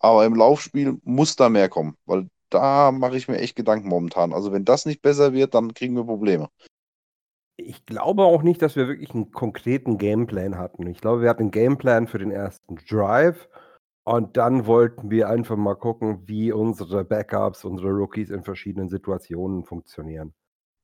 Aber 0.00 0.26
im 0.26 0.34
Laufspiel 0.34 0.98
muss 1.04 1.36
da 1.36 1.48
mehr 1.48 1.68
kommen, 1.68 1.96
weil 2.04 2.28
da 2.50 2.90
mache 2.90 3.16
ich 3.16 3.28
mir 3.28 3.38
echt 3.38 3.54
Gedanken 3.54 3.88
momentan. 3.88 4.32
Also 4.32 4.50
wenn 4.50 4.64
das 4.64 4.84
nicht 4.84 5.00
besser 5.00 5.32
wird, 5.32 5.54
dann 5.54 5.74
kriegen 5.74 5.94
wir 5.94 6.02
Probleme. 6.02 6.48
Ich 7.56 7.86
glaube 7.86 8.24
auch 8.24 8.42
nicht, 8.42 8.62
dass 8.62 8.74
wir 8.74 8.88
wirklich 8.88 9.14
einen 9.14 9.30
konkreten 9.30 9.96
Gameplan 9.96 10.58
hatten. 10.58 10.88
Ich 10.88 11.00
glaube, 11.00 11.22
wir 11.22 11.30
hatten 11.30 11.42
einen 11.42 11.50
Gameplan 11.52 12.08
für 12.08 12.18
den 12.18 12.32
ersten 12.32 12.74
Drive 12.88 13.48
und 14.04 14.36
dann 14.36 14.66
wollten 14.66 15.10
wir 15.10 15.28
einfach 15.28 15.56
mal 15.56 15.74
gucken, 15.74 16.22
wie 16.26 16.52
unsere 16.52 17.04
Backups, 17.04 17.64
unsere 17.64 17.90
Rookies 17.90 18.30
in 18.30 18.42
verschiedenen 18.42 18.88
Situationen 18.88 19.64
funktionieren. 19.64 20.34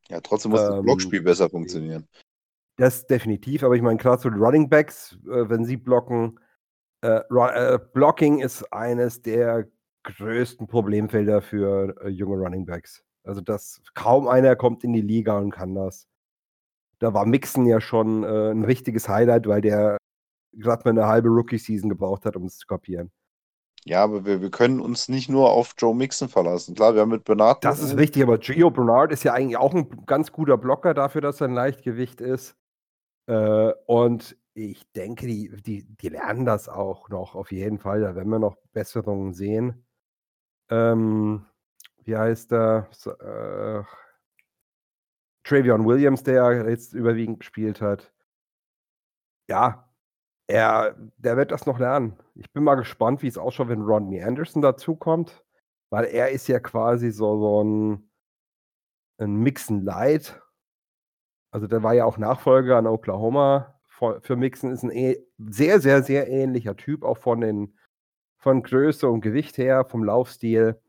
Ja, 0.08 0.20
trotzdem 0.20 0.52
muss 0.52 0.60
ähm, 0.60 0.68
das 0.68 0.82
Blockspiel 0.82 1.22
besser 1.22 1.50
funktionieren. 1.50 2.08
Das 2.76 3.06
definitiv, 3.06 3.64
aber 3.64 3.74
ich 3.74 3.82
meine, 3.82 3.98
so 4.18 4.30
die 4.30 4.38
Running 4.38 4.68
Backs, 4.68 5.18
äh, 5.24 5.48
wenn 5.48 5.64
sie 5.64 5.76
blocken, 5.76 6.38
äh, 7.02 7.20
äh, 7.28 7.78
Blocking 7.92 8.40
ist 8.40 8.72
eines 8.72 9.20
der 9.22 9.68
größten 10.04 10.68
Problemfelder 10.68 11.42
für 11.42 11.96
äh, 12.02 12.08
junge 12.08 12.36
Running 12.36 12.66
Backs. 12.66 13.04
Also 13.24 13.40
das 13.40 13.82
kaum 13.94 14.28
einer 14.28 14.56
kommt 14.56 14.84
in 14.84 14.92
die 14.92 15.02
Liga 15.02 15.38
und 15.38 15.50
kann 15.50 15.74
das. 15.74 16.06
Da 17.00 17.14
war 17.14 17.26
Mixen 17.26 17.66
ja 17.66 17.80
schon 17.80 18.24
äh, 18.24 18.50
ein 18.50 18.64
richtiges 18.64 19.08
Highlight, 19.08 19.46
weil 19.46 19.60
der 19.60 19.98
gerade 20.52 20.82
mal 20.84 20.90
eine 20.90 21.06
halbe 21.06 21.28
Rookie-Season 21.28 21.88
gebraucht 21.88 22.24
hat, 22.24 22.36
um 22.36 22.44
es 22.44 22.58
zu 22.58 22.66
kapieren. 22.66 23.10
Ja, 23.84 24.02
aber 24.04 24.24
wir, 24.24 24.42
wir 24.42 24.50
können 24.50 24.80
uns 24.80 25.08
nicht 25.08 25.28
nur 25.28 25.50
auf 25.50 25.74
Joe 25.78 25.94
Mixon 25.94 26.28
verlassen. 26.28 26.74
Klar, 26.74 26.94
wir 26.94 27.02
haben 27.02 27.10
mit 27.10 27.24
Bernard. 27.24 27.64
Das 27.64 27.80
ist 27.80 27.96
richtig, 27.96 28.22
aber 28.22 28.38
Gio 28.38 28.70
Bernard 28.70 29.12
ist 29.12 29.24
ja 29.24 29.32
eigentlich 29.32 29.56
auch 29.56 29.74
ein 29.74 30.04
ganz 30.04 30.32
guter 30.32 30.58
Blocker 30.58 30.94
dafür, 30.94 31.20
dass 31.20 31.40
er 31.40 31.48
ein 31.48 31.54
Leichtgewicht 31.54 32.20
ist. 32.20 32.56
Äh, 33.26 33.72
und 33.86 34.36
ich 34.54 34.90
denke, 34.92 35.26
die, 35.26 35.50
die, 35.62 35.84
die 35.84 36.08
lernen 36.08 36.44
das 36.44 36.68
auch 36.68 37.08
noch 37.08 37.34
auf 37.34 37.52
jeden 37.52 37.78
Fall. 37.78 38.00
Da 38.00 38.14
werden 38.16 38.28
wir 38.28 38.38
noch 38.38 38.56
Besserungen 38.72 39.32
sehen. 39.32 39.86
Ähm, 40.70 41.46
wie 42.04 42.16
heißt 42.16 42.50
der? 42.50 42.88
Äh, 43.06 43.84
Travion 45.44 45.86
Williams, 45.86 46.22
der 46.24 46.68
jetzt 46.68 46.92
überwiegend 46.92 47.40
gespielt 47.40 47.80
hat. 47.80 48.12
Ja, 49.48 49.87
er, 50.48 50.96
der 51.18 51.36
wird 51.36 51.52
das 51.52 51.66
noch 51.66 51.78
lernen. 51.78 52.18
Ich 52.34 52.50
bin 52.52 52.64
mal 52.64 52.74
gespannt, 52.74 53.22
wie 53.22 53.28
es 53.28 53.38
ausschaut, 53.38 53.68
wenn 53.68 53.82
Rodney 53.82 54.22
Anderson 54.22 54.62
dazukommt, 54.62 55.44
weil 55.90 56.06
er 56.06 56.30
ist 56.30 56.48
ja 56.48 56.58
quasi 56.58 57.10
so, 57.10 57.38
so 57.38 57.62
ein, 57.62 58.10
ein 59.18 59.36
Mixen 59.36 59.84
Light. 59.84 60.40
Also 61.50 61.66
der 61.66 61.82
war 61.82 61.94
ja 61.94 62.04
auch 62.06 62.18
Nachfolger 62.18 62.78
an 62.78 62.86
Oklahoma. 62.86 63.78
Für 64.22 64.36
Mixen 64.36 64.70
ist 64.70 64.84
ein 64.84 64.90
e 64.90 65.18
sehr, 65.38 65.80
sehr, 65.80 66.02
sehr 66.02 66.28
ähnlicher 66.28 66.76
Typ, 66.76 67.02
auch 67.02 67.18
von 67.18 67.40
den 67.40 67.76
von 68.38 68.62
Größe 68.62 69.08
und 69.08 69.20
Gewicht 69.20 69.58
her, 69.58 69.84
vom 69.84 70.04
Laufstil. 70.04 70.80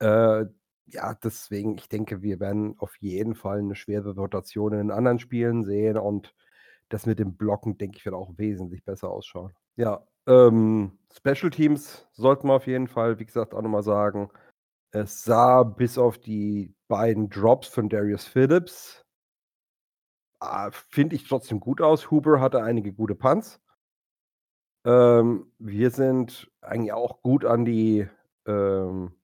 Äh, 0.00 0.46
ja, 0.86 1.14
deswegen, 1.22 1.76
ich 1.76 1.88
denke, 1.88 2.22
wir 2.22 2.40
werden 2.40 2.74
auf 2.78 2.96
jeden 3.00 3.34
Fall 3.34 3.58
eine 3.58 3.74
schwere 3.76 4.14
Rotation 4.14 4.72
in 4.72 4.78
den 4.78 4.90
anderen 4.90 5.18
Spielen 5.18 5.62
sehen 5.62 5.98
und 5.98 6.34
das 6.90 7.06
mit 7.06 7.18
dem 7.18 7.36
Blocken, 7.36 7.78
denke 7.78 7.96
ich, 7.98 8.04
wird 8.04 8.14
auch 8.14 8.36
wesentlich 8.36 8.84
besser 8.84 9.10
ausschauen. 9.10 9.54
Ja, 9.76 10.06
ähm, 10.26 10.98
Special 11.12 11.50
Teams 11.50 12.06
sollten 12.12 12.48
wir 12.48 12.54
auf 12.54 12.66
jeden 12.66 12.88
Fall, 12.88 13.18
wie 13.18 13.24
gesagt, 13.24 13.54
auch 13.54 13.62
nochmal 13.62 13.82
sagen. 13.82 14.30
Es 14.92 15.24
sah 15.24 15.62
bis 15.62 15.98
auf 15.98 16.18
die 16.18 16.74
beiden 16.88 17.30
Drops 17.30 17.68
von 17.68 17.88
Darius 17.88 18.26
Phillips, 18.26 19.04
äh, 20.40 20.70
finde 20.72 21.16
ich 21.16 21.28
trotzdem 21.28 21.60
gut 21.60 21.80
aus. 21.80 22.10
Huber 22.10 22.40
hatte 22.40 22.62
einige 22.62 22.92
gute 22.92 23.14
Punts. 23.14 23.60
Ähm, 24.84 25.52
wir 25.58 25.90
sind 25.90 26.50
eigentlich 26.62 26.92
auch 26.92 27.22
gut 27.22 27.44
an 27.44 27.64
die 27.64 28.08
ähm, 28.46 29.14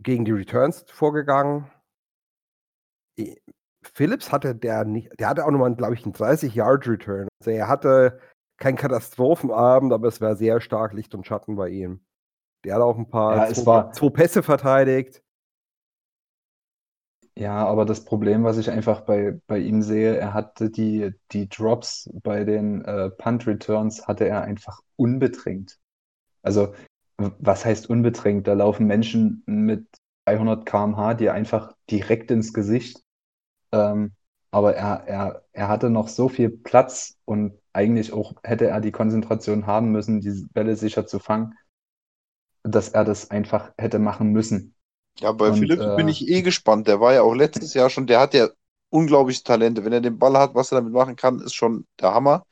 gegen 0.00 0.24
die 0.24 0.32
Returns 0.32 0.84
vorgegangen. 0.88 1.70
Phillips 3.82 4.30
hatte 4.30 4.54
der 4.54 4.84
nicht, 4.84 5.10
der 5.18 5.28
hatte 5.28 5.44
auch 5.44 5.50
nochmal, 5.50 5.74
glaube 5.74 5.94
ich, 5.94 6.04
einen 6.04 6.14
30-Yard-Return. 6.14 7.28
Also 7.40 7.50
er 7.50 7.68
hatte 7.68 8.20
keinen 8.58 8.76
Katastrophenabend, 8.76 9.92
aber 9.92 10.08
es 10.08 10.20
war 10.20 10.36
sehr 10.36 10.60
stark 10.60 10.92
Licht 10.92 11.14
und 11.14 11.26
Schatten 11.26 11.56
bei 11.56 11.70
ihm. 11.70 12.00
Der 12.64 12.74
hat 12.74 12.82
auch 12.82 12.98
ein 12.98 13.08
paar 13.08 13.48
ja, 13.48 13.54
zwei, 13.54 13.66
war, 13.66 13.92
zwei 13.92 14.10
Pässe 14.10 14.42
verteidigt. 14.42 15.22
Ja, 17.36 17.66
aber 17.66 17.86
das 17.86 18.04
Problem, 18.04 18.44
was 18.44 18.58
ich 18.58 18.70
einfach 18.70 19.00
bei, 19.02 19.40
bei 19.46 19.58
ihm 19.58 19.80
sehe, 19.80 20.14
er 20.16 20.34
hatte 20.34 20.68
die, 20.68 21.12
die 21.32 21.48
Drops 21.48 22.10
bei 22.22 22.44
den 22.44 22.84
äh, 22.84 23.08
Punt-Returns, 23.08 24.06
hatte 24.06 24.28
er 24.28 24.42
einfach 24.42 24.82
unbedrängt. 24.96 25.78
Also, 26.42 26.74
was 27.16 27.64
heißt 27.64 27.88
unbedrängt? 27.88 28.46
Da 28.46 28.52
laufen 28.52 28.86
Menschen 28.86 29.42
mit 29.46 29.86
300 30.26 30.66
km/h 30.66 31.14
dir 31.14 31.32
einfach 31.32 31.74
direkt 31.90 32.30
ins 32.30 32.52
Gesicht. 32.52 33.02
Ähm, 33.72 34.12
aber 34.50 34.74
er, 34.74 35.04
er, 35.06 35.44
er 35.52 35.68
hatte 35.68 35.90
noch 35.90 36.08
so 36.08 36.28
viel 36.28 36.50
Platz 36.50 37.16
und 37.24 37.54
eigentlich 37.72 38.12
auch 38.12 38.34
hätte 38.42 38.66
er 38.66 38.80
die 38.80 38.90
Konzentration 38.92 39.66
haben 39.66 39.92
müssen, 39.92 40.20
diese 40.20 40.48
Bälle 40.48 40.76
sicher 40.76 41.06
zu 41.06 41.18
fangen, 41.20 41.54
dass 42.62 42.88
er 42.88 43.04
das 43.04 43.30
einfach 43.30 43.72
hätte 43.78 43.98
machen 43.98 44.32
müssen. 44.32 44.74
Ja, 45.20 45.32
bei 45.32 45.50
Und, 45.50 45.58
Philipp 45.58 45.80
äh, 45.80 45.96
bin 45.96 46.08
ich 46.08 46.28
eh 46.28 46.42
gespannt. 46.42 46.88
Der 46.88 47.00
war 47.00 47.12
ja 47.12 47.22
auch 47.22 47.34
letztes 47.34 47.74
Jahr 47.74 47.90
schon, 47.90 48.06
der 48.06 48.20
hat 48.20 48.34
ja 48.34 48.48
unglaubliche 48.90 49.42
Talente. 49.42 49.84
Wenn 49.84 49.92
er 49.92 50.00
den 50.00 50.18
Ball 50.18 50.36
hat, 50.36 50.54
was 50.54 50.72
er 50.72 50.76
damit 50.76 50.92
machen 50.92 51.16
kann, 51.16 51.40
ist 51.40 51.54
schon 51.54 51.86
der 52.00 52.14
Hammer. 52.14 52.44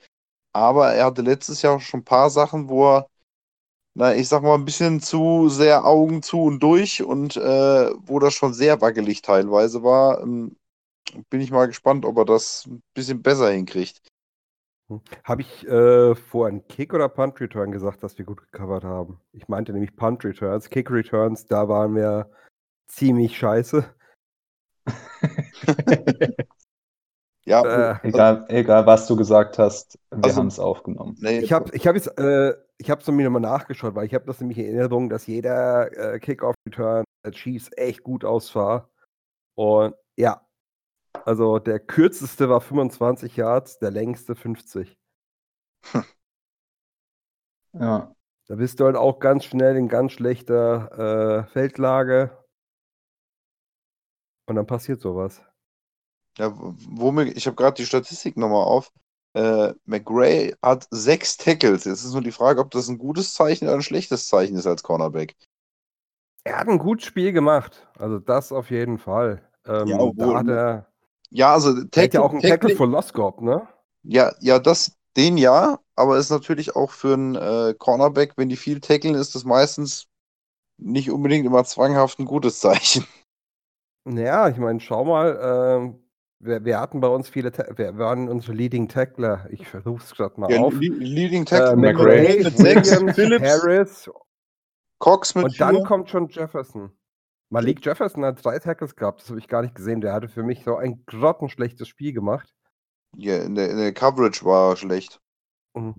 Aber 0.53 0.93
er 0.93 1.07
hatte 1.07 1.23
letztes 1.23 1.63
Jahr 1.63 1.81
schon 1.81 2.01
ein 2.01 2.05
paar 2.05 2.31
Sachen, 2.31 2.69
wo 2.69 2.97
er, 2.97 3.09
na, 3.95 4.15
ich 4.15 4.29
sag 4.29 4.43
mal, 4.43 4.55
ein 4.55 4.65
bisschen 4.65 5.01
zu 5.01 5.49
sehr 5.49 5.85
Augen 5.85 6.23
zu 6.23 6.43
und 6.43 6.63
durch 6.63 7.03
und 7.03 7.37
äh, 7.37 7.91
wo 8.01 8.19
das 8.19 8.35
schon 8.35 8.55
sehr 8.55 8.81
wackelig 8.81 9.23
teilweise 9.23 9.83
war. 9.83 10.23
Bin 11.31 11.41
ich 11.41 11.51
mal 11.51 11.67
gespannt, 11.67 12.05
ob 12.05 12.17
er 12.19 12.25
das 12.25 12.67
ein 12.67 12.83
bisschen 12.95 13.23
besser 13.23 13.51
hinkriegt. 13.51 14.01
Habe 15.25 15.43
ich 15.43 15.67
äh, 15.69 16.15
vor 16.15 16.47
einem 16.47 16.67
Kick 16.67 16.95
oder 16.95 17.09
Punt 17.11 17.39
Return 17.41 17.73
gesagt, 17.73 18.03
dass 18.03 18.17
wir 18.17 18.25
gut 18.25 18.41
gecovert 18.51 18.85
haben? 18.85 19.21
Ich 19.33 19.47
meinte 19.49 19.73
nämlich 19.73 19.95
Punt 19.97 20.25
Returns. 20.25 20.71
Kick 20.71 20.91
Returns, 20.91 21.45
da 21.47 21.69
waren 21.69 21.95
wir 21.95 22.31
ziemlich 22.91 23.37
scheiße. 23.37 23.85
Ja, 27.45 27.63
Äh, 28.03 28.09
Egal, 28.09 28.45
egal 28.49 28.85
was 28.85 29.07
du 29.07 29.17
gesagt 29.17 29.59
hast, 29.59 29.99
wir 30.11 30.23
Also- 30.23 30.37
haben 30.41 30.49
es 30.49 30.59
aufgenommen. 30.59 31.17
nee, 31.19 31.39
Ich 31.39 31.51
habe 31.51 31.75
ich 31.75 31.87
hab 31.87 31.95
jetzt, 31.95 32.09
äh, 32.19 32.55
ich 32.77 32.91
habe 32.91 33.01
es 33.01 33.07
mir 33.09 33.25
nochmal 33.25 33.41
nachgeschaut, 33.41 33.95
weil 33.95 34.05
ich 34.07 34.13
habe 34.13 34.27
das 34.27 34.39
nämlich 34.41 34.59
in 34.59 34.67
Erinnerung, 34.67 35.09
dass 35.09 35.27
jeder 35.27 36.15
äh, 36.15 36.19
Kickoff-Return 36.19 37.05
der 37.25 37.33
Chiefs 37.33 37.71
echt 37.79 38.03
gut 38.03 38.23
ausfah. 38.23 38.91
Und 39.57 39.95
ja, 40.17 40.47
also 41.27 41.59
der 41.59 41.81
kürzeste 41.81 42.49
war 42.49 42.61
25 42.61 43.37
Yards, 43.37 43.79
der 43.79 43.91
längste 43.91 44.35
50. 44.37 44.99
Ja, 47.73 48.15
Da 48.49 48.57
bist 48.57 48.81
du 48.81 48.85
halt 48.87 48.97
auch 48.97 49.21
ganz 49.21 49.45
schnell 49.45 49.77
in 49.77 49.87
ganz 49.89 50.11
schlechter 50.13 51.45
äh, 51.47 51.53
Feldlage. 51.53 52.37
Und 54.47 54.57
dann 54.57 54.67
passiert 54.67 55.01
sowas. 55.01 55.43
Ja, 56.39 56.53
wo 56.57 57.11
mir, 57.13 57.25
ich 57.37 57.47
habe 57.47 57.57
gerade 57.57 57.75
die 57.77 57.87
Statistik 57.87 58.37
nochmal 58.37 58.65
auf. 58.65 58.93
Äh, 59.35 59.75
McRae 59.85 60.55
hat 60.63 60.87
sechs 60.91 61.37
Tackles. 61.37 61.85
Jetzt 61.85 62.05
ist 62.05 62.13
nur 62.13 62.23
die 62.23 62.33
Frage, 62.33 62.61
ob 62.61 62.71
das 62.71 62.89
ein 62.89 62.99
gutes 62.99 63.35
Zeichen 63.35 63.65
oder 63.67 63.75
ein 63.77 63.83
schlechtes 63.83 64.29
Zeichen 64.29 64.57
ist 64.57 64.67
als 64.67 64.83
Cornerback. 64.83 65.37
Er 66.45 66.59
hat 66.59 66.69
ein 66.69 66.79
gutes 66.79 67.07
Spiel 67.07 67.33
gemacht. 67.33 67.87
Also 67.97 68.19
das 68.19 68.51
auf 68.53 68.71
jeden 68.71 68.99
Fall. 68.99 69.43
Ähm, 69.67 69.91
Ja, 69.91 69.99
obwohl- 70.01 70.17
da 70.17 70.35
hat 70.35 70.49
er, 70.49 70.88
Ja, 71.31 71.53
also 71.53 71.71
er 71.95 72.03
hat 72.03 72.15
ja 72.15 72.21
auch 72.23 72.31
einen 72.33 72.41
Tackle 72.41 72.71
Tackling- 72.71 72.77
für 72.77 72.87
Loss 72.87 73.13
gehabt, 73.13 73.43
ne? 73.43 73.69
Ja, 74.03 74.33
ja, 74.41 74.59
das, 74.59 74.97
den 75.17 75.37
ja, 75.37 75.79
aber 75.95 76.17
ist 76.19 76.31
natürlich 76.31 76.75
auch 76.77 76.91
für 76.91 77.15
einen 77.15 77.35
äh, 77.35 77.75
Cornerback, 77.79 78.35
wenn 78.37 78.49
die 78.49 78.57
viel 78.57 78.81
tackeln, 78.81 79.15
ist 79.15 79.35
das 79.35 79.45
meistens 79.45 80.07
nicht 80.79 81.11
unbedingt 81.11 81.45
immer 81.45 81.65
zwanghaft 81.65 82.19
ein 82.19 82.25
gutes 82.25 82.61
Zeichen. 82.61 83.05
Naja, 84.05 84.49
ich 84.49 84.57
meine, 84.57 84.81
schau 84.81 85.05
mal, 85.05 85.39
ähm, 85.43 86.03
wir, 86.39 86.65
wir 86.65 86.81
hatten 86.81 87.01
bei 87.01 87.09
uns 87.09 87.29
viele, 87.29 87.53
wir 87.77 87.99
waren 87.99 88.29
unsere 88.29 88.53
Leading 88.53 88.89
Tackler. 88.89 89.47
Ich 89.51 89.67
versuche 89.67 90.03
es 90.03 90.15
gerade 90.15 90.41
mal 90.41 90.51
Ja, 90.51 90.61
auf. 90.61 90.73
Le 90.75 90.89
Leading 90.89 91.43
Äh, 91.43 91.47
Tackle 91.47 91.77
McRae, 91.77 92.43
mit 92.45 92.57
sechs, 92.57 92.91
Williams, 92.91 93.15
Phillips, 93.17 93.49
Harris 93.49 94.11
Cox 94.99 95.35
mit 95.35 95.45
und 95.45 95.61
dann 95.61 95.77
vier. 95.77 95.85
kommt 95.85 96.09
schon 96.09 96.29
Jefferson. 96.29 96.93
Malik 97.51 97.85
Jefferson 97.85 98.25
hat 98.25 98.45
drei 98.45 98.59
Tackles 98.59 98.95
gehabt, 98.95 99.23
das 99.23 99.31
habe 99.31 99.39
ich 99.39 99.49
gar 99.49 99.63
nicht 99.63 99.75
gesehen. 99.75 100.01
Der 100.01 100.13
hatte 100.13 100.29
für 100.29 100.43
mich 100.43 100.65
so 100.65 100.77
ein 100.77 101.05
grottenschlechtes 101.07 101.89
Spiel 101.89 102.13
gemacht. 102.13 102.55
Ja, 103.17 103.39
in 103.39 103.55
der, 103.55 103.71
in 103.71 103.79
der 103.79 103.95
Coverage 103.95 104.45
war 104.45 104.73
er 104.73 104.77
schlecht. 104.77 105.21
Und 105.73 105.97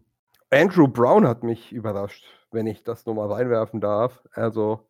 Andrew 0.51 0.87
Brown 0.87 1.27
hat 1.27 1.43
mich 1.43 1.71
überrascht, 1.71 2.23
wenn 2.51 2.67
ich 2.67 2.83
das 2.83 3.05
nochmal 3.05 3.31
reinwerfen 3.31 3.81
darf. 3.81 4.23
Also, 4.31 4.87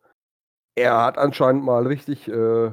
er 0.74 1.02
hat 1.02 1.16
anscheinend 1.16 1.64
mal 1.64 1.86
richtig 1.86 2.28
äh, 2.28 2.72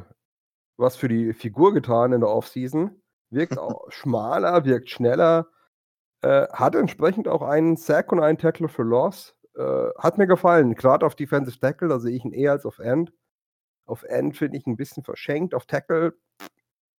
was 0.77 0.95
für 0.95 1.07
die 1.07 1.33
Figur 1.33 1.73
getan 1.73 2.13
in 2.13 2.21
der 2.21 2.29
Offseason. 2.29 3.01
Wirkt 3.29 3.57
auch 3.57 3.91
schmaler, 3.91 4.63
wirkt 4.65 4.89
schneller. 4.89 5.47
Äh, 6.21 6.47
hat 6.51 6.75
entsprechend 6.75 7.27
auch 7.27 7.41
einen 7.41 7.75
Sack 7.75 8.11
und 8.11 8.21
einen 8.21 8.37
Tackle 8.37 8.69
für 8.69 8.83
Loss. 8.83 9.35
Äh, 9.55 9.89
hat 9.97 10.17
mir 10.17 10.27
gefallen. 10.27 10.75
Gerade 10.75 11.05
auf 11.05 11.15
Defensive 11.15 11.59
Tackle, 11.59 11.87
da 11.89 11.99
sehe 11.99 12.15
ich 12.15 12.23
ihn 12.23 12.33
eher 12.33 12.51
als 12.51 12.65
auf 12.65 12.79
End. 12.79 13.11
Auf 13.87 14.03
End 14.03 14.37
finde 14.37 14.57
ich 14.57 14.67
ein 14.67 14.75
bisschen 14.75 15.03
verschenkt. 15.03 15.55
Auf 15.55 15.65
Tackle, 15.65 16.13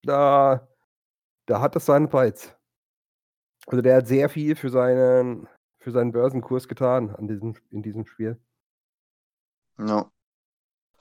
da, 0.03 0.67
da 1.47 1.61
hat 1.61 1.77
es 1.77 1.87
seinen 1.87 2.07
Reiz. 2.07 2.55
Also 3.67 3.83
der 3.83 3.99
hat 3.99 4.09
sehr 4.09 4.29
viel 4.29 4.57
für 4.57 4.71
seinen, 4.71 5.47
für 5.79 5.93
seinen 5.93 6.13
Börsenkurs 6.13 6.67
getan 6.67 7.15
an 7.15 7.29
diesem, 7.29 7.55
in 7.71 7.83
diesem 7.83 8.07
Spiel. 8.07 8.41
Ja. 9.79 10.11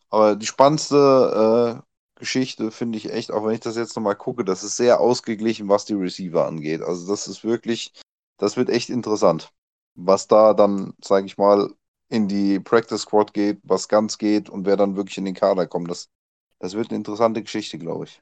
Aber 0.10 0.36
die 0.36 0.46
spannendste 0.46 1.82
äh, 1.84 2.20
Geschichte 2.20 2.72
finde 2.72 2.98
ich 2.98 3.12
echt, 3.12 3.32
auch 3.32 3.46
wenn 3.46 3.54
ich 3.54 3.60
das 3.60 3.78
jetzt 3.78 3.96
nochmal 3.96 4.16
gucke, 4.16 4.44
das 4.44 4.64
ist 4.64 4.78
sehr 4.78 5.00
ausgeglichen, 5.00 5.70
was 5.70 5.86
die 5.86 5.94
Receiver 5.94 6.46
angeht. 6.46 6.82
Also 6.82 7.08
das 7.08 7.28
ist 7.28 7.44
wirklich, 7.44 7.94
das 8.38 8.58
wird 8.58 8.70
echt 8.70 8.90
interessant. 8.90 9.54
Was 9.96 10.28
da 10.28 10.54
dann, 10.54 10.94
sage 11.04 11.26
ich 11.26 11.38
mal, 11.38 11.74
in 12.10 12.28
die 12.28 12.60
Practice 12.60 13.02
Squad 13.02 13.34
geht, 13.34 13.60
was 13.64 13.88
ganz 13.88 14.18
geht 14.18 14.50
und 14.50 14.66
wer 14.66 14.78
dann 14.78 14.96
wirklich 14.96 15.18
in 15.18 15.26
den 15.26 15.36
Kader 15.36 15.68
kommt. 15.68 15.90
Das, 15.90 16.10
das 16.60 16.74
wird 16.74 16.90
eine 16.90 16.98
interessante 16.98 17.42
Geschichte, 17.42 17.78
glaube 17.78 18.06
ich. 18.06 18.22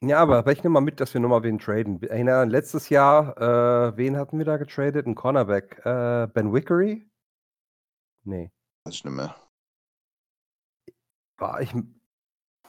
Ja, 0.00 0.20
aber 0.20 0.46
rechne 0.46 0.70
mal 0.70 0.80
mit, 0.80 1.00
dass 1.00 1.12
wir 1.12 1.20
nochmal 1.20 1.42
wen 1.42 1.58
traden. 1.58 2.00
Erinner, 2.02 2.46
letztes 2.46 2.88
Jahr, 2.88 3.36
äh, 3.36 3.96
wen 3.96 4.16
hatten 4.16 4.38
wir 4.38 4.44
da 4.44 4.56
getradet? 4.56 5.06
Ein 5.06 5.16
Cornerback. 5.16 5.84
Äh, 5.84 6.28
ben 6.32 6.52
Wickery? 6.52 7.08
Nee. 8.24 8.50
Weiß 8.84 8.94
ich 8.94 9.04
nicht 9.04 9.14
mehr. 9.14 9.34
War 11.36 11.60
ich, 11.60 11.74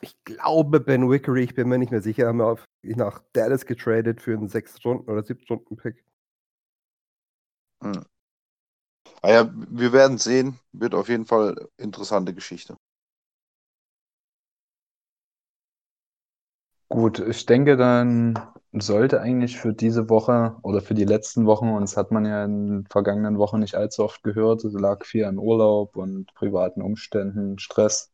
ich 0.02 0.24
glaube 0.24 0.80
Ben 0.80 1.10
Wickery, 1.10 1.44
ich 1.44 1.56
bin 1.56 1.70
mir 1.70 1.78
nicht 1.78 1.92
mehr 1.92 2.02
sicher, 2.02 2.28
haben 2.28 2.38
wir 2.38 2.48
auf, 2.48 2.66
nach 2.84 3.22
Dallas 3.34 3.66
getradet 3.66 4.22
für 4.22 4.34
einen 4.34 4.48
6 4.48 4.78
Stunden 4.78 5.10
oder 5.10 5.24
7 5.24 5.42
Stunden 5.42 5.78
Pick. 9.22 9.32
Ah 9.32 9.50
wir 9.70 9.94
werden 9.94 10.18
sehen. 10.18 10.60
Wird 10.72 10.94
auf 10.96 11.10
jeden 11.10 11.26
Fall 11.26 11.68
interessante 11.78 12.34
Geschichte. 12.34 12.76
Gut, 16.92 17.20
ich 17.20 17.46
denke, 17.46 17.78
dann 17.78 18.40
sollte 18.72 19.22
eigentlich 19.22 19.58
für 19.60 19.74
diese 19.74 20.10
Woche 20.10 20.56
oder 20.64 20.82
für 20.82 20.96
die 20.96 21.06
letzten 21.06 21.46
Wochen, 21.46 21.70
und 21.70 21.82
das 21.82 21.98
hat 21.98 22.12
man 22.12 22.26
ja 22.26 22.44
in 22.46 22.68
den 22.68 22.88
vergangenen 22.88 23.38
Wochen 23.38 23.60
nicht 23.60 23.76
allzu 23.76 24.04
oft 24.04 24.24
gehört, 24.24 24.64
es 24.64 24.74
lag 24.74 25.06
viel 25.06 25.26
an 25.26 25.38
Urlaub 25.38 25.96
und 25.96 26.34
privaten 26.34 26.82
Umständen, 26.82 27.60
Stress. 27.60 28.12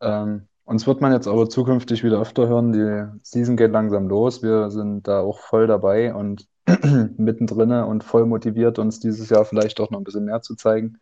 Ähm, 0.00 0.48
uns 0.64 0.86
wird 0.86 1.00
man 1.02 1.12
jetzt 1.12 1.28
aber 1.28 1.48
zukünftig 1.48 2.04
wieder 2.04 2.20
öfter 2.20 2.48
hören. 2.48 2.72
Die 2.72 3.06
Season 3.24 3.56
geht 3.56 3.72
langsam 3.72 4.08
los. 4.08 4.42
Wir 4.42 4.70
sind 4.70 5.08
da 5.08 5.20
auch 5.20 5.40
voll 5.40 5.66
dabei 5.68 6.14
und 6.14 6.48
mittendrin 7.16 7.70
und 7.70 8.04
voll 8.04 8.26
motiviert, 8.26 8.78
uns 8.78 9.00
dieses 9.00 9.30
Jahr 9.30 9.44
vielleicht 9.44 9.80
auch 9.80 9.90
noch 9.90 9.98
ein 10.00 10.04
bisschen 10.04 10.24
mehr 10.24 10.42
zu 10.42 10.56
zeigen. 10.56 10.98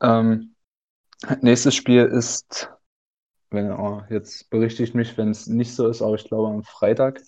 Ähm, 0.00 0.54
nächstes 1.40 1.74
Spiel 1.74 2.04
ist, 2.04 2.70
wenn, 3.50 3.70
oh, 3.72 4.02
jetzt 4.10 4.50
berichte 4.50 4.82
ich 4.82 4.94
mich, 4.94 5.16
wenn 5.16 5.30
es 5.30 5.46
nicht 5.46 5.74
so 5.74 5.88
ist, 5.88 6.02
aber 6.02 6.14
ich 6.16 6.24
glaube 6.24 6.48
am 6.48 6.64
Freitag 6.64 7.22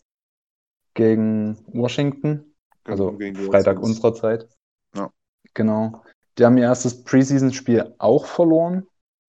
gegen 0.94 1.56
Washington. 1.68 2.52
Also 2.84 3.12
Gegen 3.12 3.36
Freitag 3.36 3.76
Redskins. 3.78 3.88
unserer 3.88 4.14
Zeit. 4.14 4.48
Ja. 4.94 5.10
Genau. 5.54 6.02
Die 6.38 6.44
haben 6.44 6.56
ihr 6.56 6.64
erstes 6.64 7.04
Preseason-Spiel 7.04 7.94
auch 7.98 8.26
verloren. 8.26 8.86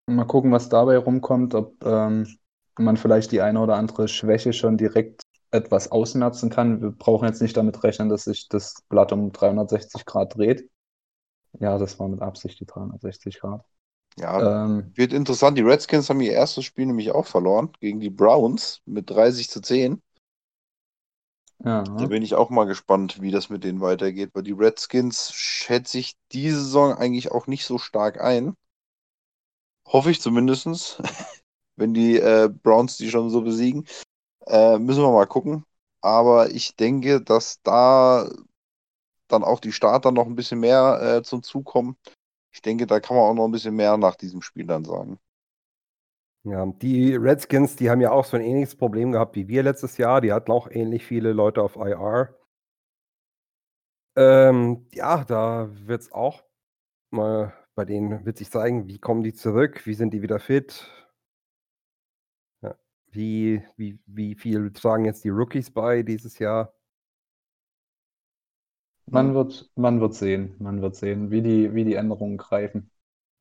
Mal 0.07 0.25
gucken, 0.25 0.51
was 0.51 0.69
dabei 0.69 0.97
rumkommt, 0.97 1.53
ob 1.55 1.83
ähm, 1.83 2.37
man 2.77 2.97
vielleicht 2.97 3.31
die 3.31 3.41
eine 3.41 3.59
oder 3.59 3.75
andere 3.75 4.07
Schwäche 4.07 4.53
schon 4.53 4.77
direkt 4.77 5.23
etwas 5.57 5.91
ausmerzen 5.91 6.49
kann. 6.49 6.81
Wir 6.81 6.91
brauchen 6.91 7.27
jetzt 7.27 7.41
nicht 7.41 7.57
damit 7.57 7.83
rechnen, 7.83 8.09
dass 8.09 8.25
sich 8.25 8.49
das 8.49 8.83
Blatt 8.89 9.11
um 9.13 9.31
360 9.31 10.05
Grad 10.05 10.35
dreht. 10.37 10.69
Ja, 11.59 11.77
das 11.77 11.99
war 11.99 12.07
mit 12.07 12.21
Absicht 12.21 12.59
die 12.59 12.65
360 12.65 13.39
Grad. 13.39 13.65
Ja, 14.19 14.45
Ähm, 14.45 14.93
wird 14.95 15.13
interessant. 15.13 15.57
Die 15.57 15.61
Redskins 15.63 16.09
haben 16.09 16.21
ihr 16.21 16.33
erstes 16.33 16.65
Spiel 16.65 16.85
nämlich 16.87 17.11
auch 17.11 17.25
verloren 17.27 17.71
gegen 17.79 17.99
die 17.99 18.09
Browns 18.11 18.81
mit 18.85 19.09
30 19.09 19.49
zu 19.49 19.61
10. 19.61 20.01
ja, 21.65 21.83
Da 21.97 22.07
bin 22.07 22.23
ich 22.23 22.33
auch 22.33 22.49
mal 22.49 22.63
gespannt, 22.65 23.21
wie 23.21 23.29
das 23.29 23.49
mit 23.49 23.63
denen 23.65 23.81
weitergeht, 23.81 24.29
weil 24.33 24.43
die 24.43 24.53
Redskins 24.53 25.33
schätze 25.33 25.97
ich 25.99 26.15
diese 26.31 26.63
Saison 26.63 26.93
eigentlich 26.93 27.29
auch 27.31 27.45
nicht 27.47 27.65
so 27.65 27.77
stark 27.77 28.21
ein. 28.21 28.55
Hoffe 29.87 30.11
ich 30.11 30.21
zumindest, 30.21 31.01
wenn 31.77 31.93
die 31.93 32.17
äh, 32.19 32.49
Browns 32.49 32.97
die 32.97 33.09
schon 33.09 33.29
so 33.29 33.41
besiegen. 33.41 33.87
Äh, 34.47 34.79
müssen 34.79 35.03
wir 35.03 35.11
mal 35.11 35.27
gucken. 35.27 35.65
Aber 36.01 36.49
ich 36.51 36.75
denke, 36.75 37.21
dass 37.21 37.61
da 37.63 38.29
dann 39.27 39.43
auch 39.43 39.59
die 39.59 39.71
Starter 39.71 40.11
noch 40.11 40.25
ein 40.25 40.35
bisschen 40.35 40.59
mehr 40.59 40.99
äh, 41.01 41.23
zum 41.23 41.43
Zug 41.43 41.65
kommen. 41.65 41.97
Ich 42.53 42.61
denke, 42.61 42.87
da 42.87 42.99
kann 42.99 43.17
man 43.17 43.25
auch 43.25 43.33
noch 43.33 43.45
ein 43.45 43.51
bisschen 43.51 43.75
mehr 43.75 43.97
nach 43.97 44.15
diesem 44.15 44.41
Spiel 44.41 44.65
dann 44.65 44.85
sagen. 44.85 45.19
Ja, 46.43 46.65
die 46.65 47.15
Redskins, 47.15 47.75
die 47.75 47.89
haben 47.89 47.99
ja 47.99 48.11
auch 48.11 48.23
so 48.23 48.37
ein 48.37 48.43
ähnliches 48.43 48.75
Problem 48.75 49.11
gehabt 49.11 49.35
wie 49.35 49.49
wir 49.49 49.63
letztes 49.63 49.97
Jahr. 49.97 50.21
Die 50.21 50.31
hatten 50.31 50.51
auch 50.51 50.69
ähnlich 50.71 51.05
viele 51.05 51.33
Leute 51.33 51.61
auf 51.61 51.75
IR. 51.75 52.33
Ähm, 54.15 54.87
ja, 54.93 55.25
da 55.25 55.69
wird 55.85 56.03
es 56.03 56.11
auch 56.11 56.43
mal 57.11 57.53
bei 57.75 57.85
denen 57.85 58.25
wird 58.25 58.37
sich 58.37 58.49
zeigen, 58.49 58.87
wie 58.87 58.97
kommen 58.97 59.21
die 59.21 59.33
zurück, 59.33 59.85
wie 59.85 59.93
sind 59.93 60.11
die 60.11 60.23
wieder 60.23 60.39
fit. 60.39 60.89
Wie, 63.17 63.63
wie, 63.77 63.97
wie 64.05 64.35
viel 64.35 64.71
tragen 64.71 65.05
jetzt 65.05 65.23
die 65.23 65.29
Rookies 65.29 65.71
bei 65.71 66.03
dieses 66.03 66.37
Jahr? 66.37 66.71
Man 69.07 69.33
wird, 69.33 69.71
man 69.75 69.99
wird 69.99 70.13
sehen, 70.13 70.55
man 70.59 70.83
wird 70.83 70.95
sehen, 70.95 71.31
wie 71.31 71.41
die, 71.41 71.73
wie 71.73 71.83
die 71.83 71.95
Änderungen 71.95 72.37
greifen. 72.37 72.91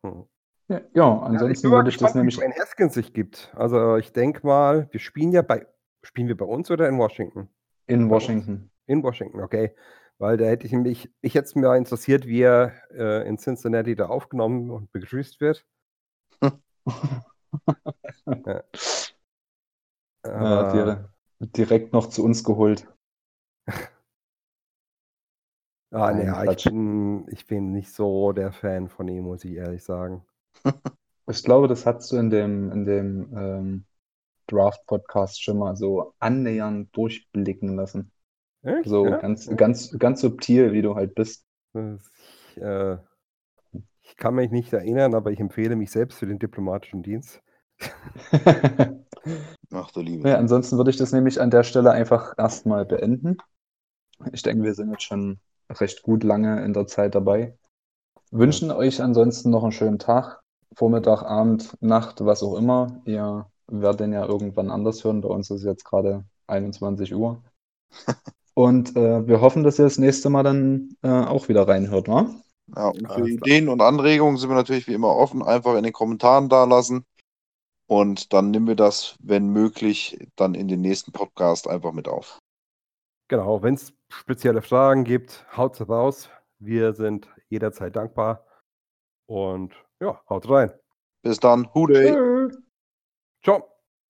Hm. 0.02 0.24
Ja, 0.68 0.80
ja 0.94 1.18
ansonsten 1.18 1.68
mal 1.68 1.76
würde 1.76 1.90
ich 1.90 1.98
das 1.98 2.14
nämlich 2.14 2.36
Dwayne 2.36 2.54
Haskins 2.58 2.94
sich 2.94 3.12
gibt. 3.12 3.52
Also 3.54 3.96
ich 3.96 4.12
denke 4.14 4.46
mal, 4.46 4.88
wir 4.92 5.00
spielen 5.00 5.32
ja 5.32 5.42
bei, 5.42 5.66
spielen 6.02 6.28
wir 6.28 6.38
bei 6.38 6.46
uns 6.46 6.70
oder 6.70 6.88
in 6.88 6.96
Washington? 6.96 7.50
in. 7.86 8.08
Washington. 8.08 8.70
In 8.86 9.02
Washington, 9.02 9.40
okay. 9.40 9.74
Weil 10.16 10.38
da 10.38 10.46
hätte 10.46 10.66
ich 10.66 10.72
mich, 10.72 11.12
ich 11.20 11.34
hätte 11.34 11.44
es 11.44 11.54
mir 11.54 11.76
interessiert, 11.76 12.26
wie 12.26 12.40
er 12.40 12.72
äh, 12.92 13.28
in 13.28 13.36
Cincinnati 13.36 13.94
da 13.94 14.06
aufgenommen 14.06 14.70
und 14.70 14.90
begrüßt 14.90 15.42
wird. 15.42 15.66
Ja. 18.44 18.62
Ja, 20.26 20.62
Aber 20.62 20.64
dir, 20.64 21.10
direkt 21.40 21.92
noch 21.94 22.08
zu 22.10 22.22
uns 22.24 22.44
geholt. 22.44 22.86
ah, 25.92 26.12
Nein, 26.12 26.14
nee, 26.14 26.26
ja, 26.26 26.44
ich 26.44 26.62
bin, 26.62 27.26
ich 27.30 27.46
bin 27.46 27.72
nicht 27.72 27.90
so 27.92 28.32
der 28.32 28.52
Fan 28.52 28.88
von 28.88 29.08
ihm, 29.08 29.24
muss 29.24 29.44
ich 29.44 29.54
ehrlich 29.54 29.82
sagen. 29.84 30.24
Ich 31.28 31.42
glaube, 31.42 31.68
das 31.68 31.86
hast 31.86 32.10
du 32.12 32.16
in 32.16 32.30
dem, 32.30 32.70
in 32.72 32.84
dem 32.84 33.36
ähm, 33.36 33.86
Draft-Podcast 34.48 35.42
schon 35.42 35.58
mal 35.58 35.76
so 35.76 36.14
annähernd 36.20 36.94
durchblicken 36.96 37.76
lassen. 37.76 38.12
Echt? 38.62 38.86
So 38.86 39.04
Ja? 39.04 39.18
ganz, 39.18 39.48
ganz, 39.56 39.92
ganz 39.98 40.20
subtil, 40.22 40.72
wie 40.72 40.82
du 40.82 40.94
halt 40.96 41.14
bist. 41.14 41.46
Ich, 41.74 42.56
äh, 42.62 42.98
ich 44.02 44.16
kann 44.16 44.34
mich 44.36 44.50
nicht 44.50 44.72
erinnern, 44.72 45.14
aber 45.14 45.32
ich 45.32 45.40
empfehle 45.40 45.76
mich 45.76 45.90
selbst 45.90 46.18
für 46.18 46.26
den 46.26 46.38
diplomatischen 46.38 47.02
Dienst. 47.02 47.42
Ach 49.72 49.90
du 49.90 50.00
Liebe. 50.00 50.28
Ja, 50.28 50.38
ansonsten 50.38 50.76
würde 50.76 50.90
ich 50.90 50.96
das 50.96 51.12
nämlich 51.12 51.40
an 51.40 51.50
der 51.50 51.62
Stelle 51.62 51.90
einfach 51.90 52.34
erstmal 52.38 52.84
beenden. 52.84 53.38
Ich 54.32 54.42
denke, 54.42 54.64
wir 54.64 54.74
sind 54.74 54.90
jetzt 54.90 55.02
schon 55.02 55.40
recht 55.70 56.02
gut 56.02 56.24
lange 56.24 56.64
in 56.64 56.72
der 56.72 56.86
Zeit 56.86 57.14
dabei. 57.14 57.56
Wünschen 58.30 58.70
euch 58.70 59.02
ansonsten 59.02 59.50
noch 59.50 59.62
einen 59.62 59.72
schönen 59.72 59.98
Tag, 59.98 60.40
Vormittag, 60.74 61.22
Abend, 61.22 61.76
Nacht, 61.80 62.24
was 62.24 62.42
auch 62.42 62.56
immer. 62.56 63.00
Ihr 63.04 63.46
werdet 63.68 64.00
den 64.00 64.12
ja 64.12 64.24
irgendwann 64.24 64.70
anders 64.70 65.04
hören. 65.04 65.20
Bei 65.20 65.28
uns 65.28 65.50
ist 65.50 65.64
jetzt 65.64 65.84
gerade 65.84 66.24
21 66.46 67.14
Uhr. 67.14 67.42
Und 68.54 68.96
äh, 68.96 69.26
wir 69.26 69.42
hoffen, 69.42 69.64
dass 69.64 69.78
ihr 69.78 69.84
das 69.84 69.98
nächste 69.98 70.30
Mal 70.30 70.42
dann 70.42 70.96
äh, 71.02 71.08
auch 71.08 71.48
wieder 71.48 71.68
reinhört, 71.68 72.08
wa? 72.08 72.30
Ja, 72.74 72.88
und 72.88 73.12
für. 73.12 73.28
Ideen 73.28 73.68
und 73.68 73.82
Anregungen 73.82 74.38
sind 74.38 74.48
wir 74.48 74.56
natürlich 74.56 74.88
wie 74.88 74.94
immer 74.94 75.14
offen. 75.14 75.42
Einfach 75.42 75.76
in 75.76 75.84
den 75.84 75.92
Kommentaren 75.92 76.48
da 76.48 76.64
lassen. 76.64 77.04
Und 77.88 78.32
dann 78.32 78.50
nehmen 78.50 78.66
wir 78.66 78.76
das, 78.76 79.16
wenn 79.20 79.48
möglich, 79.48 80.18
dann 80.36 80.54
in 80.54 80.68
den 80.68 80.80
nächsten 80.80 81.12
Podcast 81.12 81.68
einfach 81.68 81.92
mit 81.92 82.08
auf. 82.08 82.38
Genau, 83.28 83.62
wenn 83.62 83.74
es 83.74 83.92
spezielle 84.08 84.62
Fragen 84.62 85.04
gibt, 85.04 85.46
haut 85.56 85.80
raus. 85.88 86.28
Wir 86.58 86.92
sind 86.94 87.28
jederzeit 87.48 87.94
dankbar. 87.94 88.44
Und 89.26 89.74
ja, 90.00 90.20
haut 90.28 90.48
rein. 90.48 90.72
Bis 91.22 91.38
dann. 91.40 91.68
Tschö. 91.74 92.50
Ciao. 93.42 93.75